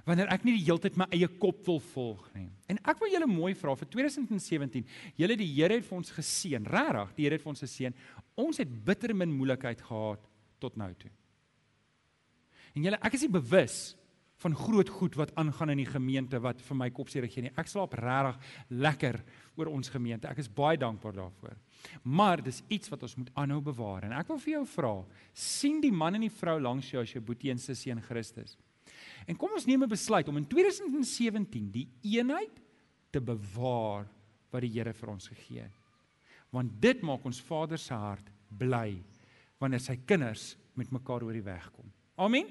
wanneer 0.10 0.32
ek 0.34 0.46
nie 0.48 0.56
die 0.58 0.66
heeltyd 0.66 0.98
my 0.98 1.06
eie 1.14 1.30
kop 1.42 1.62
wil 1.68 1.80
volg 1.92 2.26
nie. 2.34 2.50
En 2.72 2.82
ek 2.90 3.02
wil 3.02 3.12
julle 3.14 3.30
mooi 3.30 3.54
vra 3.58 3.76
vir 3.78 3.90
2017. 3.94 4.88
Julle 5.20 5.38
die 5.38 5.50
Here 5.54 5.78
het 5.78 5.86
vir 5.86 6.00
ons 6.00 6.12
geseën, 6.16 6.66
regtig, 6.66 7.14
die 7.18 7.28
Here 7.28 7.38
het 7.38 7.46
vir 7.46 7.54
ons 7.54 7.64
geseën. 7.66 7.96
Ons 8.42 8.62
het 8.64 8.74
bitter 8.86 9.14
min 9.18 9.32
moeilikheid 9.36 9.82
gehad 9.86 10.26
tot 10.64 10.78
nou 10.80 10.90
toe. 10.98 11.12
En 12.76 12.86
julle, 12.86 13.00
ek 13.06 13.18
is 13.18 13.26
nie 13.26 13.34
bewus 13.34 13.80
van 14.40 14.56
groot 14.56 14.90
goed 14.90 15.18
wat 15.20 15.34
aangaan 15.36 15.74
in 15.74 15.82
die 15.82 15.90
gemeente 15.90 16.40
wat 16.40 16.62
vir 16.64 16.78
my 16.80 16.88
kop 16.96 17.10
seer 17.12 17.28
gee 17.28 17.44
nie. 17.44 17.52
Ek 17.60 17.68
slaap 17.68 17.98
regtig 18.00 18.56
lekker 18.72 19.20
oor 19.60 19.72
ons 19.74 19.92
gemeente. 19.92 20.30
Ek 20.32 20.40
is 20.40 20.48
baie 20.48 20.80
dankbaar 20.80 21.18
daarvoor. 21.18 21.58
Maar 22.08 22.44
dis 22.46 22.62
iets 22.72 22.92
wat 22.94 23.04
ons 23.04 23.18
moet 23.20 23.34
aanhou 23.36 23.60
bewaar. 23.68 24.08
En 24.08 24.16
ek 24.16 24.32
wil 24.32 24.40
vir 24.46 24.54
jou 24.54 24.64
vra, 24.78 24.94
sien 25.36 25.82
die 25.84 25.92
man 25.92 26.16
en 26.16 26.24
die 26.24 26.34
vrou 26.34 26.56
langs 26.64 26.94
jou 26.94 27.04
as 27.04 27.14
jou 27.14 27.24
boetie 27.24 27.52
en 27.52 27.60
sussie 27.60 27.92
in 27.92 28.04
Christus? 28.06 28.56
En 29.28 29.36
kom 29.36 29.52
ons 29.54 29.66
neem 29.66 29.84
'n 29.84 29.90
besluit 29.90 30.28
om 30.28 30.38
in 30.38 30.48
2017 30.48 31.72
die 31.72 31.88
eenheid 32.02 32.62
te 33.12 33.22
bewaar 33.22 34.08
wat 34.52 34.62
die 34.62 34.72
Here 34.72 34.94
vir 34.94 35.10
ons 35.10 35.28
gegee 35.28 35.62
het. 35.62 35.76
Want 36.50 36.82
dit 36.82 37.02
maak 37.02 37.26
ons 37.26 37.42
Vader 37.42 37.78
se 37.78 37.94
hart 37.94 38.32
bly 38.58 39.04
wanneer 39.60 39.80
sy 39.80 39.98
kinders 40.06 40.56
met 40.74 40.92
mekaar 40.92 41.24
oor 41.24 41.34
die 41.34 41.46
weg 41.46 41.72
kom. 41.72 41.92
Amen. 42.16 42.48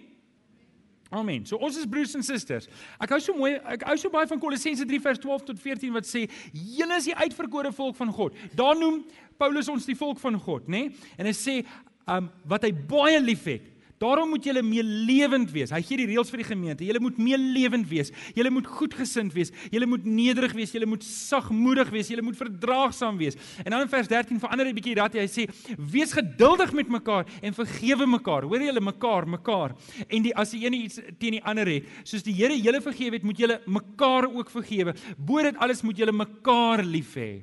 Amen. 1.11 1.47
So 1.49 1.57
ons 1.57 1.77
is 1.81 1.87
broers 1.89 2.13
en 2.19 2.23
susters. 2.23 2.69
Ek 3.01 3.15
hou 3.15 3.19
so 3.25 3.37
mooi, 3.37 3.55
ek 3.73 3.87
hou 3.89 3.97
so 3.97 4.13
baie 4.13 4.29
van 4.29 4.41
Kolossense 4.43 4.85
3 4.85 5.01
vers 5.01 5.21
12 5.23 5.47
tot 5.49 5.63
14 5.63 5.95
wat 5.95 6.09
sê 6.09 6.27
julle 6.53 6.99
is 7.01 7.09
die 7.09 7.17
uitverkore 7.17 7.73
volk 7.73 7.97
van 7.97 8.13
God. 8.13 8.37
Daar 8.57 8.77
noem 8.77 9.01
Paulus 9.41 9.71
ons 9.73 9.89
die 9.89 9.97
volk 9.97 10.21
van 10.21 10.37
God, 10.43 10.69
nê? 10.69 10.89
Nee? 10.89 11.15
En 11.17 11.31
hy 11.31 11.33
sê 11.37 11.63
um 12.09 12.29
wat 12.49 12.65
hy 12.65 12.73
baie 12.73 13.21
liefhet 13.21 13.65
Daarom 13.99 14.31
moet 14.31 14.45
julle 14.47 14.63
meelewend 14.63 15.51
wees. 15.51 15.73
Hy 15.75 15.81
gee 15.83 15.99
die 15.99 16.07
reëls 16.13 16.31
vir 16.31 16.43
die 16.43 16.47
gemeente. 16.47 16.87
Julle 16.87 17.01
moet 17.03 17.19
meelewend 17.19 17.89
wees. 17.91 18.13
Julle 18.37 18.53
moet 18.55 18.69
goedgesind 18.71 19.35
wees. 19.35 19.51
Julle 19.73 19.89
moet 19.91 20.07
nederig 20.07 20.55
wees. 20.55 20.73
Julle 20.75 20.87
moet 20.87 21.03
sagmoedig 21.05 21.91
wees. 21.95 22.13
Julle 22.13 22.23
moet 22.23 22.39
verdraagsaam 22.39 23.19
wees. 23.19 23.39
En 23.65 23.75
dan 23.75 23.83
in 23.83 23.91
vers 23.91 24.11
13 24.11 24.39
verander 24.43 24.71
hy 24.71 24.77
bietjie 24.77 24.95
dat 24.99 25.19
hy 25.19 25.27
sê: 25.27 25.49
"Wees 25.77 26.15
geduldig 26.15 26.73
met 26.73 26.89
mekaar 26.89 27.27
en 27.43 27.55
vergewe 27.55 28.07
mekaar." 28.07 28.47
Hoor 28.47 28.63
julle 28.63 28.81
mekaar, 28.81 29.29
mekaar. 29.29 29.75
En 30.07 30.23
die 30.23 30.35
as 30.37 30.55
die 30.55 30.65
een 30.65 30.79
iets 30.79 31.01
teen 31.19 31.39
die 31.39 31.45
ander 31.45 31.67
het, 31.67 31.85
soos 32.05 32.23
die 32.23 32.37
Here 32.39 32.55
julle 32.55 32.81
vergewe 32.81 33.19
het, 33.19 33.25
moet 33.27 33.39
julle 33.39 33.61
mekaar 33.67 34.31
ook 34.31 34.51
vergewe. 34.51 34.95
Bo 35.19 35.43
dit 35.43 35.57
alles 35.59 35.83
moet 35.83 35.99
julle 35.99 36.13
mekaar 36.13 36.85
lief 36.85 37.17
hê. 37.19 37.43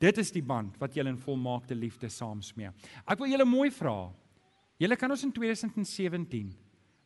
Dit 0.00 0.18
is 0.18 0.30
die 0.32 0.42
band 0.42 0.76
wat 0.80 0.94
julle 0.96 1.12
in 1.12 1.18
volmaakte 1.20 1.74
liefde 1.74 2.08
saamsmee. 2.08 2.70
Ek 3.04 3.18
wil 3.20 3.28
julle 3.28 3.44
mooi 3.44 3.70
vra. 3.70 4.10
Julle 4.80 4.96
kan 4.96 5.12
ons 5.12 5.24
in 5.26 5.32
2017 5.32 6.56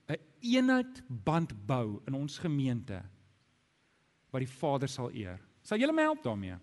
'n 0.07 0.19
eenheid 0.41 1.03
band 1.09 1.53
bou 1.67 2.01
in 2.07 2.15
ons 2.15 2.39
gemeente 2.39 3.03
wat 4.31 4.41
die 4.41 4.51
Vader 4.61 4.89
sal 4.89 5.11
eer. 5.11 5.41
Sal 5.63 5.79
julle 5.79 5.93
my 5.93 6.03
help 6.03 6.23
daarmee? 6.23 6.59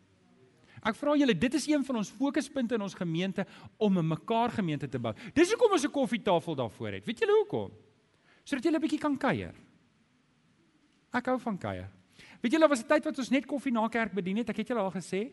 Ek 0.82 0.95
vra 0.95 1.15
julle, 1.15 1.34
dit 1.38 1.54
is 1.54 1.67
een 1.67 1.84
van 1.86 1.95
ons 2.02 2.10
fokuspunte 2.10 2.76
in 2.76 2.82
ons 2.82 2.95
gemeente 2.95 3.45
om 3.78 3.97
'n 3.97 4.08
mekaar 4.08 4.52
gemeente 4.52 4.88
te 4.88 5.00
bou. 5.00 5.13
Dis 5.34 5.52
hoekom 5.52 5.71
ons 5.71 5.86
'n 5.86 5.91
koffietafel 5.91 6.56
daarvoor 6.56 6.91
het. 6.91 7.06
Weet 7.06 7.19
julle 7.19 7.38
hoekom? 7.43 7.71
Sodat 8.43 8.63
julle 8.63 8.78
'n 8.78 8.82
bietjie 8.82 9.00
kan 9.00 9.17
kuier. 9.17 9.56
Ek 11.13 11.26
hou 11.26 11.39
van 11.39 11.58
kuier. 11.58 11.89
Weet 12.41 12.52
julle, 12.52 12.69
was 12.69 12.84
'n 12.84 12.88
tyd 12.88 13.04
wat 13.04 13.17
ons 13.17 13.30
net 13.30 13.45
koffie 13.45 13.71
na 13.71 13.88
kerk 13.88 14.13
bedien 14.13 14.38
het. 14.38 14.50
Ek 14.50 14.58
het 14.58 14.67
julle 14.67 14.82
al 14.82 14.91
gesê. 14.91 15.32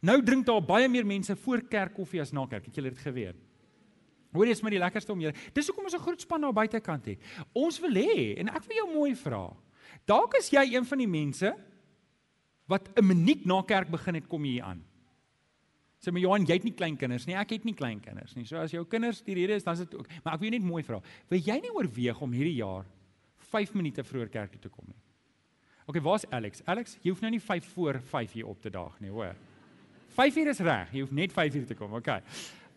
Nou 0.00 0.22
drink 0.22 0.46
daar 0.46 0.62
baie 0.62 0.88
meer 0.88 1.06
mense 1.06 1.36
voor 1.36 1.62
kerk 1.62 1.94
koffie 1.94 2.20
as 2.20 2.32
na 2.32 2.46
kerk. 2.46 2.64
Het 2.64 2.74
julle 2.74 2.90
dit 2.90 2.98
geweet? 2.98 3.36
Hoor 4.32 4.48
jy 4.48 4.54
is 4.56 4.62
maar 4.64 4.74
die 4.74 4.80
lekkerste 4.80 5.12
om 5.12 5.20
julle. 5.20 5.36
Dis 5.54 5.68
hoekom 5.68 5.84
ons 5.84 5.94
'n 5.94 6.04
groot 6.04 6.20
span 6.20 6.40
daar 6.40 6.52
buitekant 6.52 7.06
het. 7.06 7.18
Ons 7.52 7.80
wil 7.80 7.92
hê 7.92 8.38
en 8.38 8.48
ek 8.48 8.64
wil 8.64 8.76
jou 8.76 8.94
mooi 8.94 9.14
vra. 9.14 9.52
Dalk 10.06 10.34
is 10.38 10.50
jy 10.50 10.74
een 10.74 10.84
van 10.84 10.98
die 10.98 11.06
mense 11.06 11.54
wat 12.66 12.88
'n 12.96 13.06
minuut 13.06 13.44
na 13.46 13.62
kerk 13.62 13.90
begin 13.90 14.14
het 14.14 14.26
kom 14.28 14.42
hier 14.42 14.62
aan. 14.62 14.82
Sê 16.02 16.10
my 16.12 16.18
Johan, 16.18 16.44
jy 16.46 16.54
het 16.54 16.64
nie 16.64 16.74
klein 16.74 16.96
kinders 16.96 17.26
nie. 17.26 17.36
Ek 17.36 17.50
het 17.50 17.64
nie 17.64 17.74
klein 17.74 18.00
kinders 18.00 18.34
nie. 18.34 18.44
So 18.44 18.56
as 18.56 18.72
jou 18.72 18.84
kinders 18.84 19.22
die 19.22 19.34
rede 19.34 19.54
is, 19.54 19.62
dan 19.62 19.74
is 19.74 19.84
dit 19.84 19.94
ook. 19.94 20.08
Maar 20.24 20.34
ek 20.34 20.40
wil 20.40 20.50
jou 20.50 20.58
net 20.58 20.66
mooi 20.66 20.82
vra. 20.82 21.00
Wil 21.30 21.38
jy 21.38 21.60
nie 21.60 21.70
oorweeg 21.70 22.20
om 22.20 22.32
hierdie 22.32 22.56
jaar 22.56 22.84
5 23.52 23.74
minute 23.74 24.02
vroeër 24.02 24.28
kerk 24.28 24.50
toe 24.50 24.60
te 24.60 24.68
kom 24.68 24.84
nie? 24.88 24.98
OK, 25.86 26.00
waar's 26.02 26.26
Alex? 26.30 26.62
Alex, 26.66 26.96
jy 27.02 27.10
hoef 27.10 27.22
nou 27.22 27.30
nie 27.30 27.40
5 27.40 27.64
voor 27.74 28.00
5 28.00 28.32
hier 28.32 28.46
op 28.46 28.60
te 28.62 28.70
daag 28.70 28.98
nie, 29.00 29.10
hoor. 29.10 29.36
5 30.16 30.36
uur 30.36 30.50
is 30.52 30.60
reg. 30.60 30.90
Jy 30.92 31.00
hoef 31.00 31.12
net 31.12 31.32
5 31.32 31.54
uur 31.54 31.66
te 31.66 31.74
kom. 31.74 31.94
OK. 31.94 32.10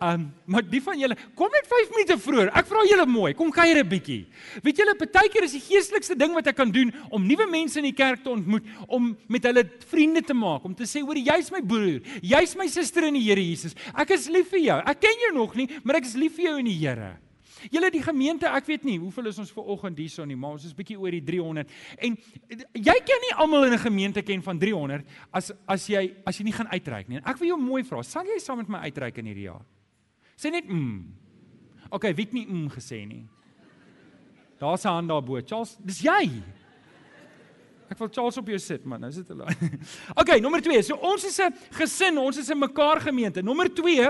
Um, 0.04 0.26
maar 0.46 0.64
die 0.68 0.82
van 0.84 1.00
julle, 1.00 1.16
kom 1.40 1.54
net 1.56 1.68
5 1.72 1.92
minute 1.94 2.18
vroeër. 2.20 2.50
Ek 2.60 2.68
vra 2.68 2.82
julle 2.84 3.06
mooi, 3.08 3.30
kom 3.34 3.52
kuier 3.52 3.80
'n 3.80 3.88
bietjie. 3.88 4.26
Weet 4.62 4.78
julle, 4.78 4.96
partykeer 4.96 5.44
is 5.44 5.54
die 5.56 5.64
geestelikste 5.64 6.18
ding 6.18 6.34
wat 6.34 6.48
ek 6.48 6.56
kan 6.56 6.72
doen 6.72 6.92
om 7.10 7.26
nuwe 7.26 7.48
mense 7.48 7.78
in 7.78 7.88
die 7.88 7.96
kerk 7.96 8.24
te 8.24 8.30
ontmoet, 8.30 8.64
om 8.88 9.16
met 9.30 9.44
hulle 9.44 9.64
vriende 9.88 10.22
te 10.22 10.34
maak, 10.34 10.66
om 10.66 10.76
te 10.76 10.84
sê, 10.84 11.00
"Hoor, 11.00 11.16
jy's 11.16 11.50
my 11.50 11.62
broer, 11.62 12.02
jy's 12.22 12.56
my 12.56 12.68
suster 12.68 13.04
in 13.08 13.14
die 13.14 13.24
Here 13.24 13.42
Jesus. 13.42 13.74
Ek 13.96 14.10
is 14.12 14.28
lief 14.28 14.50
vir 14.50 14.60
jou. 14.60 14.82
Ek 14.86 15.00
ken 15.00 15.16
jou 15.18 15.34
nog 15.34 15.56
nie, 15.56 15.70
maar 15.84 15.96
ek 15.96 16.06
is 16.06 16.16
lief 16.16 16.36
vir 16.36 16.46
jou 16.46 16.60
in 16.60 16.66
die 16.66 16.78
Here." 16.78 17.18
Julle 17.72 17.90
die 17.90 18.04
gemeente, 18.04 18.46
ek 18.46 18.66
weet 18.66 18.84
nie 18.84 19.00
hoeveel 19.00 19.28
is 19.28 19.40
ons 19.40 19.52
ver 19.52 19.64
oggend 19.64 19.98
hierso 19.98 20.26
nie, 20.26 20.36
maar 20.36 20.52
ons 20.52 20.66
is 20.66 20.74
bietjie 20.74 21.00
oor 21.00 21.12
die 21.12 21.24
300. 21.24 21.70
En 21.98 22.18
jy 22.74 22.98
kan 23.08 23.22
nie 23.22 23.34
almal 23.38 23.66
in 23.66 23.74
'n 23.74 23.80
gemeente 23.80 24.22
ken 24.22 24.42
van 24.42 24.60
300 24.60 25.06
as 25.32 25.52
as 25.68 25.88
jy 25.88 26.14
as 26.26 26.38
jy 26.38 26.44
nie 26.44 26.54
gaan 26.54 26.68
uitreik 26.68 27.08
nie. 27.08 27.18
En 27.18 27.24
ek 27.26 27.38
wil 27.38 27.48
jou 27.48 27.58
mooi 27.58 27.84
vra, 27.84 28.04
sal 28.04 28.26
jy 28.26 28.40
saam 28.40 28.58
met 28.58 28.70
my 28.70 28.80
uitreik 28.80 29.18
in 29.18 29.26
hierdie 29.26 29.50
jaar? 29.50 29.66
Sê 30.36 30.52
net 30.52 30.68
mm. 30.68 31.06
OK, 31.90 32.10
wie 32.16 32.26
het 32.26 32.34
nie 32.34 32.46
mm 32.46 32.70
gesê 32.74 33.06
nie? 33.08 33.26
Daar's 34.60 34.86
'n 34.86 34.88
hand 34.90 35.10
daarbo. 35.10 35.40
Charles, 35.42 35.78
dis 35.80 36.02
jy. 36.02 36.44
Ek 37.90 37.98
wil 37.98 38.10
Charles 38.10 38.38
op 38.38 38.48
jou 38.48 38.60
sit 38.60 38.86
man, 38.86 39.00
nou 39.00 39.12
dit 39.12 39.28
te 39.28 39.36
laat. 39.36 39.56
Okay, 40.22 40.40
nommer 40.40 40.62
2. 40.62 40.82
So 40.84 40.96
ons 40.96 41.24
is 41.26 41.40
'n 41.40 41.54
gesin, 41.72 42.18
ons 42.18 42.38
is 42.38 42.50
'n 42.50 42.58
mekaar 42.58 43.02
gemeente. 43.02 43.42
Nommer 43.42 43.70
2, 43.70 44.10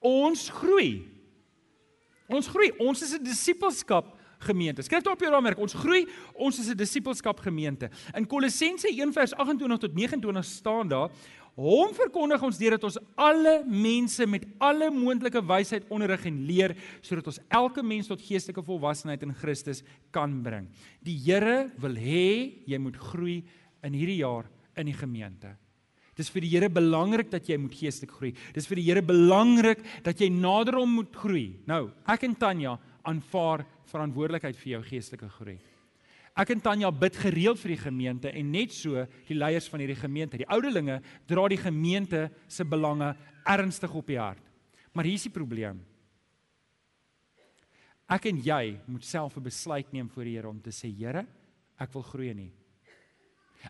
ons 0.00 0.48
groei. 0.48 1.04
Ons 2.28 2.48
groei. 2.48 2.72
Ons 2.78 3.02
is 3.02 3.12
'n 3.12 3.22
disippelskap 3.22 4.18
gemeente. 4.42 4.82
Skryf 4.82 5.02
dit 5.02 5.12
op 5.12 5.20
jou 5.20 5.30
raamwerk. 5.30 5.58
Ons 5.58 5.74
groei. 5.74 6.06
Ons 6.34 6.58
is 6.58 6.68
'n 6.68 6.76
disippelskap 6.76 7.40
gemeente. 7.40 7.90
In 8.14 8.26
Kolossense 8.26 8.88
1:28 8.88 9.78
tot 9.78 9.94
29 9.94 10.44
staan 10.44 10.88
daar: 10.88 11.10
Hom 11.58 11.90
verkondig 11.92 12.40
ons 12.46 12.56
deur 12.56 12.78
dat 12.78 12.84
ons 12.88 12.96
alle 13.20 13.58
mense 13.68 14.24
met 14.30 14.46
alle 14.62 14.88
moontlike 14.92 15.42
wysheid 15.44 15.88
onderrig 15.92 16.24
en 16.30 16.38
leer 16.48 16.72
sodat 17.04 17.28
ons 17.28 17.40
elke 17.52 17.84
mens 17.84 18.08
tot 18.08 18.22
geestelike 18.24 18.64
volwassenheid 18.64 19.26
in 19.26 19.34
Christus 19.36 19.82
kan 20.14 20.38
bring. 20.44 20.70
Die 21.04 21.18
Here 21.26 21.66
wil 21.82 21.98
hê 22.00 22.62
jy 22.64 22.80
moet 22.80 22.96
groei 22.96 23.42
in 23.84 23.98
hierdie 23.98 24.22
jaar 24.22 24.48
in 24.80 24.88
die 24.88 24.96
gemeente. 24.96 25.52
Dis 26.16 26.32
vir 26.32 26.44
die 26.44 26.52
Here 26.54 26.72
belangrik 26.72 27.28
dat 27.32 27.48
jy 27.48 27.58
moet 27.60 27.76
geestelik 27.76 28.16
groei. 28.16 28.32
Dis 28.56 28.68
vir 28.68 28.80
die 28.80 28.86
Here 28.88 29.04
belangrik 29.04 29.84
dat 30.06 30.20
jy 30.20 30.30
nader 30.32 30.80
hom 30.80 30.96
moet 31.00 31.12
groei. 31.16 31.50
Nou, 31.68 31.90
ek 32.08 32.24
en 32.28 32.36
Tanya 32.36 32.78
aanvaar 33.04 33.66
verantwoordelikheid 33.92 34.56
vir 34.56 34.76
jou 34.76 34.82
geestelike 34.88 35.28
groei. 35.36 35.58
Ek 36.32 36.54
en 36.54 36.62
Tanya 36.64 36.88
bid 36.88 37.16
gereeld 37.20 37.60
vir 37.60 37.74
die 37.74 37.82
gemeente 37.82 38.30
en 38.32 38.52
net 38.54 38.72
so 38.72 39.02
die 39.28 39.36
leiers 39.36 39.68
van 39.68 39.82
hierdie 39.84 40.00
gemeente. 40.00 40.38
Die 40.40 40.48
ouderlinge 40.48 41.02
dra 41.28 41.44
die 41.52 41.60
gemeente 41.60 42.30
se 42.48 42.64
belange 42.64 43.10
ernstig 43.44 43.92
op 43.92 44.08
die 44.08 44.20
hart. 44.20 44.44
Maar 44.96 45.08
hier 45.08 45.20
is 45.20 45.28
die 45.28 45.34
probleem. 45.34 45.82
Ek 48.12 48.28
en 48.28 48.40
jy 48.44 48.78
moet 48.86 49.04
self 49.04 49.36
'n 49.36 49.44
besluit 49.44 49.92
neem 49.92 50.08
voor 50.08 50.24
die 50.24 50.36
Here 50.36 50.48
om 50.48 50.60
te 50.60 50.70
sê 50.70 50.88
Here, 50.88 51.26
ek 51.78 51.92
wil 51.92 52.02
groei 52.02 52.34
nie. 52.34 52.52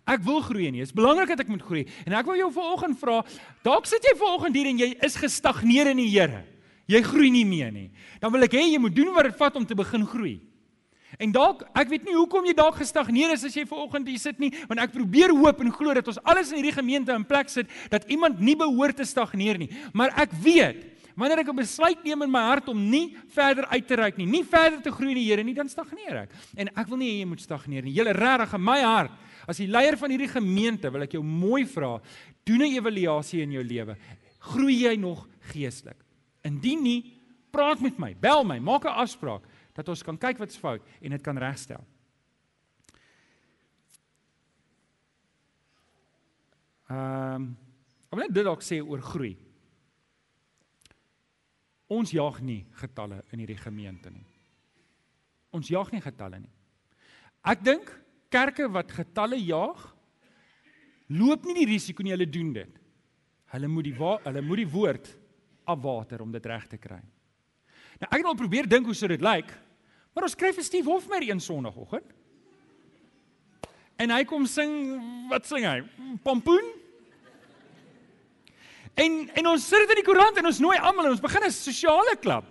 Ek 0.07 0.22
wil 0.22 0.40
groei 0.40 0.70
nie. 0.70 0.81
Dit 0.81 0.88
is 0.88 0.96
belangrik 0.96 1.29
dat 1.29 1.40
ek 1.40 1.48
moet 1.48 1.62
groei. 1.62 1.87
En 2.07 2.12
ek 2.12 2.27
wil 2.27 2.37
jou 2.37 2.53
vanoggend 2.53 2.98
vra, 2.98 3.25
dalk 3.62 3.87
sit 3.87 4.03
jy 4.03 4.16
vanoggend 4.16 4.57
hier 4.57 4.66
en 4.66 4.79
jy 4.79 4.96
is 5.05 5.16
gestagneer 5.16 5.90
in 5.90 5.96
die 5.96 6.09
Here. 6.09 6.44
Jy 6.87 7.03
groei 7.03 7.31
nie 7.31 7.44
meer 7.44 7.70
nie. 7.72 7.90
Dan 8.20 8.33
wil 8.33 8.42
ek 8.42 8.53
hê 8.53 8.72
jy 8.72 8.79
moet 8.79 8.94
doen 8.94 9.14
wat 9.14 9.25
dit 9.25 9.37
vat 9.37 9.57
om 9.57 9.66
te 9.66 9.75
begin 9.75 10.07
groei. 10.07 10.40
En 11.18 11.33
dalk, 11.33 11.64
ek 11.77 11.90
weet 11.92 12.07
nie 12.09 12.14
hoekom 12.16 12.46
jy 12.48 12.55
dalk 12.57 12.79
gestagneer 12.81 13.35
is 13.35 13.44
as 13.44 13.57
jy 13.57 13.66
ver 13.68 13.83
oggend 13.85 14.09
hier 14.09 14.20
sit 14.20 14.38
nie, 14.40 14.53
want 14.70 14.81
ek 14.81 14.94
probeer 14.94 15.35
hoop 15.37 15.61
en 15.61 15.72
glo 15.75 15.92
dat 15.98 16.09
ons 16.09 16.20
alles 16.25 16.53
in 16.53 16.61
hierdie 16.61 16.79
gemeente 16.79 17.12
in 17.12 17.27
plek 17.29 17.53
sit 17.53 17.68
dat 17.92 18.09
iemand 18.09 18.40
nie 18.40 18.57
behoort 18.57 18.96
te 18.96 19.05
stagneer 19.05 19.61
nie. 19.61 19.68
Maar 19.92 20.14
ek 20.25 20.33
weet, 20.40 20.81
wanneer 21.16 21.42
ek 21.42 21.53
'n 21.53 21.57
besluit 21.57 22.05
neem 22.05 22.22
in 22.22 22.31
my 22.31 22.40
hart 22.40 22.68
om 22.68 22.79
nie 22.90 23.16
verder 23.29 23.66
uit 23.66 23.87
te 23.87 23.96
reik 23.96 24.16
nie, 24.16 24.27
nie 24.27 24.44
verder 24.44 24.81
te 24.81 24.90
groei 24.90 25.11
in 25.11 25.20
die 25.20 25.29
Here 25.29 25.44
nie, 25.44 25.55
dan 25.55 25.68
stagneer 25.68 26.22
ek. 26.25 26.31
En 26.57 26.68
ek 26.68 26.88
wil 26.88 26.96
nie 26.96 27.11
hê 27.11 27.18
jy 27.20 27.27
moet 27.27 27.40
stagneer 27.40 27.83
nie. 27.83 27.92
Julle 27.92 28.12
regtig 28.12 28.55
in 28.55 28.64
my 28.64 28.81
hart, 28.81 29.12
as 29.46 29.57
die 29.59 29.66
leier 29.66 29.96
van 29.96 30.11
hierdie 30.11 30.33
gemeente, 30.33 30.90
wil 30.90 31.03
ek 31.03 31.12
jou 31.12 31.22
mooi 31.22 31.66
vra, 31.66 32.01
doen 32.44 32.62
'n 32.62 32.77
evaluasie 32.77 33.42
in 33.42 33.53
jou 33.53 33.62
lewe. 33.62 33.96
Groei 34.40 34.83
jy 34.88 34.96
nog 34.96 35.29
geestelik? 35.53 35.96
Indien 36.42 36.83
nie, 36.83 37.12
praat 37.51 37.81
met 37.81 37.98
my, 37.98 38.14
bel 38.18 38.44
my, 38.44 38.59
maak 38.59 38.85
'n 38.85 38.96
afspraak 38.96 39.42
dat 39.72 39.88
ons 39.88 40.02
kan 40.04 40.18
kyk 40.20 40.40
wat's 40.42 40.58
fout 40.61 40.85
en 41.00 41.14
dit 41.16 41.24
kan 41.24 41.38
regstel. 41.38 41.85
Ehm, 46.92 47.35
um, 47.35 47.50
ek 48.12 48.18
wil 48.18 48.26
net 48.26 48.35
dit 48.37 48.44
dalk 48.44 48.64
sê 48.64 48.82
oor 48.85 49.00
groei. 49.00 49.32
Ons 51.92 52.12
jaag 52.12 52.42
nie 52.44 52.61
getalle 52.80 53.22
in 53.32 53.40
hierdie 53.40 53.61
gemeente 53.61 54.11
nie. 54.12 54.26
Ons 55.56 55.70
jaag 55.72 55.92
nie 55.92 56.02
getalle 56.04 56.40
nie. 56.40 56.52
Ek 57.48 57.64
dink 57.64 57.88
kerke 58.32 58.68
wat 58.72 58.92
getalle 58.92 59.38
jaag, 59.40 59.80
loop 61.12 61.48
nie 61.48 61.56
die 61.62 61.70
risiko 61.72 62.04
nie, 62.04 62.14
hulle 62.14 62.28
doen 62.28 62.52
dit. 62.56 62.78
Hulle 63.52 63.68
moet 63.68 63.88
die 63.88 63.96
hulle 63.96 64.44
moet 64.44 64.62
die 64.62 64.70
woord 64.72 65.11
afwater 65.68 66.22
om 66.24 66.32
dit 66.32 66.46
reg 66.48 66.68
te 66.70 66.78
kry. 66.80 67.00
Nou 68.02 68.10
ek 68.10 68.24
het 68.24 68.26
al 68.26 68.38
probeer 68.38 68.66
dink 68.66 68.88
hoe 68.88 68.96
sou 68.98 69.08
dit 69.12 69.22
lyk. 69.22 69.52
Maar 70.12 70.26
ons 70.26 70.34
skryf 70.34 70.56
vir 70.58 70.66
Steve 70.66 70.90
Hofmeyer 70.90 71.28
een 71.28 71.40
Sondagoggend. 71.40 72.08
En 74.02 74.10
hy 74.10 74.24
kom 74.26 74.48
sing, 74.50 74.72
wat 75.30 75.46
sing 75.46 75.62
hy? 75.68 75.76
Pompoen? 76.24 76.72
En 78.98 79.20
en 79.38 79.52
ons 79.52 79.68
sit 79.68 79.84
dit 79.84 79.94
in 79.94 80.00
die 80.02 80.06
koerant 80.06 80.40
en 80.40 80.50
ons 80.50 80.58
nooi 80.60 80.74
almal 80.80 81.06
en 81.06 81.14
ons 81.14 81.22
begin 81.22 81.46
'n 81.46 81.50
sosiale 81.50 82.16
klub. 82.20 82.44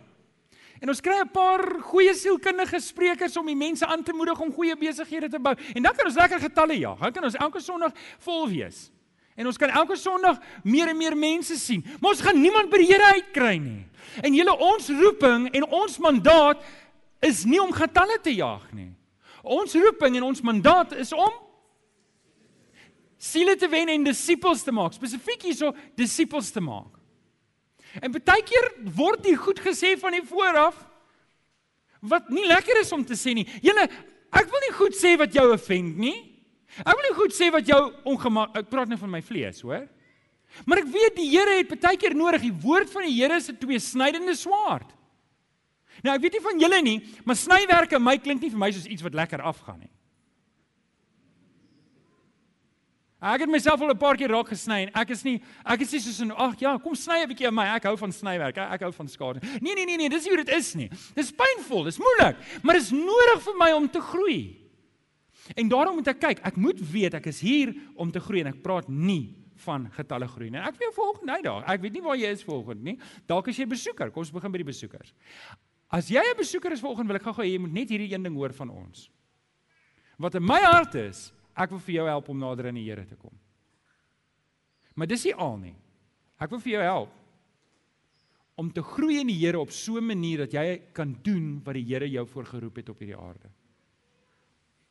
En 0.81 0.89
ons 0.89 1.01
kry 1.01 1.19
'n 1.19 1.29
paar 1.29 1.81
goeie 1.81 2.13
sielkundige 2.15 2.79
sprekers 2.79 3.37
om 3.37 3.45
die 3.45 3.55
mense 3.55 3.85
aan 3.85 4.03
te 4.03 4.13
moedig 4.13 4.39
om 4.39 4.53
goeie 4.53 4.75
besighede 4.75 5.29
te 5.29 5.39
bou. 5.39 5.53
En 5.75 5.83
dan 5.83 5.95
kan 5.95 6.05
ons 6.05 6.15
lekker 6.15 6.39
getalle 6.39 6.79
ja. 6.79 6.95
Dan 6.95 7.11
kan 7.11 7.23
ons 7.23 7.35
elke 7.35 7.59
Sondag 7.59 7.91
vol 8.19 8.47
wees. 8.47 8.91
En 9.35 9.47
ons 9.47 9.57
kan 9.57 9.69
elke 9.69 9.95
Sondag 9.95 10.39
meer 10.63 10.91
en 10.91 10.97
meer 10.97 11.15
mense 11.17 11.55
sien. 11.59 11.83
Maar 11.99 12.15
ons 12.15 12.23
gaan 12.25 12.41
niemand 12.41 12.71
by 12.71 12.81
die 12.81 12.89
Here 12.91 13.13
uitkry 13.17 13.55
nie. 13.61 13.83
En 14.21 14.35
julle 14.35 14.55
ons 14.57 14.89
roeping 14.89 15.47
en 15.55 15.67
ons 15.71 15.97
mandaat 16.03 16.63
is 17.23 17.45
nie 17.47 17.61
om 17.61 17.71
getalle 17.73 18.17
te 18.23 18.33
jaag 18.35 18.65
nie. 18.75 18.91
Ons 19.41 19.73
roeping 19.77 20.17
en 20.19 20.27
ons 20.31 20.43
mandaat 20.45 20.93
is 20.99 21.13
om 21.15 21.31
siele 23.21 23.55
te 23.55 23.69
wen 23.69 23.89
en 23.93 24.05
disippels 24.05 24.65
te 24.65 24.73
maak. 24.73 24.95
Spesifiek 24.97 25.45
hierso 25.45 25.71
disippels 25.97 26.49
te 26.51 26.61
maak. 26.63 26.97
En 28.01 28.13
baie 28.13 28.43
keer 28.47 28.67
word 28.95 29.23
dit 29.25 29.37
goed 29.37 29.59
gesê 29.61 29.93
van 29.99 30.15
die 30.15 30.25
vooraf 30.25 30.77
wat 32.01 32.31
nie 32.33 32.47
lekker 32.49 32.81
is 32.81 32.91
om 32.95 33.03
te 33.05 33.17
sê 33.19 33.35
nie. 33.37 33.45
Julle, 33.61 33.85
ek 34.33 34.49
wil 34.49 34.63
nie 34.65 34.73
goed 34.73 34.97
sê 34.97 35.13
wat 35.21 35.35
jou 35.35 35.45
offend 35.53 35.99
nie. 36.01 36.30
Ek 36.79 36.95
wil 36.95 37.03
nie 37.10 37.17
goed 37.17 37.36
sê 37.36 37.51
wat 37.51 37.67
jou 37.67 37.81
ongemak 38.07 38.55
ek 38.55 38.69
praat 38.71 38.88
net 38.88 38.99
van 38.99 39.12
my 39.12 39.21
vlees, 39.21 39.62
hoor? 39.62 39.88
Maar 40.65 40.84
ek 40.84 40.89
weet 40.91 41.15
die 41.15 41.29
Here 41.31 41.57
het 41.60 41.71
baie 41.71 41.97
keer 41.97 42.15
nodig. 42.15 42.41
Die 42.41 42.60
woord 42.63 42.89
van 42.91 43.03
die 43.07 43.15
Here 43.15 43.36
is 43.36 43.49
'n 43.49 43.57
tweesnydende 43.57 44.36
swaard. 44.36 44.89
Nou 46.03 46.15
ek 46.15 46.21
weet 46.21 46.34
nie 46.34 46.41
van 46.41 46.60
julle 46.60 46.81
nie, 46.81 46.99
maar 47.25 47.36
snywerke 47.36 47.99
my 47.99 48.17
klink 48.17 48.41
nie 48.41 48.49
vir 48.49 48.60
my 48.60 48.71
soos 48.71 48.88
iets 48.88 49.03
wat 49.03 49.13
lekker 49.13 49.41
afgaan 49.41 49.79
nie. 49.79 49.91
Ek 53.21 53.43
het 53.43 53.49
myself 53.49 53.81
al 53.81 53.91
'n 53.91 53.97
paar 53.97 54.17
keer 54.17 54.29
raak 54.29 54.47
gesny 54.47 54.88
en 54.88 54.91
ek 54.95 55.12
is 55.12 55.23
nie 55.23 55.41
ek 55.63 55.81
is 55.81 55.91
nie 55.91 55.99
soos 55.99 56.21
'n 56.21 56.31
ag 56.31 56.60
ja, 56.60 56.77
kom 56.77 56.95
sny 56.95 57.21
'n 57.21 57.29
bietjie 57.29 57.47
aan 57.47 57.53
my. 57.53 57.75
Ek 57.75 57.84
hou 57.84 57.95
van 57.97 58.12
snywerk. 58.12 58.57
Ek, 58.57 58.71
ek 58.71 58.81
hou 58.81 58.91
van 58.91 59.07
skade. 59.07 59.39
Nee 59.62 59.75
nee 59.75 59.86
nee 59.86 59.97
nee, 59.97 60.10
dis 60.10 60.23
nie 60.25 60.36
hoe 60.36 60.43
dit 60.43 60.55
is 60.55 60.73
nie. 60.73 60.89
Dis 61.13 61.31
pynvol, 61.31 61.84
dis 61.84 61.99
moeilik, 61.99 62.36
maar 62.63 62.75
dit 62.75 62.84
is 62.84 62.91
nodig 62.91 63.41
vir 63.43 63.57
my 63.57 63.71
om 63.73 63.89
te 63.89 64.01
groei. 64.01 64.61
En 65.56 65.69
daarom 65.69 65.95
moet 65.95 66.08
ek 66.08 66.19
kyk. 66.19 66.41
Ek 66.45 66.58
moet 66.62 66.80
weet 66.91 67.17
ek 67.17 67.30
is 67.32 67.41
hier 67.41 67.73
om 67.95 68.12
te 68.12 68.19
groei 68.19 68.43
en 68.43 68.51
ek 68.54 68.62
praat 68.63 68.89
nie 68.89 69.36
van 69.65 69.88
getalle 69.93 70.27
groei 70.27 70.49
nie. 70.54 70.62
Ek 70.62 70.77
weet 70.80 70.93
volgende 70.95 71.38
uitdag. 71.38 71.65
Ek 71.69 71.82
weet 71.82 71.97
nie 71.97 72.04
waar 72.06 72.19
jy 72.19 72.32
is 72.34 72.45
volgende 72.45 72.91
nie. 72.91 72.97
Dalk 73.30 73.49
as 73.51 73.60
jy 73.60 73.67
besoeker. 73.69 74.12
Kom 74.13 74.25
ons 74.25 74.34
begin 74.34 74.54
by 74.54 74.62
die 74.62 74.69
besoekers. 74.71 75.13
As 75.91 76.10
jy 76.10 76.21
'n 76.21 76.38
besoeker 76.38 76.71
is 76.71 76.82
volgende 76.82 77.12
wil 77.12 77.19
ek 77.19 77.23
gou-gou 77.23 77.43
hê 77.43 77.51
jy 77.51 77.60
moet 77.60 77.73
net 77.73 77.89
hierdie 77.89 78.13
een 78.13 78.23
ding 78.23 78.36
hoor 78.36 78.54
van 78.54 78.69
ons. 78.69 79.10
Wat 80.17 80.36
in 80.36 80.45
my 80.45 80.62
hart 80.62 80.95
is, 80.95 81.34
ek 81.56 81.69
wil 81.69 81.80
vir 81.80 81.95
jou 81.95 82.08
help 82.08 82.30
om 82.30 82.38
nader 82.39 82.67
aan 82.67 82.75
die 82.75 82.86
Here 82.89 83.06
te 83.06 83.15
kom. 83.15 83.34
Maar 84.95 85.08
dis 85.08 85.25
nie 85.25 85.36
al 85.36 85.58
nie. 85.58 85.75
Ek 86.39 86.49
wil 86.49 86.60
vir 86.60 86.73
jou 86.73 86.84
help 86.84 87.10
om 88.56 88.71
te 88.71 88.82
groei 88.82 89.19
in 89.19 89.27
die 89.27 89.39
Here 89.39 89.60
op 89.60 89.71
so 89.71 89.97
'n 89.97 90.06
manier 90.06 90.38
dat 90.38 90.54
jy 90.54 90.82
kan 90.93 91.17
doen 91.23 91.62
wat 91.63 91.73
die 91.73 91.86
Here 91.86 92.10
jou 92.10 92.25
voorgeroep 92.25 92.75
het 92.75 92.89
op 92.89 92.99
hierdie 92.99 93.17
aarde. 93.17 93.49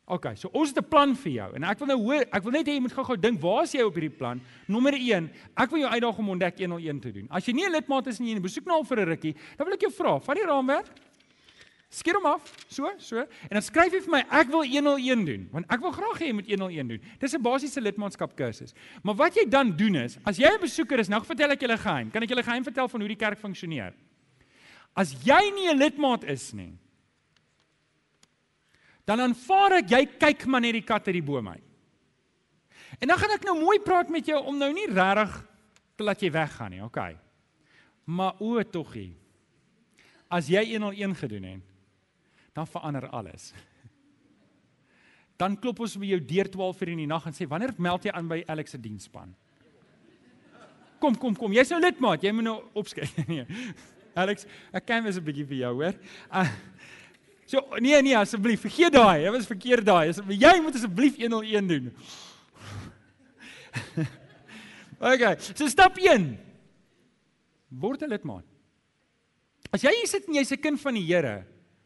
OK, 0.09 0.25
so 0.35 0.49
ons 0.53 0.69
het 0.69 0.77
'n 0.77 0.89
plan 0.89 1.15
vir 1.15 1.31
jou 1.31 1.55
en 1.55 1.63
ek 1.63 1.79
wil 1.79 1.87
nou 1.87 1.97
hoor, 2.03 2.25
ek 2.33 2.43
wil 2.43 2.51
net 2.51 2.67
hê 2.67 2.73
jy 2.73 2.81
moet 2.81 2.93
gou-gou 2.93 3.17
dink, 3.17 3.39
waar 3.41 3.63
is 3.63 3.71
jy 3.73 3.81
op 3.81 3.93
hierdie 3.93 4.17
plan? 4.17 4.41
Nommer 4.67 4.93
1, 4.93 5.29
ek 5.55 5.69
wil 5.69 5.79
jou 5.79 5.89
uitdaag 5.89 6.17
om 6.17 6.29
ontdek 6.29 6.57
101 6.57 6.99
te 6.99 7.11
doen. 7.11 7.27
As 7.29 7.45
jy 7.45 7.53
nie 7.53 7.65
'n 7.65 7.71
lidmaat 7.71 8.07
is 8.07 8.19
nie 8.19 8.31
en 8.31 8.37
jy 8.37 8.41
besoek 8.41 8.65
nou 8.65 8.77
al 8.77 8.83
vir 8.83 8.99
'n 8.99 9.07
rukkie, 9.07 9.35
dan 9.57 9.67
wil 9.67 9.73
ek 9.73 9.81
jou 9.81 9.91
vra, 9.91 10.19
vat 10.19 10.35
die 10.35 10.45
raamwerk. 10.45 10.89
Skeer 11.91 12.15
hom 12.15 12.25
af, 12.25 12.41
so, 12.69 12.87
so, 12.97 13.19
en 13.19 13.51
dan 13.51 13.61
skryf 13.61 13.91
jy 13.91 13.99
vir 13.99 14.11
my, 14.11 14.23
ek 14.31 14.47
wil 14.47 14.63
101 14.63 15.25
doen, 15.25 15.49
want 15.51 15.65
ek 15.69 15.81
wil 15.81 15.91
graag 15.91 16.19
hê 16.19 16.27
jy 16.27 16.33
moet 16.33 16.47
101 16.47 16.87
doen. 16.87 17.01
Dis 17.19 17.33
'n 17.33 17.41
basiese 17.41 17.81
lidmaatskap 17.81 18.35
kursus. 18.35 18.73
Maar 19.03 19.15
wat 19.15 19.35
jy 19.35 19.45
dan 19.45 19.75
doen 19.75 19.95
is, 19.95 20.17
as 20.25 20.37
jy 20.37 20.47
'n 20.47 20.61
besoeker 20.61 20.99
is, 20.99 21.09
nou 21.09 21.21
vertel 21.21 21.51
ek 21.51 21.59
julle 21.59 21.77
geheim. 21.77 22.09
Kan 22.09 22.23
ek 22.23 22.29
julle 22.29 22.43
geheim 22.43 22.63
vertel 22.63 22.87
van 22.87 22.99
hoe 23.01 23.07
die 23.09 23.15
kerk 23.15 23.37
funksioneer? 23.37 23.93
As 24.95 25.13
jy 25.23 25.51
nie 25.53 25.67
'n 25.67 25.77
lidmaat 25.77 26.23
is 26.23 26.53
nie, 26.53 26.77
dan 29.05 29.19
aanvaar 29.19 29.79
ek 29.81 29.91
jy 29.91 30.05
kyk 30.19 30.45
maar 30.45 30.61
net 30.61 30.77
die 30.77 30.85
kat 30.85 31.07
uit 31.07 31.17
die 31.17 31.25
boom 31.25 31.47
uit. 31.47 31.63
En 32.99 33.07
dan 33.07 33.17
gaan 33.17 33.33
ek 33.37 33.45
nou 33.47 33.55
mooi 33.59 33.79
praat 33.79 34.09
met 34.13 34.27
jou 34.27 34.39
om 34.45 34.57
nou 34.57 34.69
nie 34.73 34.87
regtig 34.91 35.37
te 35.97 36.05
laat 36.05 36.21
jy 36.21 36.31
weggaan 36.33 36.71
nie, 36.75 36.83
okay. 36.83 37.17
Maar 38.05 38.39
o 38.39 38.61
toggie. 38.63 39.15
as 40.31 40.47
jy 40.47 40.61
101 40.63 41.15
gedoen 41.19 41.43
het, 41.43 41.63
dan 42.55 42.67
verander 42.67 43.09
alles. 43.11 43.51
Dan 45.41 45.57
klop 45.59 45.81
ons 45.83 45.97
by 45.97 46.05
jou 46.05 46.19
deur 46.23 46.47
12 46.53 46.81
uur 46.81 46.89
in 46.93 46.99
die 47.01 47.09
nag 47.09 47.25
en 47.25 47.35
sê 47.35 47.47
wanneer 47.49 47.73
meld 47.81 48.03
jy 48.05 48.11
aan 48.13 48.27
by 48.29 48.43
Alex 48.47 48.75
se 48.75 48.79
diensspan? 48.79 49.31
Kom 51.01 51.17
kom 51.17 51.33
kom, 51.35 51.55
jy's 51.55 51.71
nou 51.73 51.79
lidmaat, 51.81 52.21
jy 52.21 52.31
moet 52.35 52.45
nou 52.45 52.59
opskryf. 52.77 53.15
Nee. 53.31 53.47
Alex, 54.13 54.45
ek 54.75 54.85
kan 54.85 55.03
mens 55.03 55.17
'n 55.17 55.23
bietjie 55.23 55.47
vir 55.47 55.57
jou, 55.63 55.71
hoor. 55.81 55.95
Uh, 56.29 56.51
so 57.51 57.79
nee 57.83 57.99
nee, 58.01 58.15
asseblief, 58.17 58.63
vergeet 58.63 58.93
daai. 58.95 59.25
Dit 59.25 59.35
was 59.35 59.49
verkeerd 59.49 59.85
daai. 59.87 60.11
Jy 60.39 60.53
moet 60.63 60.77
asseblief 60.79 61.17
101 61.19 61.67
doen. 61.67 61.91
okay, 65.11 65.35
so 65.51 65.67
stap 65.71 65.99
1. 65.99 66.31
Word 67.71 68.03
'n 68.03 68.11
lidmaat. 68.11 68.47
As 69.71 69.83
jy 69.83 69.91
hier 69.95 70.07
sit 70.07 70.27
en 70.27 70.39
jy's 70.39 70.51
'n 70.51 70.61
kind 70.63 70.79
van 70.79 70.95
die 70.95 71.07
Here, 71.07 71.45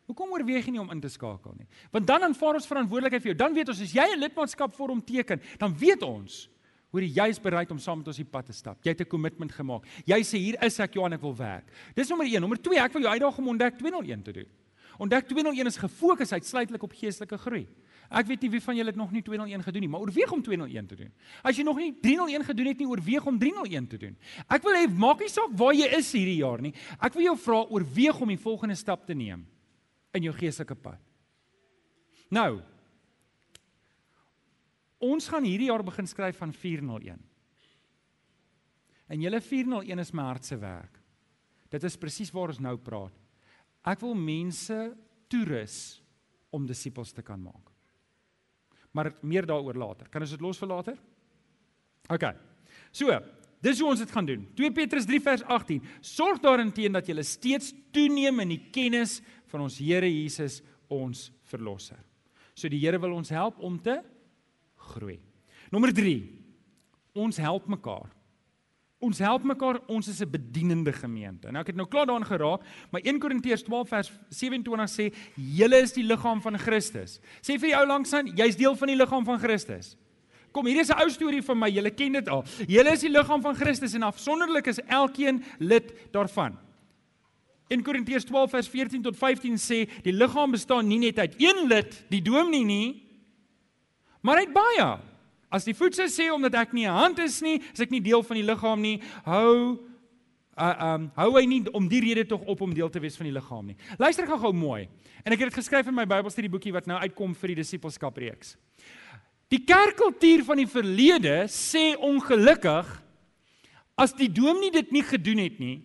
hoekom 0.09 0.33
oorweeg 0.33 0.65
jy 0.65 0.71
nie 0.73 0.81
om 0.81 0.91
in 0.93 1.01
te 1.01 1.09
skakel 1.09 1.53
nie? 1.57 1.67
Want 1.91 2.07
dan 2.07 2.23
aanvaar 2.23 2.57
ons 2.57 2.69
verantwoordelikheid 2.69 3.21
vir 3.21 3.33
jou. 3.33 3.37
Dan 3.37 3.53
weet 3.53 3.69
ons 3.69 3.81
as 3.81 3.93
jy 3.93 4.05
'n 4.05 4.19
lidmaatskap 4.19 4.73
vorm 4.73 5.01
teken, 5.01 5.41
dan 5.57 5.73
weet 5.77 6.01
ons 6.03 6.49
hoor 6.95 7.03
jy 7.03 7.27
is 7.27 7.39
bereid 7.39 7.71
om 7.71 7.79
saam 7.79 7.99
met 7.99 8.07
ons 8.07 8.17
die 8.17 8.23
pad 8.23 8.45
te 8.45 8.53
stap. 8.53 8.77
Jy 8.81 8.89
het 8.89 9.01
'n 9.01 9.09
kommitment 9.09 9.51
gemaak. 9.51 9.83
Jy 10.05 10.19
sê 10.23 10.37
hier 10.37 10.55
is 10.63 10.79
ek 10.79 10.93
Johan, 10.95 11.13
ek 11.13 11.21
wil 11.21 11.35
werk. 11.35 11.65
Dis 11.93 12.09
nommer 12.09 12.25
1. 12.25 12.39
Nommer 12.39 12.57
2, 12.57 12.79
ek 12.79 12.93
wil 12.93 13.01
jou 13.01 13.11
uitdaag 13.11 13.37
om 13.37 13.47
ontdek 13.49 13.77
201 13.77 14.23
te 14.23 14.31
doen. 14.31 14.47
Ontdek 15.01 15.27
201 15.27 15.71
is 15.71 15.79
gefokus 15.81 16.31
uitsluitlik 16.31 16.83
op 16.83 16.93
geestelike 16.95 17.37
groei. 17.37 17.65
Ek 18.09 18.27
weet 18.29 18.45
nie 18.45 18.51
wie 18.53 18.61
van 18.61 18.77
julle 18.77 18.93
het 18.93 18.99
nog 18.99 19.11
nie 19.11 19.23
201 19.25 19.63
gedoen 19.65 19.81
nie, 19.81 19.89
maar 19.89 20.05
oorweeg 20.05 20.31
om 20.31 20.43
201 20.45 20.87
te 20.87 20.99
doen. 20.99 21.11
As 21.41 21.57
jy 21.57 21.65
nog 21.65 21.79
nie 21.81 21.89
301 22.03 22.45
gedoen 22.51 22.69
het 22.69 22.83
nie, 22.83 22.87
oorweeg 22.87 23.25
om 23.25 23.39
301 23.41 23.87
te 23.87 23.97
doen. 23.97 24.13
Ek 24.45 24.63
wil 24.63 24.77
hê 24.77 24.85
maak 24.91 25.23
nie 25.25 25.31
saak 25.31 25.57
waar 25.57 25.73
jy 25.73 25.89
is 25.97 26.13
hierdie 26.13 26.37
jaar 26.43 26.61
nie. 26.61 26.75
Ek 26.99 27.17
wil 27.17 27.31
jou 27.31 27.35
vra 27.47 27.63
oorweeg 27.65 28.21
om 28.21 28.31
die 28.31 28.39
volgende 28.39 28.77
stap 28.77 29.07
te 29.07 29.17
neem 29.17 29.43
in 30.15 30.29
jou 30.29 30.35
geestelike 30.37 30.77
pad. 30.79 31.01
Nou, 32.31 32.61
Ons 35.03 35.27
gaan 35.27 35.45
hierdie 35.45 35.69
jaar 35.69 35.83
begin 35.83 36.07
skryf 36.07 36.37
van 36.39 36.53
401. 36.55 37.19
En 39.11 39.21
julle 39.21 39.41
401 39.41 40.01
is 40.01 40.13
my 40.15 40.29
hart 40.31 40.47
se 40.47 40.57
werk. 40.57 41.01
Dit 41.69 41.83
is 41.83 41.97
presies 41.99 42.31
waar 42.33 42.53
ons 42.53 42.61
nou 42.63 42.77
praat. 42.79 43.13
Ek 43.85 44.01
wil 44.01 44.15
mense 44.17 44.75
toerus 45.29 45.77
om 46.55 46.65
disippels 46.65 47.13
te 47.13 47.23
kan 47.25 47.39
maak. 47.41 47.71
Maar 48.95 49.11
meer 49.21 49.45
daaroor 49.45 49.77
later. 49.77 50.09
Kan 50.09 50.23
ons 50.23 50.31
dit 50.31 50.43
los 50.43 50.59
vir 50.61 50.71
later? 50.71 50.97
OK. 52.09 52.25
So, 52.95 53.11
dis 53.65 53.81
hoe 53.81 53.89
ons 53.91 54.01
dit 54.01 54.11
gaan 54.11 54.27
doen. 54.29 54.45
2 54.55 54.71
Petrus 54.77 55.07
3 55.09 55.19
vers 55.25 55.43
18. 55.57 55.83
Sorg 56.05 56.39
daarinteen 56.43 56.95
dat 56.95 57.09
julle 57.11 57.25
steeds 57.27 57.73
toeneem 57.95 58.39
in 58.45 58.55
die 58.55 58.63
kennis 58.71 59.19
van 59.51 59.65
ons 59.67 59.77
Here 59.83 60.07
Jesus, 60.07 60.61
ons 60.87 61.27
verlosser. 61.51 61.99
So 62.55 62.71
die 62.71 62.79
Here 62.79 62.99
wil 63.03 63.17
ons 63.17 63.33
help 63.35 63.59
om 63.59 63.75
te 63.83 63.99
groei. 64.93 65.19
Nommer 65.73 65.91
3. 65.95 66.15
Ons 67.19 67.39
help 67.41 67.67
mekaar. 67.71 68.14
Ons 69.03 69.19
help 69.19 69.43
mekaar, 69.43 69.79
ons 69.91 70.07
is 70.07 70.21
'n 70.21 70.29
bedienende 70.29 70.93
gemeente. 70.93 71.51
Nou 71.51 71.61
ek 71.61 71.67
het 71.67 71.75
nou 71.75 71.87
klaar 71.87 72.05
daaraan 72.05 72.25
geraak, 72.25 72.61
maar 72.91 73.01
1 73.03 73.19
Korintiërs 73.19 73.63
12 73.63 73.89
vers 73.89 74.11
27 74.29 74.89
sê, 74.89 75.13
"Julle 75.35 75.81
is 75.81 75.93
die 75.93 76.03
liggaam 76.03 76.41
van 76.41 76.57
Christus." 76.57 77.19
Sê 77.41 77.59
vir 77.59 77.69
die 77.69 77.75
ou 77.75 77.85
langs 77.85 78.13
aan, 78.13 78.27
jy's 78.35 78.55
deel 78.55 78.75
van 78.75 78.87
die 78.87 78.95
liggaam 78.95 79.25
van 79.25 79.39
Christus. 79.39 79.97
Kom, 80.51 80.65
hier 80.65 80.79
is 80.79 80.89
'n 80.89 81.01
ou 81.01 81.09
storie 81.09 81.41
van 81.41 81.59
my, 81.59 81.69
julle 81.69 81.91
ken 81.91 82.13
dit 82.13 82.27
al. 82.29 82.43
Julle 82.67 82.91
is 82.91 83.01
die 83.01 83.09
liggaam 83.09 83.41
van 83.41 83.55
Christus 83.55 83.93
en 83.93 84.03
afsonderlik 84.03 84.67
is 84.67 84.79
elkeen 84.87 85.43
lid 85.59 85.93
daarvan. 86.11 86.57
1 87.67 87.83
Korintiërs 87.83 88.25
12 88.25 88.49
vers 88.49 88.67
14 88.67 89.01
tot 89.01 89.17
15 89.17 89.57
sê, 89.57 89.89
die 90.03 90.13
liggaam 90.13 90.51
bestaan 90.51 90.87
nie 90.87 90.99
net 90.99 91.19
uit 91.19 91.35
een 91.37 91.67
lid, 91.67 92.05
die 92.09 92.21
dominee 92.21 92.65
nie, 92.65 93.05
Maar 94.25 94.39
het 94.41 94.53
baie. 94.53 94.87
As 95.49 95.65
die 95.65 95.75
voet 95.77 95.97
sê 96.09 96.31
omdat 96.33 96.55
ek 96.55 96.73
nie 96.73 96.85
'n 96.85 96.93
hand 96.93 97.19
is 97.19 97.41
nie, 97.41 97.61
is 97.73 97.79
ek 97.79 97.91
nie 97.91 98.01
deel 98.01 98.23
van 98.23 98.37
die 98.37 98.43
liggaam 98.43 98.81
nie, 98.81 99.01
hou 99.25 99.79
uh 100.57 100.75
um 100.79 101.11
hou 101.15 101.31
hy 101.35 101.45
nie 101.45 101.63
om 101.73 101.87
die 101.87 101.99
rede 101.99 102.25
tog 102.25 102.41
op 102.47 102.61
om 102.61 102.73
deel 102.73 102.89
te 102.89 102.99
wees 102.99 103.17
van 103.17 103.25
die 103.25 103.33
liggaam 103.33 103.65
nie. 103.65 103.75
Luister 103.97 104.25
gou-gou 104.25 104.53
mooi. 104.53 104.87
En 105.25 105.33
ek 105.33 105.39
het 105.39 105.49
dit 105.49 105.59
geskryf 105.59 105.87
in 105.87 105.95
my 105.95 106.05
Bybelstudie 106.05 106.49
boekie 106.49 106.73
wat 106.73 106.87
nou 106.87 106.97
uitkom 106.99 107.35
vir 107.35 107.47
die 107.47 107.55
disippelskap 107.55 108.17
reeks. 108.17 108.55
Die 109.51 109.61
kerkkultuur 109.65 110.43
van 110.47 110.57
die 110.57 110.69
verlede 110.69 111.45
sê 111.51 111.95
ongelukkig 111.99 112.87
as 113.95 114.13
die 114.13 114.29
dominee 114.31 114.71
dit 114.71 114.91
nie 114.91 115.03
gedoen 115.03 115.39
het 115.43 115.59
nie, 115.59 115.83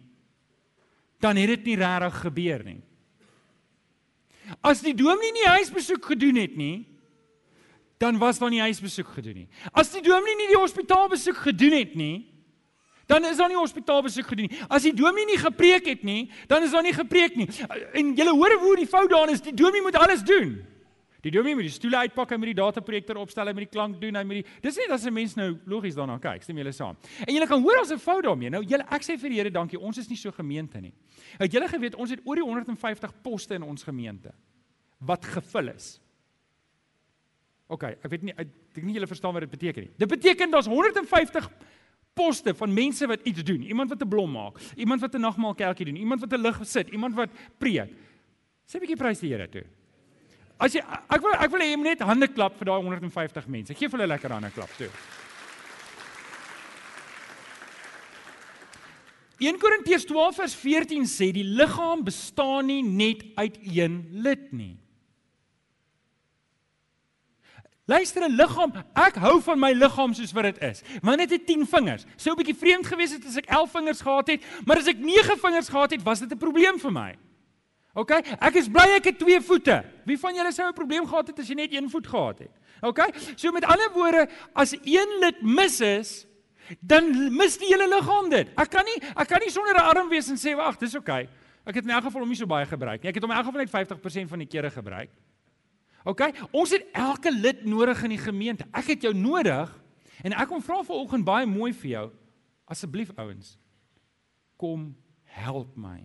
dan 1.20 1.36
het 1.36 1.52
dit 1.54 1.70
nie 1.70 1.76
regtig 1.76 2.22
gebeur 2.24 2.64
nie. 2.64 2.80
As 4.66 4.82
die 4.82 4.94
dominee 4.94 5.34
nie 5.36 5.46
huisbesoek 5.46 6.08
gedoen 6.10 6.40
het 6.40 6.56
nie, 6.58 6.89
dan 8.00 8.18
was 8.18 8.38
daar 8.40 8.50
nie 8.50 8.62
huisbesoek 8.64 9.08
gedoen 9.12 9.42
nie. 9.42 9.48
As 9.76 9.90
die 9.92 10.00
dominee 10.00 10.38
nie 10.40 10.48
die 10.54 10.58
hospitaalbesoek 10.58 11.36
gedoen 11.44 11.74
het 11.76 11.94
nie, 12.00 12.14
dan 13.10 13.26
is 13.28 13.36
daar 13.36 13.50
nie 13.52 13.58
hospitaalbesoek 13.58 14.30
gedoen 14.32 14.48
nie. 14.48 14.60
As 14.72 14.86
die 14.88 14.94
dominee 14.96 15.34
nie 15.34 15.40
gepreek 15.42 15.90
het 15.90 16.06
nie, 16.06 16.30
dan 16.48 16.64
is 16.64 16.72
daar 16.72 16.86
nie 16.86 16.94
gepreek 16.96 17.36
nie. 17.36 17.48
En 17.92 18.14
julle 18.16 18.32
hoor 18.32 18.56
hoe 18.62 18.74
die 18.80 18.88
fout 18.88 19.10
daarin 19.12 19.36
is, 19.36 19.44
die 19.44 19.52
dominee 19.52 19.84
moet 19.84 20.00
alles 20.00 20.24
doen. 20.24 20.56
Die 21.20 21.32
dominee 21.34 21.58
moet 21.58 21.68
die 21.68 21.74
stoele 21.74 22.00
uitpak, 22.06 22.32
hy 22.32 22.40
moet 22.40 22.52
die 22.54 22.56
dataprojektor 22.62 23.20
opstel, 23.20 23.50
hy 23.50 23.52
moet 23.58 23.66
die 23.66 23.74
klank 23.74 24.00
doen, 24.00 24.16
hy 24.16 24.24
moet 24.24 24.40
die 24.40 24.58
Dis 24.64 24.80
net 24.80 24.96
as 24.96 25.04
'n 25.04 25.12
mens 25.12 25.36
nou 25.36 25.58
logies 25.68 25.94
daarna 25.94 26.16
kyk, 26.18 26.42
stem 26.42 26.56
julle 26.56 26.72
saam. 26.72 26.96
En 27.28 27.34
julle 27.34 27.46
kan 27.46 27.60
hoor 27.60 27.80
as 27.80 27.92
'n 27.92 27.98
fout 27.98 28.24
daarmee. 28.24 28.48
Nou 28.48 28.64
julle 28.64 28.86
ek 28.88 29.02
sê 29.02 29.20
vir 29.20 29.28
die 29.28 29.36
Here 29.36 29.50
dankie, 29.50 29.78
ons 29.78 29.98
is 29.98 30.08
nie 30.08 30.16
so 30.16 30.30
gemeente 30.32 30.80
nie. 30.80 30.94
Het 31.38 31.52
julle 31.52 31.68
geweet 31.68 31.94
ons 31.94 32.10
het 32.10 32.20
oor 32.24 32.36
die 32.36 32.44
150 32.44 33.12
poste 33.22 33.54
in 33.54 33.62
ons 33.62 33.82
gemeente 33.82 34.32
wat 34.98 35.24
gevul 35.24 35.68
is. 35.68 36.00
OK, 37.70 37.84
ek 37.86 38.10
weet 38.10 38.24
nie 38.26 38.34
ek 38.34 38.48
dink 38.74 38.86
nie 38.88 38.96
julle 38.98 39.08
verstaan 39.10 39.34
wat 39.36 39.46
dit 39.46 39.52
beteken 39.52 39.86
nie. 39.86 39.92
Dit 40.00 40.10
beteken 40.10 40.50
daar's 40.50 40.68
150 40.70 41.46
poste 42.18 42.54
van 42.58 42.72
mense 42.74 43.06
wat 43.06 43.22
iets 43.28 43.44
doen. 43.46 43.62
Iemand 43.62 43.92
wat 43.92 44.02
'n 44.02 44.08
blom 44.08 44.32
maak, 44.32 44.58
iemand 44.76 45.00
wat 45.00 45.14
'n 45.14 45.20
nagmaalkerkie 45.20 45.86
doen, 45.86 45.96
iemand 45.96 46.20
wat 46.20 46.32
'n 46.32 46.42
lig 46.42 46.58
sit, 46.62 46.88
iemand 46.88 47.14
wat 47.14 47.30
preek. 47.58 47.90
Sê 48.66 48.76
'n 48.76 48.80
bietjie 48.80 48.96
prys 48.96 49.20
die 49.20 49.30
Here 49.30 49.48
toe. 49.48 49.64
As 50.58 50.72
jy 50.72 50.80
ek 50.80 51.20
wil 51.22 51.32
ek 51.32 51.50
wil 51.50 51.60
hê 51.60 51.70
jy 51.70 51.76
moet 51.76 51.86
net 51.96 52.00
hande 52.00 52.28
klap 52.28 52.56
vir 52.58 52.66
daai 52.66 52.82
150 52.82 53.46
mense. 53.48 53.74
Geef 53.74 53.92
hulle 53.92 54.06
lekker 54.06 54.30
hande 54.30 54.50
klap 54.50 54.70
toe. 54.76 54.90
1 59.40 59.56
Korintiërs 59.56 60.04
12 60.04 60.36
vers 60.36 60.54
14 60.54 61.06
sê 61.08 61.32
die 61.32 61.44
liggaam 61.44 62.04
bestaan 62.04 62.66
nie 62.66 62.82
net 62.82 63.24
uit 63.36 63.56
een 63.62 64.06
lid 64.10 64.52
nie. 64.52 64.76
Luister 67.90 68.22
'n 68.22 68.36
liggaam, 68.36 68.70
ek 68.94 69.16
hou 69.18 69.40
van 69.42 69.58
my 69.58 69.72
liggaam 69.72 70.12
soos 70.14 70.32
wat 70.32 70.44
dit 70.44 70.58
is. 70.62 70.82
Maar 71.02 71.16
net 71.16 71.30
het 71.30 71.46
10 71.46 71.66
vingers. 71.66 72.04
Sou 72.16 72.34
'n 72.34 72.38
bietjie 72.38 72.54
vreemd 72.54 72.86
gewees 72.86 73.12
het 73.12 73.26
as 73.26 73.36
ek 73.36 73.46
11 73.46 73.70
vingers 73.70 74.00
gehad 74.00 74.26
het, 74.28 74.40
maar 74.64 74.78
as 74.78 74.86
ek 74.86 74.98
9 74.98 75.38
vingers 75.38 75.68
gehad 75.68 75.90
het, 75.90 76.02
was 76.02 76.20
dit 76.20 76.30
'n 76.30 76.38
probleem 76.38 76.78
vir 76.78 76.92
my. 76.92 77.16
OK? 77.94 78.10
Ek 78.38 78.54
is 78.54 78.68
bly 78.68 78.94
ek 78.94 79.04
het 79.04 79.18
2 79.18 79.40
voete. 79.40 79.84
Wie 80.06 80.18
van 80.18 80.34
julle 80.34 80.52
sou 80.52 80.68
'n 80.68 80.72
probleem 80.72 81.06
gehad 81.06 81.26
het 81.26 81.38
as 81.38 81.48
jy 81.48 81.54
net 81.54 81.72
1 81.72 81.90
voet 81.90 82.06
gehad 82.06 82.38
het? 82.38 82.50
OK? 82.80 83.00
So 83.36 83.50
met 83.50 83.64
ander 83.64 83.90
woorde, 83.92 84.28
as 84.54 84.72
een 84.72 85.18
lid 85.20 85.42
mis 85.42 85.80
is, 85.80 86.26
dan 86.80 87.34
mis 87.34 87.58
die 87.58 87.66
hele 87.66 87.88
liggaam 87.88 88.30
dit. 88.30 88.48
Ek 88.56 88.70
kan 88.70 88.84
nie 88.84 89.02
ek 89.16 89.28
kan 89.28 89.40
nie 89.40 89.50
sonder 89.50 89.74
'n 89.74 89.96
arm 89.96 90.08
wees 90.08 90.28
en 90.28 90.36
sê 90.36 90.54
wag, 90.56 90.78
dis 90.78 90.94
OK. 90.94 91.08
Ek 91.66 91.74
het 91.74 91.84
in 91.84 91.90
elk 91.90 92.04
geval 92.04 92.20
hom 92.20 92.28
nie 92.28 92.36
so 92.36 92.46
baie 92.46 92.66
gebruik 92.66 93.02
nie. 93.02 93.08
Ek 93.08 93.14
het 93.14 93.22
hom 93.22 93.30
in 93.32 93.36
elk 93.36 93.46
geval 93.46 93.60
net 93.60 93.70
50% 93.70 94.28
van 94.28 94.38
die 94.38 94.48
kere 94.48 94.70
gebruik. 94.70 95.10
OK? 96.04 96.22
Ons 96.50 96.72
het 96.76 96.86
elke 96.96 97.32
lid 97.32 97.64
nodig 97.68 98.02
in 98.06 98.14
die 98.14 98.22
gemeente. 98.22 98.66
Ek 98.72 98.94
het 98.94 99.04
jou 99.04 99.12
nodig 99.16 99.72
en 100.24 100.36
ek 100.36 100.48
kom 100.48 100.62
vra 100.64 100.80
vanoggend 100.84 101.26
baie 101.26 101.48
mooi 101.48 101.72
vir 101.82 101.90
jou. 101.90 102.06
Asseblief 102.70 103.10
ouens, 103.18 103.56
kom 104.60 104.92
help 105.34 105.76
my. 105.80 105.98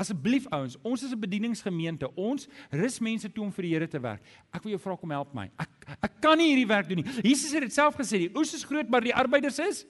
Asseblief 0.00 0.46
ouens, 0.48 0.78
ons 0.80 1.02
is 1.04 1.12
'n 1.12 1.20
bedieningsgemeente. 1.20 2.08
Ons 2.16 2.48
rus 2.70 2.98
mense 3.00 3.28
toe 3.28 3.44
om 3.44 3.52
vir 3.52 3.62
die 3.62 3.72
Here 3.74 3.86
te 3.88 4.00
werk. 4.00 4.22
Ek 4.52 4.62
wil 4.62 4.72
jou 4.72 4.80
vra 4.80 4.96
kom 4.96 5.10
help 5.10 5.34
my. 5.34 5.50
Ek 5.58 5.68
ek 6.02 6.20
kan 6.20 6.38
nie 6.38 6.54
hierdie 6.54 6.68
werk 6.68 6.88
doen 6.88 7.04
nie. 7.04 7.12
Jesus 7.22 7.52
het 7.52 7.60
dit 7.60 7.72
self 7.72 7.96
gesê, 7.96 8.18
die 8.18 8.34
oes 8.34 8.54
is 8.54 8.64
groot, 8.64 8.88
maar 8.88 9.00
die 9.02 9.14
arbeiders 9.14 9.58
is 9.58 9.86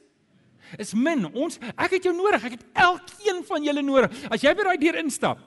is 0.78 0.94
min. 0.94 1.24
Ons 1.34 1.58
ek 1.76 1.90
het 1.90 2.02
jou 2.02 2.14
nodig. 2.14 2.44
Ek 2.44 2.52
het 2.52 2.66
elkeen 2.74 3.44
van 3.44 3.62
julle 3.62 3.82
nodig. 3.82 4.10
As 4.30 4.42
jy 4.42 4.54
by 4.54 4.62
daai 4.62 4.78
deur 4.78 4.96
instap, 4.96 5.38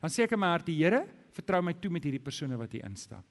dan 0.00 0.10
sê 0.10 0.22
ek 0.22 0.32
in 0.32 0.40
my 0.40 0.46
hart, 0.46 0.66
die 0.66 0.76
Here, 0.76 1.06
vertrou 1.38 1.62
my 1.64 1.74
toe 1.78 1.90
met 1.94 2.04
hierdie 2.04 2.22
persone 2.22 2.58
wat 2.58 2.74
hier 2.74 2.86
instap. 2.88 3.24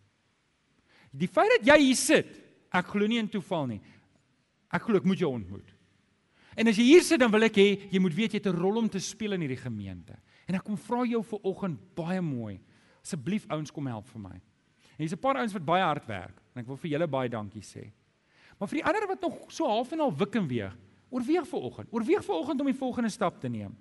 Die 1.12 1.30
feit 1.32 1.52
dat 1.58 1.68
jy 1.68 1.78
hier 1.86 2.00
sit, 2.00 2.30
ek 2.76 2.94
glo 2.94 3.08
nie 3.08 3.20
in 3.22 3.30
toeval 3.32 3.68
nie. 3.72 3.82
Ek 4.74 4.88
glo 4.88 5.00
ek 5.00 5.08
moet 5.08 5.22
jou 5.24 5.32
ontmoet. 5.32 5.74
En 6.58 6.68
as 6.72 6.80
jy 6.80 6.88
hier 6.90 7.06
sit 7.06 7.22
dan 7.22 7.32
wil 7.32 7.46
ek 7.48 7.60
hê 7.60 7.68
jy 7.92 8.02
moet 8.02 8.16
weet 8.18 8.34
jy 8.34 8.42
het 8.42 8.48
'n 8.50 8.58
rol 8.58 8.82
om 8.82 8.90
te 8.90 9.00
speel 9.00 9.34
in 9.34 9.42
hierdie 9.42 9.62
gemeente. 9.62 10.18
En 10.48 10.56
ek 10.56 10.64
kom 10.64 10.78
vra 10.78 11.06
jou 11.06 11.22
vir 11.24 11.40
oggend 11.44 11.80
baie 11.96 12.22
mooi. 12.22 12.60
Asseblief 13.04 13.46
ouens 13.50 13.72
kom 13.72 13.88
help 13.88 14.08
vir 14.08 14.22
my. 14.22 14.36
En 14.36 15.00
hier's 15.06 15.14
'n 15.14 15.20
paar 15.20 15.38
ouens 15.38 15.54
wat 15.54 15.66
baie 15.66 15.84
hard 15.84 16.08
werk 16.08 16.42
en 16.56 16.62
ek 16.62 16.68
wil 16.68 16.78
vir 16.78 16.92
julle 16.92 17.08
baie 17.08 17.30
dankie 17.30 17.62
sê. 17.62 17.92
Maar 18.58 18.68
vir 18.68 18.80
die 18.82 18.86
ander 18.86 19.08
wat 19.08 19.22
nog 19.22 19.52
so 19.52 19.68
half 19.68 19.92
en 19.92 20.00
al 20.00 20.12
wik 20.12 20.36
en 20.36 20.48
weeg, 20.48 20.78
oorweeg 21.10 21.48
vir 21.48 21.60
oggend. 21.60 21.94
Oorweeg 21.94 22.24
vir 22.26 22.36
oggend 22.36 22.60
om 22.60 22.66
die 22.66 22.80
volgende 22.80 23.10
stap 23.10 23.40
te 23.40 23.48
neem. 23.48 23.76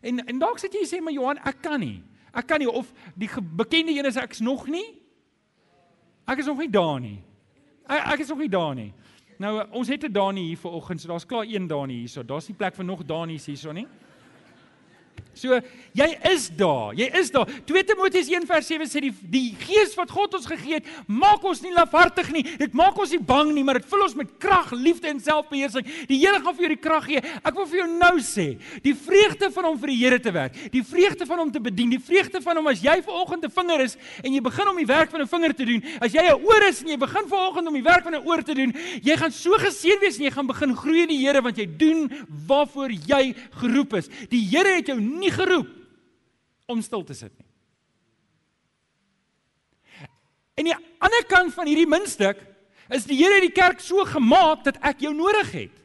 En 0.00 0.18
en 0.26 0.38
dalk 0.38 0.58
sit 0.58 0.72
jy 0.72 0.86
sê 0.86 1.02
maar 1.02 1.12
Johan, 1.12 1.38
ek 1.38 1.62
kan 1.62 1.80
nie. 1.80 2.02
Ek 2.32 2.46
kan 2.46 2.58
nie 2.58 2.70
of 2.70 2.92
die 3.14 3.28
bekende 3.56 3.92
een 3.92 4.06
is 4.06 4.16
ek's 4.16 4.40
nog 4.40 4.66
nie. 4.66 5.00
Ek 6.26 6.38
is 6.38 6.46
nog 6.46 6.58
nie 6.58 6.70
daar 6.70 7.00
nie. 7.00 7.18
Ek, 7.86 8.12
ek 8.14 8.20
is 8.20 8.28
nog 8.28 8.38
nie 8.38 8.48
daar 8.48 8.74
nie. 8.74 8.92
Nou 9.38 9.66
ons 9.70 9.88
het 9.88 10.04
'n 10.04 10.12
Dani 10.12 10.40
hier 10.40 10.58
vanoggend, 10.58 11.00
so 11.00 11.08
daar's 11.08 11.26
klaar 11.26 11.44
een 11.44 11.66
Dani 11.66 11.94
hierso. 11.94 12.22
Daar's 12.22 12.48
nie 12.48 12.56
plek 12.56 12.74
vir 12.74 12.84
nog 12.84 13.04
Dani's 13.04 13.46
hierso 13.46 13.72
nie. 13.72 13.84
So 13.84 14.11
jy 15.92 16.08
is 16.32 16.48
daar. 16.56 16.94
Jy 16.94 17.08
is 17.18 17.30
daar. 17.30 17.48
2 17.64 17.84
Timoteus 17.84 18.28
1:7 18.28 18.86
sê 18.88 19.00
die 19.00 19.12
die 19.30 19.56
gees 19.60 19.94
wat 19.96 20.10
God 20.10 20.34
ons 20.34 20.46
gegee 20.46 20.74
het, 20.74 20.84
maak 21.06 21.42
ons 21.44 21.62
nie 21.62 21.72
lafhartig 21.72 22.30
nie. 22.32 22.42
Dit 22.58 22.72
maak 22.72 22.98
ons 22.98 23.10
nie 23.10 23.20
bang 23.20 23.52
nie, 23.52 23.64
maar 23.64 23.80
dit 23.80 23.88
vul 23.88 24.02
ons 24.02 24.14
met 24.14 24.28
krag, 24.38 24.72
liefde 24.72 25.08
en 25.08 25.20
selfbeheersing. 25.20 25.86
Die 26.08 26.18
Here 26.22 26.40
gaan 26.40 26.54
vir 26.54 26.66
jou 26.66 26.72
die 26.74 26.82
krag 26.82 27.06
gee. 27.08 27.22
Ek 27.42 27.54
wil 27.54 27.66
vir 27.66 27.78
jou 27.82 27.88
nou 27.98 28.20
sê, 28.20 28.46
die 28.82 28.94
vreugde 28.94 29.50
van 29.50 29.64
om 29.72 29.78
vir 29.78 29.92
die 29.94 29.98
Here 30.02 30.20
te 30.20 30.32
werk, 30.32 30.56
die 30.72 30.84
vreugde 30.84 31.26
van 31.26 31.38
hom 31.38 31.52
te 31.52 31.60
bedien, 31.60 31.90
die 31.90 32.00
vreugde 32.02 32.42
van 32.42 32.60
hom 32.60 32.70
as 32.70 32.82
jy 32.82 33.00
vanoggend 33.02 33.44
'n 33.44 33.50
vinger 33.50 33.80
is 33.80 33.96
en 34.22 34.32
jy 34.32 34.40
begin 34.40 34.68
om 34.68 34.76
die 34.76 34.86
werk 34.86 35.10
van 35.10 35.20
'n 35.20 35.28
vinger 35.28 35.54
te 35.54 35.64
doen, 35.64 35.82
as 36.00 36.12
jy 36.12 36.22
'n 36.22 36.40
oor 36.44 36.62
is 36.68 36.82
en 36.82 36.88
jy 36.88 36.96
begin 36.96 37.28
vanoggend 37.28 37.68
om 37.68 37.74
die 37.74 37.82
werk 37.82 38.04
van 38.04 38.14
'n 38.14 38.26
oor 38.26 38.42
te 38.42 38.54
doen, 38.54 38.72
jy 39.02 39.16
gaan 39.16 39.32
so 39.32 39.50
geseën 39.50 39.98
wees 40.00 40.18
en 40.18 40.24
jy 40.24 40.30
gaan 40.30 40.46
begin 40.46 40.76
groei 40.76 41.02
in 41.02 41.08
die 41.08 41.22
Here 41.22 41.42
want 41.42 41.56
jy 41.56 41.66
doen 41.66 42.10
waarvoor 42.46 42.90
jy 42.90 43.34
geroep 43.60 43.94
is. 43.94 44.08
Die 44.28 44.44
Here 44.50 44.76
het 44.76 44.86
jou 44.86 45.00
nie 45.22 45.32
geroep 45.32 45.70
om 46.70 46.82
stil 46.84 47.04
te 47.06 47.16
sit 47.16 47.32
nie. 47.38 47.48
En 50.60 50.68
die 50.68 50.76
ander 51.02 51.24
kant 51.30 51.54
van 51.56 51.68
hierdie 51.70 51.88
muntstuk 51.88 52.40
is 52.92 53.06
die 53.08 53.16
Here 53.16 53.38
het 53.38 53.46
die 53.46 53.56
kerk 53.56 53.80
so 53.80 54.04
gemaak 54.04 54.66
dat 54.66 54.78
ek 54.84 55.00
jou 55.06 55.14
nodig 55.16 55.52
het. 55.54 55.78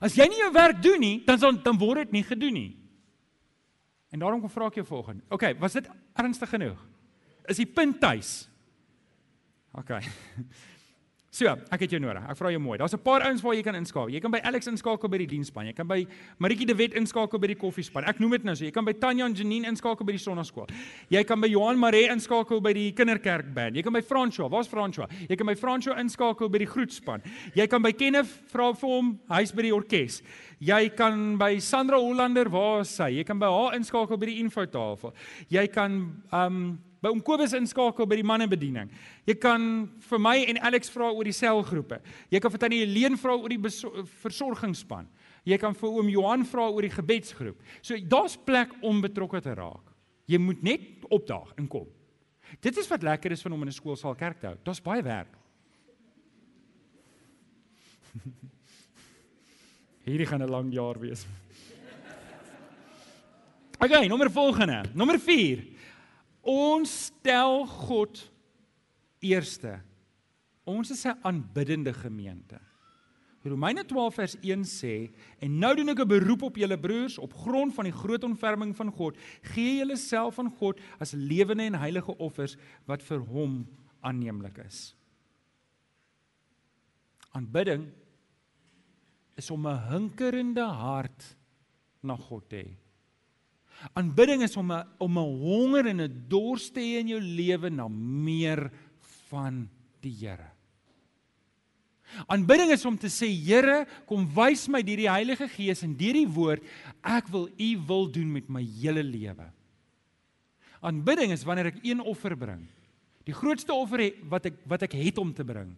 As 0.00 0.14
jy 0.16 0.28
nie 0.30 0.40
jou 0.40 0.50
werk 0.54 0.80
doen 0.82 1.00
nie, 1.02 1.16
dan 1.26 1.60
dan, 1.62 1.78
word 1.78 2.06
dit 2.06 2.18
nie 2.18 2.24
gedoen 2.24 2.54
nie. 2.54 2.70
En 4.14 4.22
daarom 4.22 4.40
kom 4.40 4.50
vra 4.50 4.70
ek 4.70 4.78
jou 4.80 4.86
volgende. 4.88 5.24
OK, 5.28 5.50
was 5.60 5.76
dit 5.76 5.88
ernstig 6.16 6.48
genoeg? 6.48 6.78
Is 7.48 7.60
die 7.60 7.68
punt 7.68 8.00
tuis? 8.00 8.48
OK. 9.76 9.98
So, 11.28 11.44
ek 11.44 11.82
het 11.84 11.92
jou 11.92 11.98
nodig. 12.00 12.24
Ek 12.24 12.38
vra 12.40 12.48
jou 12.54 12.60
mooi. 12.62 12.78
Daar's 12.80 12.94
'n 12.94 13.02
paar 13.04 13.20
ouens 13.20 13.42
waar 13.42 13.54
jy 13.54 13.62
kan 13.62 13.74
inskakel. 13.74 14.08
Jy 14.08 14.20
kan 14.20 14.30
by 14.30 14.38
Alex 14.38 14.66
inskakel 14.66 15.10
by 15.10 15.18
die 15.18 15.26
diensspan. 15.26 15.66
Jy 15.66 15.74
kan 15.74 15.86
by 15.86 16.06
Maritjie 16.38 16.66
de 16.66 16.74
Wet 16.74 16.94
inskakel 16.94 17.38
by 17.38 17.48
die 17.48 17.54
koffiespan. 17.54 18.04
Ek 18.08 18.18
noem 18.18 18.30
dit 18.30 18.44
nou 18.44 18.54
so. 18.54 18.64
Jy 18.64 18.70
kan 18.70 18.84
by 18.84 18.94
Tanya 18.94 19.26
en 19.26 19.34
Janine 19.34 19.66
inskakel 19.66 20.06
by 20.06 20.12
die 20.12 20.18
sonnaskool. 20.18 20.66
Jy 21.10 21.22
kan 21.24 21.38
by 21.38 21.48
Johan 21.48 21.78
Maree 21.78 22.08
inskakel 22.08 22.62
by 22.62 22.72
die 22.72 22.92
kinderkerkband. 22.92 23.76
Jy 23.76 23.82
kan 23.82 23.92
by 23.92 24.00
François, 24.00 24.48
waar's 24.48 24.68
François? 24.68 25.06
Jy 25.28 25.36
kan 25.36 25.46
by 25.46 25.54
François 25.54 25.98
inskakel 25.98 26.48
by 26.50 26.58
die 26.58 26.66
groetspan. 26.66 27.22
Jy 27.54 27.66
kan 27.66 27.82
by 27.82 27.92
Kenneth 27.92 28.40
vra 28.50 28.72
vir 28.72 28.88
hom, 28.88 29.20
hy's 29.28 29.52
by 29.52 29.62
die 29.62 29.74
orkes. 29.74 30.22
Jy 30.60 30.88
kan 30.96 31.36
by 31.36 31.58
Sandra 31.58 31.98
Hollander, 31.98 32.48
waar 32.48 32.80
is 32.80 32.88
sy? 32.88 33.10
Jy 33.18 33.24
kan 33.24 33.38
by 33.38 33.46
haar 33.46 33.74
inskakel 33.74 34.18
by 34.18 34.26
die 34.26 34.40
infotafel. 34.40 35.12
Jy 35.50 35.66
kan 35.68 36.22
um 36.32 36.78
by 37.02 37.12
oom 37.12 37.20
Kobus 37.22 37.54
inskakel 37.54 38.06
by 38.08 38.16
die 38.18 38.26
mannebediening. 38.26 38.90
Jy 39.28 39.34
kan 39.38 39.62
vir 40.08 40.18
my 40.22 40.36
en 40.50 40.58
Alex 40.66 40.90
vra 40.90 41.10
oor 41.12 41.24
die 41.28 41.36
selgroepe. 41.36 42.00
Jy 42.32 42.40
kan 42.42 42.50
vir 42.54 42.62
tannie 42.64 42.82
Helene 42.82 43.18
vra 43.20 43.36
oor 43.38 43.48
die 43.52 43.60
versorgingsspan. 44.22 45.06
Jy 45.48 45.58
kan 45.62 45.76
vir 45.78 45.88
oom 45.88 46.08
Johan 46.12 46.44
vra 46.48 46.66
oor 46.68 46.82
die 46.84 46.92
gebedsgroep. 46.92 47.60
So 47.80 47.96
daar's 48.10 48.36
plek 48.36 48.74
om 48.82 49.00
betrokke 49.04 49.40
te 49.44 49.54
raak. 49.54 49.94
Jy 50.28 50.38
moet 50.42 50.62
net 50.66 51.06
opdaag 51.08 51.54
en 51.56 51.68
kom. 51.70 51.86
Dit 52.64 52.76
is 52.80 52.88
wat 52.90 53.04
lekker 53.04 53.32
is 53.32 53.42
van 53.44 53.52
om 53.52 53.62
in 53.62 53.68
'n 53.68 53.72
skoolsaal 53.72 54.14
kerk 54.14 54.40
te 54.40 54.46
hou. 54.46 54.56
Daar's 54.64 54.82
baie 54.82 55.02
werk. 55.02 55.36
Hierdie 60.08 60.26
gaan 60.26 60.42
'n 60.42 60.50
lang 60.50 60.72
jaar 60.72 60.98
wees. 60.98 61.26
Okay, 63.80 64.08
nommer 64.08 64.30
volgende. 64.30 64.82
Nommer 64.92 65.20
4. 65.20 65.77
Ons 66.42 66.92
stel 67.08 67.66
God 67.66 68.20
eerste. 69.20 69.80
Ons 70.64 70.90
is 70.90 71.04
'n 71.06 71.18
aanbiddende 71.22 71.92
gemeente. 71.92 72.60
Romeine 73.48 73.84
12 73.84 74.14
vers 74.14 74.36
1 74.42 74.64
sê 74.66 75.10
en 75.40 75.58
nou 75.58 75.74
doen 75.76 75.88
ek 75.88 76.00
'n 76.00 76.08
beroep 76.08 76.42
op 76.42 76.56
julle 76.56 76.78
broers 76.78 77.18
op 77.18 77.32
grond 77.32 77.74
van 77.74 77.84
die 77.84 77.92
groot 77.92 78.24
ontferming 78.24 78.76
van 78.76 78.90
God 78.90 79.16
gee 79.42 79.78
julle 79.78 79.96
self 79.96 80.38
aan 80.38 80.50
God 80.50 80.80
as 80.98 81.12
lewende 81.12 81.62
en 81.62 81.74
heilige 81.74 82.16
offers 82.18 82.56
wat 82.86 83.02
vir 83.02 83.18
hom 83.18 83.66
aanneemlik 84.00 84.58
is. 84.58 84.94
Aanbidding 87.32 87.88
is 89.36 89.50
om 89.50 89.66
'n 89.66 89.88
hinkerende 89.90 90.64
hart 90.64 91.36
na 92.02 92.16
God 92.16 92.48
te 92.48 92.56
hê. 92.56 92.87
Aanbidding 93.94 94.42
is 94.42 94.56
om 94.56 94.72
'n 94.72 94.84
om 94.98 95.18
'n 95.18 95.38
honger 95.42 95.86
en 95.86 96.00
'n 96.00 96.24
dors 96.28 96.70
te 96.70 96.80
hê 96.80 96.98
in 97.00 97.08
jou 97.08 97.20
lewe 97.20 97.70
na 97.70 97.88
meer 97.88 98.70
van 99.30 99.68
die 100.00 100.12
Here. 100.12 100.50
Aanbidding 102.26 102.72
is 102.72 102.84
om 102.84 102.96
te 102.98 103.10
sê 103.12 103.28
Here, 103.28 103.86
kom 104.06 104.26
wys 104.34 104.66
my 104.68 104.82
deur 104.82 104.96
die 104.96 105.10
Heilige 105.10 105.48
Gees 105.48 105.82
en 105.82 105.96
deur 105.96 106.16
die 106.16 106.28
woord 106.28 106.64
ek 107.04 107.28
wil 107.28 107.48
U 107.48 107.70
wil 107.86 108.10
doen 108.10 108.32
met 108.32 108.48
my 108.48 108.62
hele 108.62 109.02
lewe. 109.02 109.52
Aanbidding 110.80 111.32
is 111.32 111.44
wanneer 111.44 111.72
ek 111.72 111.82
een 111.84 112.00
offer 112.00 112.36
bring. 112.36 112.66
Die 113.24 113.34
grootste 113.34 113.74
offer 113.74 114.00
wat 114.30 114.46
ek 114.46 114.54
wat 114.64 114.82
ek 114.82 114.92
het 114.92 115.18
om 115.18 115.34
te 115.34 115.44
bring. 115.44 115.74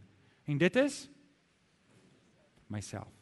En 0.46 0.58
dit 0.58 0.76
is 0.76 1.08
myself. 2.70 3.19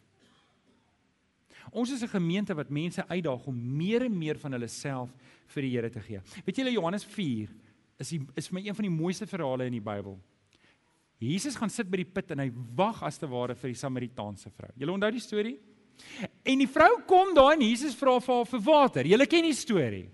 Ons 1.72 1.92
is 1.92 2.02
'n 2.02 2.09
gemeente 2.09 2.54
wat 2.54 2.70
mense 2.70 3.09
uitdaag 3.09 3.46
om 3.46 3.76
meer 3.76 4.02
en 4.02 4.18
meer 4.18 4.38
van 4.38 4.52
hulle 4.52 4.68
self 4.68 5.11
vir 5.46 5.62
die 5.62 5.70
Here 5.70 5.90
te 5.90 6.00
gee. 6.00 6.20
Weet 6.44 6.57
julle 6.57 6.72
Johannes 6.72 7.04
4 7.04 7.48
is 7.98 8.09
die, 8.09 8.20
is 8.37 8.48
vir 8.48 8.54
my 8.54 8.66
een 8.66 8.74
van 8.74 8.83
die 8.83 8.96
mooiste 9.02 9.26
verhale 9.26 9.66
in 9.66 9.72
die 9.72 9.81
Bybel. 9.81 10.18
Jesus 11.18 11.57
gaan 11.57 11.70
sit 11.70 11.90
by 11.90 11.96
die 11.96 12.12
put 12.12 12.31
en 12.31 12.38
hy 12.38 12.52
wag 12.78 13.02
as 13.02 13.18
te 13.18 13.26
ware 13.26 13.54
vir 13.54 13.72
die 13.72 13.78
Samaritaanse 13.78 14.50
vrou. 14.54 14.70
Julle 14.78 14.92
onthou 14.92 15.11
die 15.11 15.20
storie? 15.20 15.59
En 16.46 16.59
die 16.59 16.70
vrou 16.70 17.02
kom 17.07 17.35
daar 17.35 17.57
en 17.57 17.64
Jesus 17.66 17.96
vra 17.98 18.20
vir 18.20 18.35
haar 18.35 18.46
vir 18.46 18.61
water. 18.61 19.04
Julle 19.04 19.26
ken 19.26 19.42
die 19.42 19.57
storie. 19.57 20.07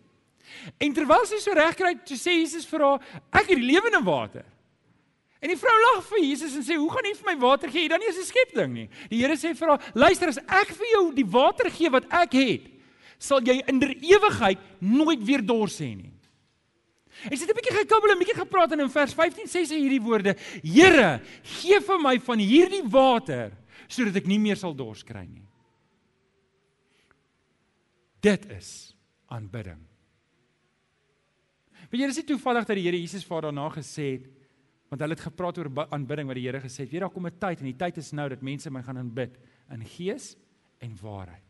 En 0.81 0.95
terwyl 0.97 1.27
sy 1.29 1.41
so 1.43 1.53
reg 1.57 1.77
kry, 1.77 1.93
sê 2.17 2.39
Jesus 2.39 2.67
vir 2.69 2.87
haar, 2.87 3.05
ek 3.33 3.53
het 3.53 3.61
die 3.61 3.69
lewende 3.69 4.01
water. 4.05 4.47
En 5.45 5.53
die 5.53 5.61
vrou 5.61 5.75
lag 5.83 6.05
vir 6.09 6.23
Jesus 6.25 6.55
en 6.57 6.65
sê: 6.65 6.77
"Hoe 6.81 6.91
gaan 6.91 7.05
U 7.05 7.15
vir 7.15 7.27
my 7.27 7.37
water 7.41 7.69
gee? 7.69 7.89
Dan 7.89 8.01
nie 8.01 8.09
is 8.09 8.17
'n 8.17 8.25
skepding 8.25 8.73
nie." 8.73 8.89
Die 9.11 9.21
Here 9.21 9.37
sê 9.37 9.55
vir 9.55 9.69
haar: 9.69 9.93
"Luister, 9.95 10.29
as 10.29 10.39
ek 10.39 10.73
vir 10.73 10.87
jou 10.95 11.13
die 11.13 11.27
water 11.27 11.71
gee 11.71 11.91
wat 11.91 12.07
ek 12.11 12.33
het, 12.33 12.63
sal 13.19 13.41
jy 13.41 13.63
in 13.69 13.79
der 13.79 13.95
ewigheid 13.95 14.59
nooit 14.81 15.23
weer 15.23 15.43
dors 15.43 15.79
hê 15.79 15.95
nie." 15.97 16.13
Ek 17.27 17.39
het 17.39 17.51
'n 17.51 17.55
bietjie 17.55 17.85
gekabbel 17.85 18.11
en 18.11 18.17
'n 18.17 18.25
bietjie 18.25 18.41
gepraat 18.41 18.73
en 18.73 18.81
in 18.81 18.89
vers 18.89 19.13
15 19.13 19.45
sê 19.45 19.67
sy 19.67 19.77
hierdie 19.77 20.01
woorde: 20.01 20.35
"Here, 20.63 21.21
gee 21.43 21.79
vir 21.81 21.99
my 21.99 22.19
van 22.19 22.39
hierdie 22.39 22.89
water 22.89 23.53
sodat 23.87 24.17
ek 24.17 24.27
nie 24.27 24.39
meer 24.39 24.57
sal 24.57 24.73
dors 24.75 25.03
kry 25.03 25.27
nie." 25.27 25.47
Dit 28.21 28.51
is 28.51 28.97
aanbidding. 29.29 29.87
Weet 31.91 32.01
jy, 32.01 32.07
dis 32.07 32.17
nie 32.17 32.25
toevallig 32.25 32.65
dat 32.65 32.77
die 32.77 32.85
Here 32.85 32.97
Jesus 32.97 33.25
vir 33.25 33.43
daarna 33.43 33.69
gesê 33.69 34.13
het 34.13 34.44
want 34.95 35.03
hulle 35.03 35.17
het 35.17 35.27
gepraat 35.27 35.57
oor 35.59 35.71
aanbidding 35.91 36.29
wat 36.31 36.39
die 36.39 36.45
Here 36.47 36.61
gesê 36.63 36.85
het. 36.85 36.93
Weet 36.93 37.03
daar 37.03 37.11
kom 37.11 37.27
'n 37.27 37.39
tyd 37.39 37.59
en 37.59 37.67
die 37.67 37.77
tyd 37.77 37.97
is 37.99 38.13
nou 38.13 38.29
dat 38.29 38.43
mense 38.43 38.71
my 38.71 38.83
gaan 38.83 38.99
aanbid 38.99 39.35
in 39.71 39.83
gees 39.85 40.37
en 40.79 40.95
waarheid. 41.03 41.43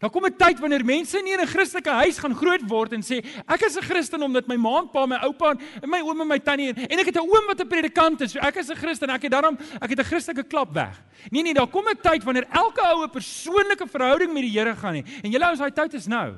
Daar 0.00 0.10
kom 0.10 0.26
'n 0.26 0.36
tyd 0.36 0.60
wanneer 0.60 0.84
mense 0.84 1.16
nie 1.22 1.32
in 1.32 1.40
'n 1.40 1.46
Christelike 1.46 1.88
huis 1.88 2.18
gaan 2.18 2.34
groot 2.34 2.60
word 2.68 2.92
en 2.92 3.00
sê 3.00 3.24
ek 3.48 3.62
is 3.62 3.78
'n 3.78 3.82
Christen 3.82 4.22
omdat 4.22 4.48
my 4.48 4.56
ma 4.56 4.80
en 4.80 4.88
pa, 4.90 5.06
my 5.06 5.16
oupa 5.16 5.56
en 5.82 5.88
my 5.88 6.00
oom 6.00 6.20
en 6.20 6.28
my 6.28 6.38
tannie 6.38 6.74
en 6.74 6.98
ek 6.98 7.06
het 7.06 7.16
'n 7.16 7.24
oom 7.24 7.46
wat 7.46 7.60
'n 7.60 7.68
predikant 7.68 8.20
is. 8.20 8.32
So 8.32 8.38
ek 8.40 8.56
is 8.56 8.68
'n 8.68 8.76
Christen. 8.76 9.08
Ek 9.08 9.22
het 9.22 9.32
daarom 9.32 9.56
ek 9.80 9.90
het 9.90 9.98
'n 9.98 10.04
Christelike 10.04 10.44
klap 10.44 10.74
weg. 10.74 11.02
Nee 11.30 11.42
nee, 11.42 11.54
daar 11.54 11.68
kom 11.68 11.88
'n 11.88 11.96
tyd 12.02 12.22
wanneer 12.22 12.46
elke 12.50 12.82
ou 12.82 13.02
'n 13.04 13.10
persoonlike 13.10 13.86
verhouding 13.88 14.32
met 14.32 14.42
die 14.42 14.58
Here 14.58 14.76
gaan 14.76 14.94
hê. 14.94 15.06
En 15.22 15.30
julle 15.30 15.44
ouens, 15.44 15.58
daai 15.58 15.72
tyd 15.72 15.94
is 15.94 16.06
nou. 16.06 16.36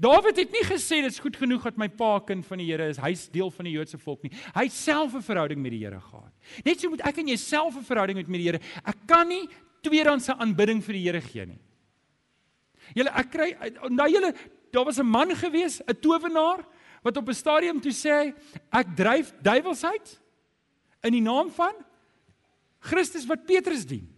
Dawid 0.00 0.36
het 0.36 0.52
nie 0.52 0.64
gesê 0.64 1.02
dit's 1.04 1.20
goed 1.20 1.36
genoeg 1.36 1.66
dat 1.68 1.76
my 1.80 1.88
pa 1.92 2.18
kind 2.24 2.46
van 2.46 2.58
die 2.58 2.70
Here 2.70 2.88
is. 2.88 3.00
Hy's 3.02 3.26
deel 3.32 3.50
van 3.50 3.68
die 3.68 3.74
Joodse 3.74 3.98
volk 4.00 4.22
nie. 4.24 4.32
Hy 4.54 4.64
het 4.64 4.72
self 4.72 5.14
'n 5.14 5.22
verhouding 5.22 5.60
met 5.60 5.72
die 5.72 5.84
Here 5.84 6.00
gehad. 6.00 6.32
Net 6.64 6.80
so 6.80 6.88
moet 6.88 7.04
ek 7.04 7.18
en 7.18 7.28
jy 7.28 7.36
self 7.36 7.76
'n 7.76 7.84
verhouding 7.84 8.16
met 8.16 8.40
die 8.40 8.48
Here. 8.48 8.60
Ek 8.84 8.96
kan 9.06 9.28
nie 9.28 9.48
tweedehandse 9.82 10.34
aanbidding 10.38 10.82
vir 10.82 10.92
die 10.92 11.04
Here 11.04 11.20
gee 11.20 11.46
nie. 11.46 11.60
Julle 12.94 13.10
ek 13.10 13.30
kry 13.30 13.56
nou 13.90 14.08
julle 14.08 14.34
daar 14.72 14.84
was 14.84 14.98
'n 14.98 15.06
man 15.06 15.30
gewees, 15.36 15.80
'n 15.80 16.00
towenaar 16.00 16.64
wat 17.02 17.16
op 17.16 17.28
'n 17.28 17.34
stadium 17.34 17.80
toe 17.80 17.92
sê 17.92 18.34
ek 18.72 18.96
dryf 18.96 19.32
duiwels 19.42 19.84
uit 19.84 20.20
in 21.02 21.12
die 21.12 21.20
naam 21.20 21.50
van 21.50 21.74
Christus 22.80 23.26
wat 23.26 23.46
Petrus 23.46 23.86
dien. 23.86 24.08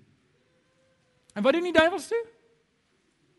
En 1.35 1.43
wat 1.43 1.53
doen 1.53 1.63
die 1.63 1.73
duiwels 1.73 2.09
toe? 2.09 2.25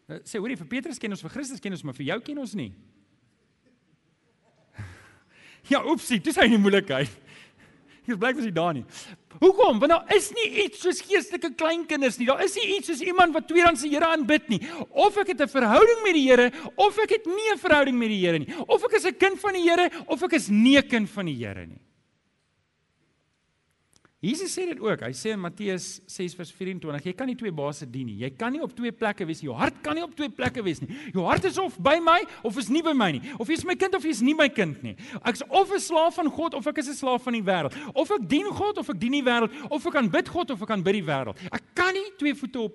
Eh, 0.07 0.21
sê 0.23 0.39
hoorie 0.39 0.55
vir 0.55 0.69
Petrus 0.71 0.99
ken 0.99 1.11
ons 1.11 1.21
vir 1.25 1.33
Christus 1.33 1.59
ken 1.59 1.75
ons 1.75 1.83
maar 1.83 1.95
vir 1.97 2.07
jou 2.13 2.19
ken 2.29 2.43
ons 2.43 2.55
nie. 2.55 2.71
Ja, 5.67 5.81
oepsie, 5.83 6.21
dis 6.23 6.37
hy 6.39 6.45
in 6.47 6.53
die 6.55 6.61
moeilikheid. 6.63 7.11
Dis 8.07 8.15
blyk 8.15 8.37
was 8.37 8.45
hy 8.47 8.53
daar 8.55 8.71
nie. 8.71 8.85
Hoekom? 9.41 9.81
Want 9.81 9.91
daar 9.91 10.13
is 10.15 10.29
nie 10.31 10.45
iets 10.63 10.79
soos 10.79 11.01
geestelike 11.03 11.49
kleinkinders 11.59 12.15
nie. 12.21 12.27
Daar 12.29 12.39
is 12.45 12.55
nie 12.55 12.77
iets 12.77 12.87
soos 12.87 13.01
iemand 13.03 13.35
wat 13.35 13.49
tweedehands 13.49 13.83
die 13.83 13.91
Here 13.91 14.07
aanbid 14.07 14.47
nie. 14.47 14.61
Of 14.95 15.17
ek 15.19 15.33
het 15.33 15.43
'n 15.43 15.51
verhouding 15.51 15.99
met 16.05 16.15
die 16.15 16.23
Here 16.29 16.47
of 16.77 16.95
ek 17.03 17.17
het 17.17 17.25
nie 17.27 17.51
'n 17.51 17.59
verhouding 17.59 17.99
met 17.99 18.07
die 18.07 18.21
Here 18.23 18.39
nie. 18.39 18.47
Of 18.63 18.85
ek 18.87 18.95
is 18.95 19.05
'n 19.11 19.19
kind 19.19 19.35
van 19.43 19.59
die 19.59 19.67
Here 19.67 19.91
of 20.07 20.23
ek 20.23 20.39
is 20.39 20.47
nie 20.47 20.77
'n 20.77 20.87
kind 20.87 21.09
van 21.09 21.25
die 21.25 21.35
Here 21.35 21.65
nie. 21.67 21.81
Jesus 24.17 24.49
sê 24.49 24.63
dit 24.65 24.79
ook. 24.81 25.03
Hy 25.05 25.11
sê 25.13 25.35
in 25.35 25.41
Matteus 25.43 25.99
6:24, 26.09 27.05
jy 27.05 27.13
kan 27.13 27.27
nie 27.29 27.35
twee 27.37 27.53
baase 27.53 27.85
dien 27.85 28.07
nie. 28.09 28.15
Jy 28.23 28.31
kan 28.33 28.51
nie 28.51 28.61
op 28.65 28.73
twee 28.73 28.91
plekke 28.91 29.27
wees 29.29 29.43
nie. 29.43 29.49
Jou 29.51 29.57
hart 29.57 29.77
kan 29.85 29.93
nie 29.93 30.01
op 30.01 30.15
twee 30.17 30.29
plekke 30.29 30.63
wees 30.65 30.81
nie. 30.81 30.89
Jou 31.13 31.25
hart 31.27 31.45
is 31.45 31.59
of 31.61 31.77
by 31.77 31.99
my 32.01 32.23
of 32.43 32.57
is 32.57 32.69
nie 32.69 32.81
by 32.81 32.95
my 32.97 33.11
nie. 33.11 33.21
Of 33.37 33.47
jy 33.47 33.59
is 33.59 33.65
my 33.65 33.75
kind 33.75 33.93
of 33.93 34.01
jy 34.01 34.15
is 34.15 34.23
nie 34.25 34.33
my 34.33 34.49
kind 34.49 34.81
nie. 34.81 34.95
Ek's 35.21 35.45
of 35.45 35.69
'n 35.71 35.79
slaaf 35.79 36.15
van 36.15 36.31
God 36.33 36.55
of 36.55 36.65
ek 36.65 36.79
is 36.79 36.89
'n 36.89 36.97
slaaf 36.97 37.23
van 37.23 37.33
die 37.33 37.43
wêreld. 37.43 37.77
Of 37.93 38.09
ek 38.09 38.27
dien 38.27 38.49
God 38.49 38.77
of 38.79 38.89
ek 38.89 38.99
dien 38.99 39.11
die 39.11 39.23
wêreld, 39.23 39.53
of 39.69 39.85
ek 39.85 39.95
aanbid 39.95 40.27
God 40.29 40.49
of 40.49 40.61
ek 40.61 40.69
aanbid 40.69 40.93
die 40.93 41.05
wêreld. 41.05 41.37
Ek 41.53 41.63
kan 41.75 41.93
nie 41.93 42.09
twee 42.17 42.33
voete 42.33 42.59
op 42.59 42.73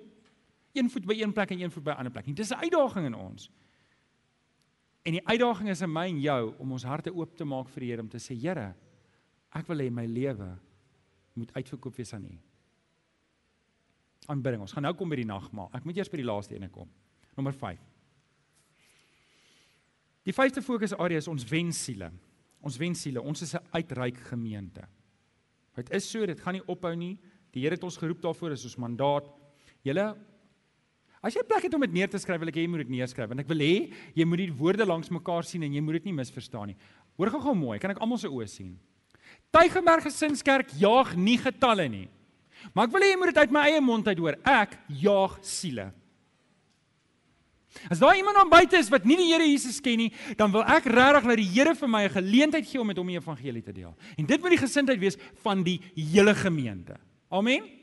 een 0.73 0.89
voet 0.89 1.05
by 1.05 1.13
een 1.13 1.33
plek 1.33 1.51
en 1.51 1.59
een 1.59 1.71
voet 1.71 1.83
by 1.83 1.91
'n 1.91 1.97
ander 1.97 2.11
plek 2.11 2.25
nie. 2.25 2.35
Dis 2.35 2.51
'n 2.51 2.63
uitdaging 2.63 3.05
in 3.05 3.15
ons. 3.15 3.49
En 5.03 5.11
die 5.11 5.27
uitdaging 5.27 5.69
is 5.69 5.81
in 5.81 5.91
my 5.91 6.07
en 6.07 6.21
jou 6.21 6.53
om 6.57 6.71
ons 6.71 6.83
harte 6.83 7.13
oop 7.13 7.35
te 7.35 7.43
maak 7.43 7.67
vir 7.67 7.79
die 7.81 7.89
Here 7.89 8.01
om 8.01 8.09
te 8.09 8.17
sê, 8.17 8.33
Here, 8.33 8.73
ek 9.53 9.67
wil 9.67 9.77
hê 9.77 9.91
my 9.91 10.05
lewe 10.05 10.57
moet 11.39 11.53
uitverkoop 11.55 11.95
wees 11.95 12.13
aan 12.13 12.25
U. 12.25 12.35
Aanbidding. 14.31 14.61
Ons 14.63 14.75
gaan 14.75 14.85
nou 14.87 14.93
kom 14.95 15.09
by 15.11 15.19
die 15.19 15.27
nagmaal. 15.27 15.69
Ek 15.75 15.85
moet 15.87 15.97
eers 15.99 16.11
by 16.11 16.21
die 16.21 16.27
laaste 16.27 16.55
ene 16.55 16.69
kom. 16.71 16.89
Nommer 17.35 17.55
5. 17.57 17.81
Die 20.23 20.35
vyfde 20.35 20.63
fokusarea 20.63 21.19
is 21.19 21.27
ons 21.27 21.45
wensiele. 21.49 22.11
Ons 22.63 22.77
wensiele. 22.79 23.21
Ons 23.21 23.41
is 23.41 23.55
'n 23.55 23.65
uitreik 23.73 24.17
gemeente. 24.29 24.87
Dit 25.75 25.89
is 25.91 26.09
so, 26.09 26.25
dit 26.25 26.39
gaan 26.39 26.53
nie 26.53 26.67
ophou 26.67 26.95
nie. 26.95 27.17
Die 27.51 27.61
Here 27.61 27.75
het 27.75 27.83
ons 27.83 27.97
geroep 27.97 28.21
daarvoor, 28.21 28.51
is 28.51 28.63
ons 28.63 28.77
mandaat. 28.77 29.27
Julle 29.83 30.15
As 31.23 31.37
jy 31.37 31.43
plek 31.47 31.63
het 31.63 31.75
om 31.77 31.83
dit 31.85 31.93
neer 31.95 32.09
te 32.11 32.19
skryf, 32.19 32.41
wil 32.41 32.51
ek 32.51 32.57
hê 32.59 32.65
jy 32.65 32.69
moet 32.73 32.81
dit 32.83 32.97
neerskryf 32.97 33.29
want 33.31 33.39
ek 33.39 33.47
wil 33.47 33.63
hê 33.63 33.93
jy 34.11 34.25
moet 34.27 34.41
die 34.43 34.51
woorde 34.59 34.83
langs 34.83 35.07
mekaar 35.07 35.47
sien 35.47 35.63
en 35.63 35.71
jy 35.71 35.79
moet 35.79 36.01
dit 36.01 36.09
nie 36.09 36.17
misverstaan 36.17 36.73
nie. 36.73 36.75
Hoor 37.15 37.31
gou-gou 37.31 37.53
mooi, 37.55 37.77
kan 37.79 37.93
ek 37.93 38.01
almal 38.03 38.19
se 38.19 38.27
oë 38.27 38.47
sien? 38.51 38.73
Tygerberg 39.53 40.07
Gesinskerk 40.07 40.71
jaag 40.81 41.13
nie 41.15 41.37
getalle 41.37 41.85
nie. 41.89 42.07
Maar 42.73 42.87
ek 42.87 42.95
wil 42.95 43.03
hê 43.03 43.11
jy 43.11 43.19
moet 43.19 43.33
dit 43.33 43.43
uit 43.43 43.53
my 43.53 43.65
eie 43.69 43.83
mond 43.83 44.07
uit 44.07 44.17
hoor. 44.17 44.39
Ek 44.47 44.77
jaag 44.87 45.37
siele. 45.45 45.91
As 47.89 47.99
daar 47.99 48.17
iemand 48.17 48.37
aan 48.37 48.49
buite 48.49 48.77
is 48.77 48.89
wat 48.93 49.05
nie 49.05 49.17
die 49.17 49.29
Here 49.31 49.45
Jesus 49.45 49.79
ken 49.81 49.97
nie, 49.97 50.11
dan 50.37 50.51
wil 50.53 50.61
ek 50.61 50.85
regtig 50.89 51.29
dat 51.29 51.39
die 51.41 51.49
Here 51.49 51.73
vir 51.75 51.89
my 51.89 52.03
'n 52.05 52.17
geleentheid 52.17 52.65
gee 52.65 52.81
om 52.81 52.87
met 52.87 52.97
hom 52.97 53.07
die 53.07 53.17
evangelie 53.17 53.63
te 53.63 53.73
deel. 53.73 53.95
En 54.17 54.25
dit 54.25 54.41
moet 54.41 54.49
die 54.49 54.65
gesindheid 54.65 54.99
wees 54.99 55.17
van 55.41 55.63
die 55.63 55.81
hele 55.95 56.35
gemeente. 56.35 56.97
Amen. 57.29 57.82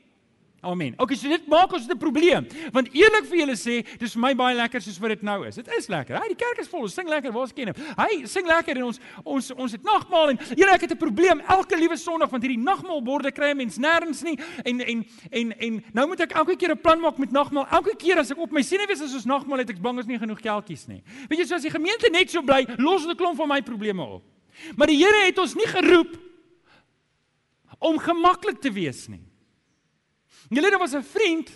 Amen. 0.61 0.93
Okay, 1.01 1.17
so 1.17 1.29
dit 1.33 1.47
maak 1.49 1.73
ons 1.73 1.89
'n 1.89 1.97
probleem. 1.97 2.47
Want 2.73 2.93
eerlik 2.93 3.25
vir 3.25 3.39
julle 3.39 3.57
sê, 3.57 3.81
dis 3.99 4.13
vir 4.13 4.21
my 4.21 4.35
baie 4.35 4.55
lekker 4.55 4.83
soos 4.83 4.99
wat 5.01 5.09
dit 5.09 5.23
nou 5.23 5.47
is. 5.47 5.55
Dit 5.55 5.69
is 5.73 5.89
lekker. 5.89 6.21
Hy, 6.21 6.29
die 6.29 6.37
kerk 6.37 6.59
is 6.61 6.69
vol. 6.69 6.83
Ons 6.83 6.93
sing 6.95 7.09
lekker. 7.09 7.33
Waar 7.33 7.45
is 7.45 7.53
ken 7.53 7.69
hom? 7.69 7.77
Hy 7.97 8.27
sing 8.27 8.47
lekker 8.47 8.77
en 8.77 8.85
ons 8.85 9.01
ons 9.25 9.51
ons 9.57 9.73
het 9.73 9.83
nagmaal 9.83 10.31
en 10.31 10.39
julle 10.55 10.73
ek 10.73 10.81
het 10.83 10.93
'n 10.93 10.97
probleem 10.97 11.41
elke 11.49 11.77
liewe 11.77 11.97
Sondag 11.97 12.31
want 12.31 12.43
hierdie 12.43 12.61
nagmaalborde 12.61 13.33
kry 13.33 13.55
mense 13.55 13.81
nêrens 13.81 14.23
nie 14.23 14.37
en 14.65 14.81
en 14.81 15.07
en 15.33 15.53
en 15.59 15.85
nou 15.95 16.07
moet 16.09 16.21
ek 16.21 16.33
elke 16.33 16.57
keer 16.57 16.73
'n 16.73 16.81
plan 16.81 17.01
maak 17.01 17.19
met 17.19 17.33
nagmaal. 17.33 17.67
Elke 17.71 17.97
keer 17.97 18.19
as 18.19 18.31
ek 18.31 18.39
op 18.39 18.53
my 18.53 18.61
senuwees 18.61 19.01
as 19.01 19.15
ons 19.15 19.25
nagmaal 19.25 19.59
het, 19.59 19.71
ek 19.71 19.81
bang 19.81 19.99
is 19.99 20.07
nie 20.07 20.19
genoeg 20.19 20.41
geldjies 20.41 20.89
nie. 20.89 21.03
Weet 21.29 21.39
jy, 21.39 21.47
so 21.47 21.55
as 21.55 21.63
die 21.63 21.71
gemeente 21.71 22.11
net 22.11 22.31
so 22.31 22.43
bly, 22.43 22.67
los 22.77 23.03
hulle 23.03 23.17
klomp 23.17 23.37
van 23.37 23.49
my 23.49 23.63
probleme 23.63 24.03
op. 24.03 24.23
Maar 24.77 24.87
die 24.87 24.99
Here 24.99 25.25
het 25.25 25.39
ons 25.39 25.55
nie 25.55 25.67
geroep 25.67 26.19
om 27.79 27.99
gemaklik 27.99 28.61
te 28.61 28.71
wees 28.71 29.09
nie. 29.09 29.30
Julle 30.49 30.71
daar 30.71 30.79
was 30.79 30.95
'n 30.95 31.03
vriend 31.03 31.51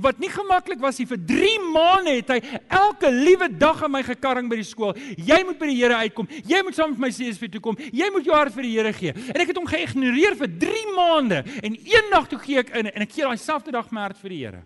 wat 0.00 0.18
nie 0.18 0.30
gemaklik 0.32 0.80
was 0.80 0.98
nie 0.98 1.06
vir 1.06 1.18
3 1.28 1.58
maande 1.74 2.14
het 2.16 2.32
hy 2.32 2.38
elke 2.68 3.10
liewe 3.12 3.48
dag 3.60 3.82
aan 3.84 3.92
my 3.92 4.02
gekarring 4.02 4.48
by 4.50 4.56
die 4.56 4.66
skool. 4.66 4.94
Jy 5.16 5.40
moet 5.44 5.58
by 5.60 5.66
die 5.66 5.76
Here 5.76 5.94
uitkom. 5.94 6.28
Jy 6.46 6.62
moet 6.64 6.74
saam 6.74 6.90
met 6.94 6.98
my 6.98 7.10
CSV 7.10 7.50
toe 7.52 7.60
kom. 7.60 7.76
Jy 7.76 8.10
moet 8.12 8.24
jou 8.24 8.34
hart 8.34 8.54
vir 8.54 8.62
die 8.62 8.74
Here 8.78 8.92
gee. 8.96 9.12
En 9.12 9.40
ek 9.40 9.52
het 9.52 9.60
hom 9.60 9.68
geïgnoreer 9.68 10.36
vir 10.40 10.48
3 10.64 10.84
maande 10.96 11.44
en 11.60 11.76
eendag 11.76 12.28
toe 12.28 12.38
gee 12.38 12.58
ek 12.58 12.74
in 12.80 12.90
en 12.90 13.02
ek 13.02 13.12
gee 13.12 13.24
daai 13.24 13.40
selfde 13.40 13.72
dag 13.72 13.90
my 13.92 14.00
hart 14.08 14.20
vir 14.22 14.30
die 14.30 14.42
Here. 14.44 14.64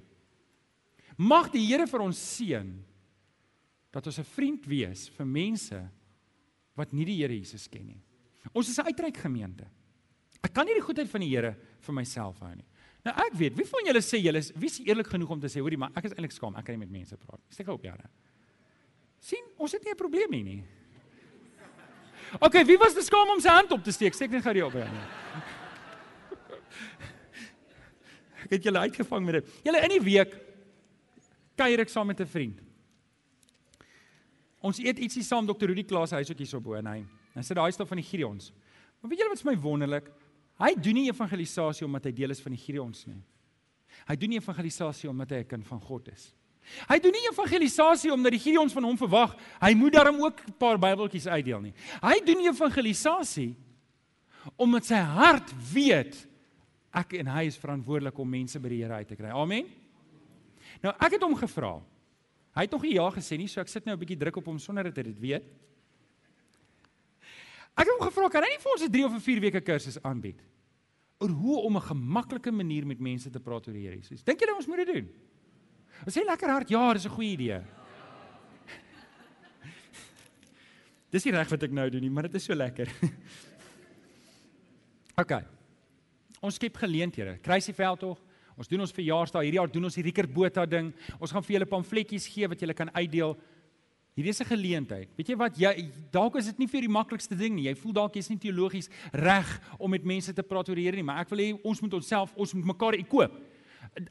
Mag 1.19 1.51
die 1.53 1.67
Here 1.67 1.87
vir 1.87 2.01
ons 2.01 2.19
seën 2.19 2.73
dat 3.95 4.07
ons 4.07 4.19
'n 4.19 4.25
vriend 4.35 4.67
wees 4.67 5.09
vir 5.09 5.27
mense 5.27 5.91
wat 6.77 6.93
nie 6.93 7.05
die 7.05 7.23
Here 7.23 7.35
Jesus 7.35 7.69
ken 7.69 7.87
nie. 7.87 8.01
Ons 8.53 8.69
is 8.69 8.79
'n 8.79 8.87
uitreik 8.87 9.17
gemeente. 9.17 9.67
Ek 10.43 10.53
kan 10.53 10.67
nie 10.67 10.75
die 10.75 10.85
goedheid 10.85 11.09
van 11.09 11.21
die 11.21 11.31
Here 11.31 11.57
vir 11.81 11.95
myself 11.95 12.41
hou 12.41 12.55
nie. 12.55 12.67
Nou 13.05 13.15
ek 13.27 13.35
weet, 13.37 13.57
wie 13.59 13.67
van 13.69 13.89
julle 13.91 14.01
sê 14.01 14.21
julle 14.23 14.41
is 14.41 14.53
wie 14.57 14.71
is 14.71 14.79
eerlik 14.81 15.11
genoeg 15.13 15.35
om 15.37 15.41
te 15.41 15.51
sê, 15.53 15.61
hoorie, 15.61 15.79
maar 15.81 15.93
ek 15.99 16.09
is 16.09 16.15
eintlik 16.15 16.33
skaam, 16.33 16.55
ek 16.57 16.65
kan 16.65 16.79
nie 16.79 16.87
met 16.87 16.93
mense 16.95 17.19
praat 17.21 17.41
nie. 17.43 17.53
Steek 17.53 17.69
op 17.69 17.85
jare. 17.85 18.09
sien, 19.25 19.45
ons 19.57 19.73
het 19.73 19.85
nie 19.85 19.93
'n 19.93 19.97
probleem 19.97 20.33
hier 20.33 20.45
nie. 20.45 20.65
OK, 22.41 22.65
wie 22.67 22.77
was 22.79 22.95
te 22.95 23.03
skaam 23.03 23.29
om 23.31 23.41
sy 23.41 23.49
hand 23.49 23.73
op 23.73 23.83
te 23.85 23.93
steek? 23.93 24.15
Steek 24.15 24.31
net 24.31 24.43
gou 24.43 24.53
die 24.53 24.65
op 24.65 24.73
jare. 24.73 25.05
Ek 28.45 28.51
het 28.59 28.65
julle 28.65 28.79
uitgevang 28.79 29.25
met 29.25 29.35
dit. 29.39 29.53
Julle 29.65 29.81
in 29.81 29.89
die 29.89 30.05
week 30.05 30.35
kuier 31.57 31.81
ek 31.81 31.89
saam 31.89 32.07
met 32.07 32.21
'n 32.21 32.27
vriend. 32.27 32.61
Ons 34.61 34.79
eet 34.79 34.99
ietsie 34.99 35.23
saam 35.23 35.47
Dr. 35.47 35.67
Rudy 35.67 35.85
Klaas 35.85 36.11
huis 36.11 36.31
ook 36.31 36.39
hier 36.39 36.47
so 36.47 36.61
bo 36.61 36.75
in 36.75 36.87
hy. 36.87 37.05
Hy 37.35 37.43
sit 37.43 37.57
daai 37.57 37.73
stof 37.73 37.89
van 37.89 37.97
die 37.97 38.07
Gideons. 38.07 38.53
Maar 39.01 39.11
weet 39.11 39.19
julle 39.19 39.31
wat 39.31 39.43
vir 39.43 39.53
my 39.53 39.61
wonderlik? 39.61 40.11
Hy 40.59 40.75
doen 40.79 40.95
nie 40.95 41.09
evangelisasie 41.11 41.87
omdat 41.87 42.05
hy 42.05 42.13
deel 42.13 42.31
is 42.31 42.43
van 42.43 42.55
die 42.55 42.63
Gideons 42.63 43.07
nie. 43.07 43.21
Hy 44.09 44.17
doen 44.19 44.35
nie 44.35 44.41
evangelisasie 44.41 45.11
omdat 45.11 45.31
hy 45.31 45.39
'n 45.43 45.49
kind 45.49 45.67
van 45.67 45.81
God 45.81 46.09
is. 46.09 46.33
Hy 46.89 46.99
doen 46.99 47.13
nie 47.13 47.29
evangelisasie 47.29 48.13
omdat 48.13 48.33
die 48.33 48.41
Gideons 48.41 48.73
van 48.73 48.85
hom 48.85 48.97
verwag 48.97 49.37
hy 49.61 49.75
moet 49.75 49.93
daarom 49.93 50.21
ook 50.23 50.41
'n 50.47 50.53
paar 50.59 50.79
Bybeltjies 50.79 51.27
uitdeel 51.27 51.61
nie. 51.61 51.75
Hy 52.03 52.21
doen 52.25 52.47
evangelisasie 52.47 53.57
omdat 54.57 54.85
sy 54.85 55.01
hart 55.01 55.53
weet 55.73 56.29
ek 56.93 57.15
en 57.15 57.27
hy 57.27 57.47
is 57.47 57.59
verantwoordelik 57.59 58.19
om 58.19 58.29
mense 58.29 58.61
by 58.61 58.69
die 58.69 58.83
Here 58.83 58.95
uit 58.95 59.09
te 59.09 59.17
kry. 59.17 59.31
Amen. 59.31 59.67
Nou 60.83 60.95
ek 61.01 61.13
het 61.13 61.23
hom 61.23 61.35
gevra. 61.35 61.83
Hy 62.55 62.63
het 62.63 62.71
nog 62.71 62.83
nie 62.83 62.95
ja 62.95 63.11
gesê 63.11 63.37
nie, 63.37 63.49
so 63.49 63.61
ek 63.61 63.69
sit 63.69 63.85
nou 63.85 63.97
'n 63.97 63.99
bietjie 63.99 64.19
druk 64.19 64.37
op 64.37 64.47
hom 64.47 64.59
sonder 64.59 64.85
dat 64.85 64.97
hy 64.97 65.03
dit 65.03 65.21
weet. 65.21 65.45
Ek 67.75 67.87
het 67.87 67.95
hom 67.95 68.07
gevra 68.07 68.29
kan 68.31 68.45
hy 68.47 68.51
nie 68.55 68.63
vir 68.63 68.73
ons 68.73 68.83
'n 68.83 68.93
3 68.93 69.05
of 69.05 69.15
'n 69.15 69.21
4 69.21 69.41
weke 69.41 69.61
kursus 69.61 69.99
aanbied 70.03 70.41
oor 71.21 71.31
hoe 71.31 71.59
om 71.67 71.77
'n 71.77 71.83
gemaklike 71.83 72.53
manier 72.53 72.87
met 72.87 73.01
mense 73.01 73.31
te 73.31 73.41
praat 73.41 73.67
oor 73.67 73.75
die 73.75 73.87
Here 73.87 73.97
Jesus. 73.97 74.23
Dink 74.23 74.41
jy 74.41 74.47
dat 74.47 74.57
ons 74.57 74.67
moet 74.67 74.77
dit 74.77 74.95
doen? 74.95 75.09
Ons 76.07 76.17
sê 76.17 76.25
lekker 76.25 76.49
hard, 76.49 76.69
ja, 76.69 76.93
dis 76.93 77.07
'n 77.07 77.17
goeie 77.17 77.33
idee. 77.33 77.61
dis 81.11 81.25
nie 81.25 81.33
reg 81.33 81.49
wat 81.49 81.63
ek 81.63 81.71
nou 81.71 81.91
doen 81.91 82.01
nie, 82.01 82.11
maar 82.11 82.23
dit 82.23 82.35
is 82.35 82.45
so 82.45 82.55
lekker. 82.55 82.89
OK. 85.23 85.33
Ons 86.43 86.55
skep 86.55 86.77
geleenthede. 86.77 87.39
Kruisieveld 87.41 88.01
tog. 88.01 88.19
Ons 88.57 88.69
doen 88.69 88.81
ons 88.81 88.93
verjaarsdag. 88.93 89.43
Hierdie 89.43 89.61
jaar 89.61 89.71
doen 89.71 89.85
ons 89.85 89.95
die 89.95 90.03
Rickert 90.03 90.33
Botha 90.33 90.67
ding. 90.67 90.93
Ons 91.19 91.31
gaan 91.31 91.43
vir 91.43 91.53
julle 91.57 91.71
pamfletjies 91.71 92.27
gee 92.27 92.49
wat 92.49 92.61
julle 92.61 92.75
kan 92.75 92.91
uitdeel. 92.95 93.37
Hierdie 94.15 94.31
is 94.31 94.41
'n 94.41 94.47
geleentheid. 94.47 95.09
Weet 95.17 95.29
jy 95.29 95.37
wat 95.37 95.57
jy 95.59 95.91
dalk 96.13 96.37
is 96.37 96.47
dit 96.47 96.59
nie 96.59 96.69
vir 96.69 96.83
die 96.83 96.89
maklikste 96.89 97.37
ding 97.37 97.57
nie. 97.57 97.65
Jy 97.65 97.75
voel 97.75 97.93
dalk 97.93 98.15
jy's 98.15 98.31
nie 98.31 98.39
teologies 98.39 98.89
reg 99.13 99.61
om 99.79 99.91
met 99.91 100.05
mense 100.05 100.33
te 100.33 100.43
praat 100.43 100.69
oor 100.69 100.77
die 100.77 100.85
Here 100.85 100.97
nie, 100.97 101.03
maar 101.03 101.21
ek 101.21 101.31
wil 101.31 101.39
hê 101.39 101.61
ons 101.65 101.81
moet 101.81 101.95
onsself, 101.95 102.33
ons 102.37 102.55
moet 102.55 102.65
mekaar 102.65 102.95
ekoop. 102.95 103.33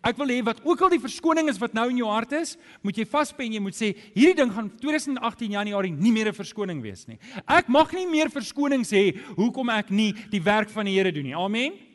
Ek 0.04 0.18
wil 0.18 0.28
hê 0.28 0.44
wat 0.44 0.60
ook 0.66 0.82
al 0.82 0.90
die 0.90 1.00
verskoning 1.00 1.50
is 1.50 1.58
wat 1.58 1.74
nou 1.74 1.90
in 1.90 1.98
jou 1.98 2.10
hart 2.10 2.32
is, 2.34 2.58
moet 2.82 2.98
jy 2.98 3.06
vaspen 3.06 3.52
jy 3.52 3.60
moet 3.60 3.76
sê 3.76 3.96
hierdie 4.14 4.36
ding 4.36 4.52
gaan 4.52 4.70
2018 4.80 5.52
Januarie 5.52 5.92
nie 5.92 6.12
meer 6.12 6.28
'n 6.28 6.34
verskoning 6.34 6.82
wees 6.82 7.08
nie. 7.08 7.18
Ek 7.48 7.70
mag 7.70 7.92
nie 7.94 8.06
meer 8.06 8.30
verskonings 8.30 8.92
hê 8.92 9.16
hoekom 9.36 9.70
ek 9.70 9.90
nie 9.90 10.14
die 10.30 10.42
werk 10.42 10.70
van 10.70 10.86
die 10.86 10.96
Here 10.96 11.12
doen 11.12 11.24
nie. 11.24 11.36
Amen. 11.36 11.93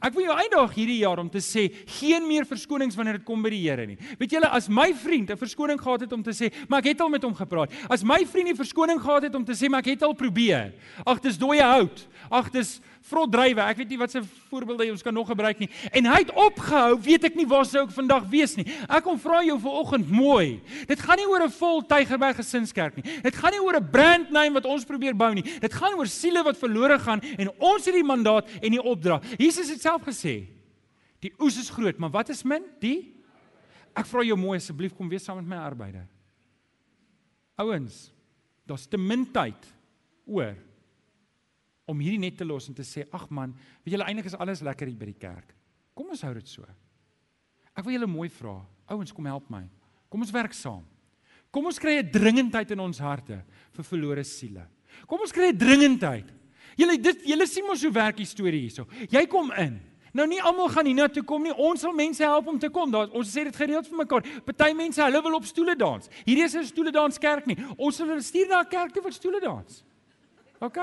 Ek 0.00 0.14
wil 0.14 0.24
jou 0.24 0.36
uitdaag 0.38 0.74
hierdie 0.74 1.00
jaar 1.02 1.18
om 1.18 1.28
te 1.28 1.42
sê 1.44 1.66
geen 1.98 2.24
meer 2.28 2.46
verskonings 2.48 2.96
wanneer 2.96 3.18
dit 3.18 3.26
kom 3.26 3.42
by 3.42 3.50
die 3.50 3.62
Here 3.62 3.86
nie. 3.86 3.98
Weet 4.18 4.32
julle 4.32 4.48
as 4.48 4.68
my 4.68 4.92
vriend 4.94 5.30
'n 5.30 5.36
verskoning 5.36 5.80
gehad 5.80 6.00
het 6.00 6.12
om 6.12 6.22
te 6.22 6.30
sê, 6.30 6.52
maar 6.68 6.78
ek 6.80 6.92
het 6.92 7.00
al 7.00 7.08
met 7.08 7.22
hom 7.22 7.34
gepraat. 7.34 7.70
As 7.90 8.02
my 8.02 8.24
vriend 8.24 8.48
'n 8.48 8.56
verskoning 8.56 9.00
gehad 9.00 9.22
het 9.22 9.34
om 9.34 9.44
te 9.44 9.52
sê, 9.52 9.68
maar 9.68 9.80
ek 9.80 9.98
het 9.98 10.02
al 10.02 10.14
probeer. 10.14 10.72
Ag 11.04 11.20
dis 11.20 11.38
dooie 11.38 11.62
hout. 11.62 12.06
Ag 12.30 12.50
dis 12.50 12.80
vrot 13.02 13.32
drywe. 13.32 13.60
Ek 13.64 13.76
weet 13.82 13.92
nie 13.92 13.98
wat 14.00 14.14
se 14.14 14.22
voorbeelde 14.50 14.90
ons 14.92 15.02
kan 15.02 15.14
nog 15.14 15.28
gebruik 15.28 15.58
nie. 15.62 15.68
En 15.92 16.06
hy 16.06 16.18
het 16.22 16.32
opgehou, 16.32 16.96
weet 17.02 17.24
ek 17.28 17.38
nie 17.38 17.46
waar 17.48 17.66
sou 17.68 17.84
ek 17.86 17.94
vandag 17.94 18.28
wees 18.32 18.56
nie. 18.58 18.66
Ek 18.88 19.04
kom 19.04 19.18
vra 19.20 19.42
jou 19.46 19.58
vanoggend 19.60 20.10
mooi. 20.10 20.60
Dit 20.88 21.00
gaan 21.00 21.18
nie 21.18 21.28
oor 21.28 21.42
'n 21.44 21.50
vol 21.50 21.82
Tygerberg 21.82 22.36
gesinskerk 22.36 22.96
nie. 22.96 23.20
Dit 23.22 23.34
gaan 23.34 23.52
nie 23.52 23.60
oor 23.60 23.76
'n 23.76 23.90
brand 23.90 24.30
name 24.30 24.54
wat 24.54 24.66
ons 24.66 24.84
probeer 24.84 25.14
bou 25.14 25.32
nie. 25.34 25.42
Dit 25.42 25.72
gaan 25.72 25.94
oor 25.94 26.06
siele 26.06 26.42
wat 26.42 26.56
verlore 26.56 26.98
gaan 26.98 27.20
en 27.20 27.50
ons 27.58 27.84
het 27.84 27.94
die 27.94 28.04
mandaat 28.04 28.48
en 28.62 28.70
die 28.70 28.82
opdrag. 28.82 29.22
Jesus 29.38 29.68
het 29.68 29.80
self 29.80 30.02
gesê, 30.02 30.46
die 31.20 31.32
oes 31.38 31.58
is 31.58 31.70
groot, 31.70 31.98
maar 31.98 32.10
wat 32.10 32.28
is 32.28 32.42
min? 32.42 32.62
Die 32.80 33.22
Ek 33.92 34.08
vra 34.08 34.24
jou 34.24 34.36
mooi 34.40 34.56
asseblief 34.56 34.94
kom 34.96 35.10
wees 35.12 35.24
saam 35.26 35.36
met 35.42 35.50
my 35.52 35.60
arbeider. 35.60 36.06
Ouens, 37.60 38.06
daar's 38.64 38.86
te 38.88 38.96
min 38.96 39.26
tyd 39.28 39.68
oor 40.24 40.56
om 41.86 41.98
hierdie 41.98 42.20
net 42.20 42.36
te 42.38 42.44
los 42.44 42.68
en 42.68 42.74
te 42.74 42.82
sê, 42.82 43.06
"Ag 43.12 43.30
man, 43.30 43.54
weet 43.84 43.94
julle 43.94 44.04
eintlik 44.04 44.26
is 44.26 44.34
alles 44.34 44.60
lekker 44.60 44.86
hier 44.86 44.96
by 44.96 45.06
die 45.06 45.18
kerk. 45.18 45.54
Kom 45.94 46.10
ons 46.10 46.22
hou 46.22 46.34
dit 46.34 46.48
so." 46.48 46.64
Ek 47.76 47.84
wil 47.84 47.94
julle 47.94 48.06
mooi 48.06 48.28
vra. 48.28 48.64
Ouens, 48.88 49.12
kom 49.12 49.24
help 49.26 49.48
my. 49.50 49.68
Kom 50.10 50.20
ons 50.20 50.30
werk 50.30 50.52
saam. 50.52 50.84
Kom 51.50 51.66
ons 51.66 51.78
kry 51.78 51.98
'n 51.98 52.10
dringendheid 52.10 52.70
in 52.70 52.80
ons 52.80 52.98
harte 52.98 53.44
vir 53.72 53.84
verlore 53.84 54.24
siele. 54.24 54.66
Kom 55.06 55.20
ons 55.20 55.32
kry 55.32 55.48
'n 55.48 55.58
dringendheid. 55.58 56.26
Julle 56.76 56.96
dit 57.00 57.24
julle 57.26 57.46
sien 57.46 57.66
mos 57.66 57.82
hoe 57.82 57.92
werk 57.92 58.16
die 58.16 58.24
storie 58.24 58.60
hierso. 58.60 58.86
Jy 59.10 59.26
kom 59.26 59.52
in. 59.52 59.80
Nou 60.12 60.26
nie 60.26 60.40
almal 60.40 60.68
gaan 60.68 60.86
hiernatoe 60.86 61.24
kom 61.24 61.42
nie. 61.42 61.52
Ons 61.52 61.82
wil 61.82 61.92
mense 61.92 62.22
help 62.22 62.46
om 62.46 62.58
te 62.58 62.68
kom. 62.68 62.90
Daar 62.90 63.08
ons 63.10 63.28
sê 63.28 63.44
dit 63.44 63.56
gereeld 63.56 63.86
vir 63.88 63.96
mekaar. 63.96 64.22
Party 64.44 64.72
mense, 64.76 65.00
hulle 65.00 65.22
wil 65.22 65.34
op 65.34 65.44
stoele 65.44 65.76
dans. 65.76 66.08
Hierdie 66.26 66.44
is 66.44 66.54
'n 66.54 66.64
stoele 66.64 66.92
dans 66.92 67.18
kerk 67.18 67.46
nie. 67.46 67.56
Ons 67.78 67.98
wil 67.98 68.08
hulle 68.08 68.22
stuur 68.22 68.48
na 68.48 68.60
'n 68.60 68.68
kerk 68.68 68.92
toe 68.92 69.02
vir 69.02 69.12
stoele 69.12 69.40
dans. 69.40 69.84
OK? 70.60 70.78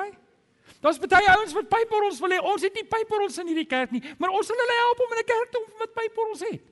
Daar's 0.80 1.00
baie 1.00 1.32
ouens 1.36 1.54
wat 1.54 1.68
pyporrels 1.68 2.20
wil 2.24 2.32
hê. 2.32 2.40
Ons 2.40 2.64
het 2.64 2.76
nie 2.78 2.86
pyporrels 2.88 3.38
in 3.42 3.52
hierdie 3.52 3.68
kerk 3.68 3.92
nie, 3.92 4.02
maar 4.18 4.32
ons 4.36 4.48
wil 4.48 4.62
hulle 4.64 4.78
help 4.80 5.02
om 5.06 5.16
in 5.16 5.20
'n 5.20 5.28
kerk 5.28 5.50
te 5.52 5.64
kom 5.66 5.80
wat 5.80 5.94
pyporrels 5.94 6.44
het. 6.50 6.64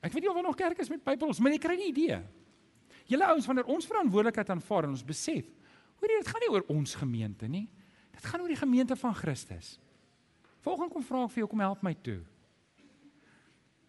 Ek 0.00 0.12
weet 0.12 0.22
nie 0.22 0.28
of 0.30 0.34
daar 0.34 0.46
nog 0.46 0.56
kerke 0.56 0.80
is 0.80 0.88
met 0.88 1.02
pyporrels, 1.04 1.40
maar 1.40 1.52
jy 1.52 1.58
kry 1.58 1.74
'n 1.74 1.88
idee. 1.88 2.22
Julle 3.06 3.26
ouens 3.26 3.46
wanneer 3.46 3.66
ons 3.66 3.86
verantwoordelikheid 3.86 4.50
aanvaar 4.50 4.84
en 4.84 4.90
ons 4.90 5.04
besef, 5.04 5.44
hoor 5.98 6.10
jy 6.10 6.18
dit 6.22 6.28
gaan 6.28 6.40
nie 6.40 6.52
oor 6.54 6.64
ons 6.68 6.94
gemeente 6.94 7.48
nie. 7.48 7.68
Dit 8.12 8.24
gaan 8.24 8.40
oor 8.40 8.48
die 8.48 8.56
gemeente 8.56 8.96
van 8.96 9.14
Christus. 9.14 9.78
Volgende 10.60 10.92
kom 10.92 11.02
vra 11.02 11.24
ek 11.24 11.30
vir 11.30 11.42
jou 11.42 11.48
kom 11.48 11.60
help 11.60 11.82
my 11.82 11.94
toe. 11.94 12.20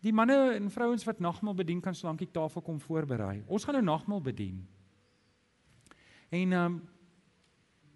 Die 0.02 0.14
manne 0.14 0.56
en 0.56 0.72
vrouens 0.72 1.04
wat 1.06 1.20
nagmaal 1.20 1.54
bedien 1.54 1.82
kan 1.82 1.96
solank 1.96 2.20
die 2.20 2.32
tafel 2.32 2.62
kom 2.62 2.80
voorberei. 2.80 3.44
Ons 3.48 3.64
gaan 3.64 3.78
nou 3.78 3.84
nagmaal 3.84 4.22
bedien. 4.22 4.68
En 6.32 6.52
ehm 6.52 6.66
um, 6.66 6.82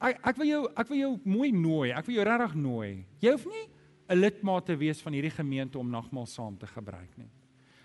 ek 0.01 0.19
ek 0.23 0.37
wil 0.37 0.47
jou 0.47 0.61
ek 0.75 0.89
wil 0.89 0.97
jou 0.97 1.19
mooi 1.23 1.51
nooi. 1.51 1.91
Ek 1.91 2.05
wil 2.05 2.15
jou 2.15 2.25
regtig 2.25 2.55
nooi. 2.55 3.05
Jy 3.21 3.31
hoef 3.31 3.45
nie 3.45 3.69
'n 4.09 4.19
lidmaat 4.19 4.65
te 4.65 4.75
wees 4.75 5.01
van 5.01 5.13
hierdie 5.13 5.33
gemeente 5.33 5.79
om 5.79 5.89
nagmaal 5.89 6.25
saam 6.25 6.57
te 6.57 6.67
gebruik 6.67 7.17
nie. 7.17 7.29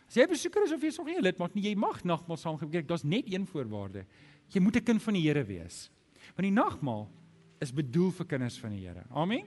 As 0.08 0.16
jy 0.16 0.26
besoeker 0.26 0.64
is 0.64 0.72
of 0.72 0.82
jy 0.82 0.88
is 0.88 0.98
nog 0.98 1.06
nie 1.06 1.16
'n 1.16 1.22
lidmaat 1.22 1.54
nie, 1.54 1.62
jy 1.62 1.74
mag 1.76 2.02
nagmaal 2.04 2.36
saam 2.36 2.58
gebruik. 2.58 2.86
Daar's 2.86 3.04
net 3.04 3.32
een 3.32 3.46
voorwaarde. 3.46 4.04
Jy 4.48 4.60
moet 4.60 4.76
'n 4.76 4.84
kind 4.84 5.02
van 5.02 5.14
die 5.14 5.22
Here 5.22 5.44
wees. 5.44 5.90
Want 6.34 6.42
die 6.42 6.50
nagmaal 6.50 7.08
is 7.60 7.72
bedoel 7.72 8.10
vir 8.10 8.26
kinders 8.26 8.58
van 8.58 8.70
die 8.70 8.86
Here. 8.86 9.04
Amen. 9.10 9.44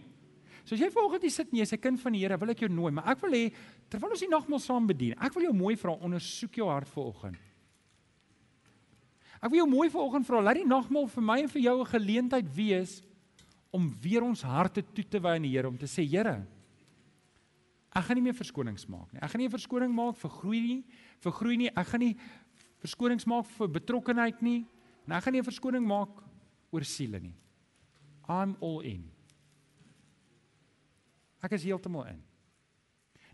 So 0.64 0.76
as 0.76 0.82
jy 0.82 0.90
volgende 0.90 1.30
sit 1.30 1.52
en 1.52 1.58
jy's 1.58 1.74
'n 1.74 1.80
kind 1.80 2.00
van 2.00 2.14
die 2.14 2.22
Here, 2.22 2.38
wil 2.38 2.50
ek 2.50 2.60
jou 2.60 2.70
nooi, 2.70 2.92
maar 2.92 3.08
ek 3.08 3.22
wil 3.22 3.32
hê 3.32 3.54
terwyl 3.90 4.12
ons 4.12 4.20
die 4.20 4.30
nagmaal 4.30 4.60
saam 4.60 4.88
bedien, 4.88 5.14
ek 5.20 5.34
wil 5.34 5.44
jou 5.44 5.54
mooi 5.54 5.76
vra 5.76 5.92
ondersoek 5.92 6.56
jou 6.56 6.70
hart 6.70 6.88
vanoggend. 6.88 7.38
Ek 9.44 9.52
wil 9.52 9.60
jou 9.60 9.68
mooi 9.68 9.90
vanoggend 9.92 10.28
vra, 10.28 10.40
laat 10.40 10.62
die 10.62 10.68
nagmaal 10.68 11.10
vir 11.12 11.24
my 11.28 11.42
en 11.44 11.50
vir 11.52 11.62
jou 11.66 11.80
'n 11.82 11.92
geleentheid 11.92 12.48
wees 12.56 13.02
om 13.74 13.92
weer 14.00 14.24
ons 14.24 14.42
harte 14.42 14.82
toe 14.82 15.04
te 15.04 15.20
wy 15.20 15.36
aan 15.36 15.42
die 15.42 15.52
Here 15.52 15.68
om 15.68 15.78
te 15.78 15.86
sê, 15.86 16.08
Here, 16.08 16.48
ek 17.94 18.04
gaan 18.06 18.16
nie 18.16 18.24
meer 18.24 18.38
verskonings 18.38 18.88
maak 18.88 19.12
nie. 19.12 19.20
Ek 19.22 19.32
gaan 19.32 19.40
nie 19.40 19.48
'n 19.48 19.52
verskoning 19.52 19.94
maak 19.94 20.16
vir 20.16 20.30
groei 20.30 20.62
nie, 20.62 20.84
vir 21.20 21.32
groei 21.32 21.58
nie. 21.58 21.70
Ek 21.76 21.88
gaan 21.88 22.00
nie 22.00 22.16
verskonings 22.80 23.26
maak 23.26 23.46
vir 23.46 23.68
betrokkenheid 23.68 24.42
nie. 24.42 24.66
En 25.08 25.14
ek 25.14 25.24
gaan 25.24 25.34
nie 25.34 25.42
'n 25.42 25.52
verskoning 25.52 25.86
maak 25.86 26.24
oor 26.72 26.84
siele 26.84 27.20
nie. 27.20 27.36
I'm 28.30 28.56
all 28.62 28.82
in. 28.82 29.12
Ek 31.44 31.52
is 31.52 31.64
heeltemal 31.64 32.08
in. 32.08 32.24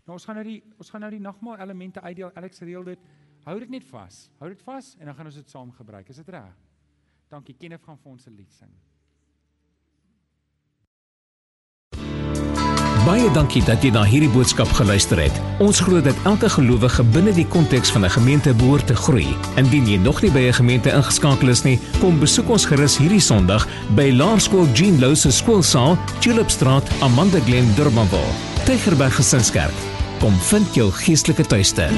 Nou 0.06 0.14
ons 0.14 0.24
gaan 0.24 0.34
nou 0.34 0.44
die 0.44 0.62
ons 0.76 0.90
gaan 0.90 1.00
nou 1.00 1.10
die 1.10 1.20
nagmaal 1.20 1.60
elemente 1.60 2.00
uitdeel. 2.00 2.32
Alex 2.34 2.60
reël 2.60 2.84
dit. 2.84 2.98
Hou 3.44 3.56
dit 3.58 3.72
net 3.72 3.84
vas. 3.88 4.28
Hou 4.38 4.50
dit 4.52 4.62
vas 4.66 4.92
en 4.98 5.06
dan 5.06 5.14
gaan 5.14 5.26
ons 5.26 5.40
dit 5.40 5.50
saam 5.50 5.72
gebruik. 5.72 6.08
Is 6.08 6.20
dit 6.20 6.28
reg? 6.28 6.54
Dankie. 7.30 7.56
Kenneth 7.56 7.84
gaan 7.86 7.98
vir 7.98 8.12
ons 8.12 8.26
'n 8.26 8.36
lied 8.36 8.52
sing. 8.52 8.70
Baie 13.06 13.30
dankie 13.32 13.62
dat 13.64 13.80
jy 13.82 13.90
na 13.90 14.02
hierdie 14.04 14.28
boodskap 14.28 14.68
geluister 14.76 15.16
het. 15.18 15.38
Ons 15.64 15.80
glo 15.80 16.02
dat 16.04 16.18
elke 16.28 16.50
gelowige 16.52 17.02
binne 17.14 17.32
die 17.32 17.46
konteks 17.46 17.90
van 17.90 18.04
'n 18.04 18.10
gemeente 18.10 18.54
behoort 18.54 18.86
te 18.86 18.94
groei. 18.94 19.26
Indien 19.56 19.86
jy 19.86 19.96
nog 19.96 20.20
nie 20.22 20.30
by 20.30 20.40
'n 20.40 20.52
gemeente 20.52 20.90
ingeskakel 20.92 21.48
is 21.48 21.64
nie, 21.64 21.80
kom 22.00 22.20
besoek 22.20 22.48
ons 22.48 22.66
gerus 22.66 22.98
hierdie 22.98 23.20
Sondag 23.20 23.66
by 23.96 24.10
Laerskool 24.10 24.66
Jean 24.74 25.00
Louw 25.00 25.14
se 25.14 25.30
skoolsaal, 25.30 25.96
Tulipstraat, 26.20 26.88
Amanda 27.00 27.40
Glen, 27.40 27.74
Durbanville. 27.74 28.34
Tygerberg 28.64 29.14
Gesinskerk. 29.14 29.74
Kom 30.20 30.32
vind 30.32 30.74
jou 30.74 30.90
geestelike 30.90 31.46
tuiste. 31.46 31.88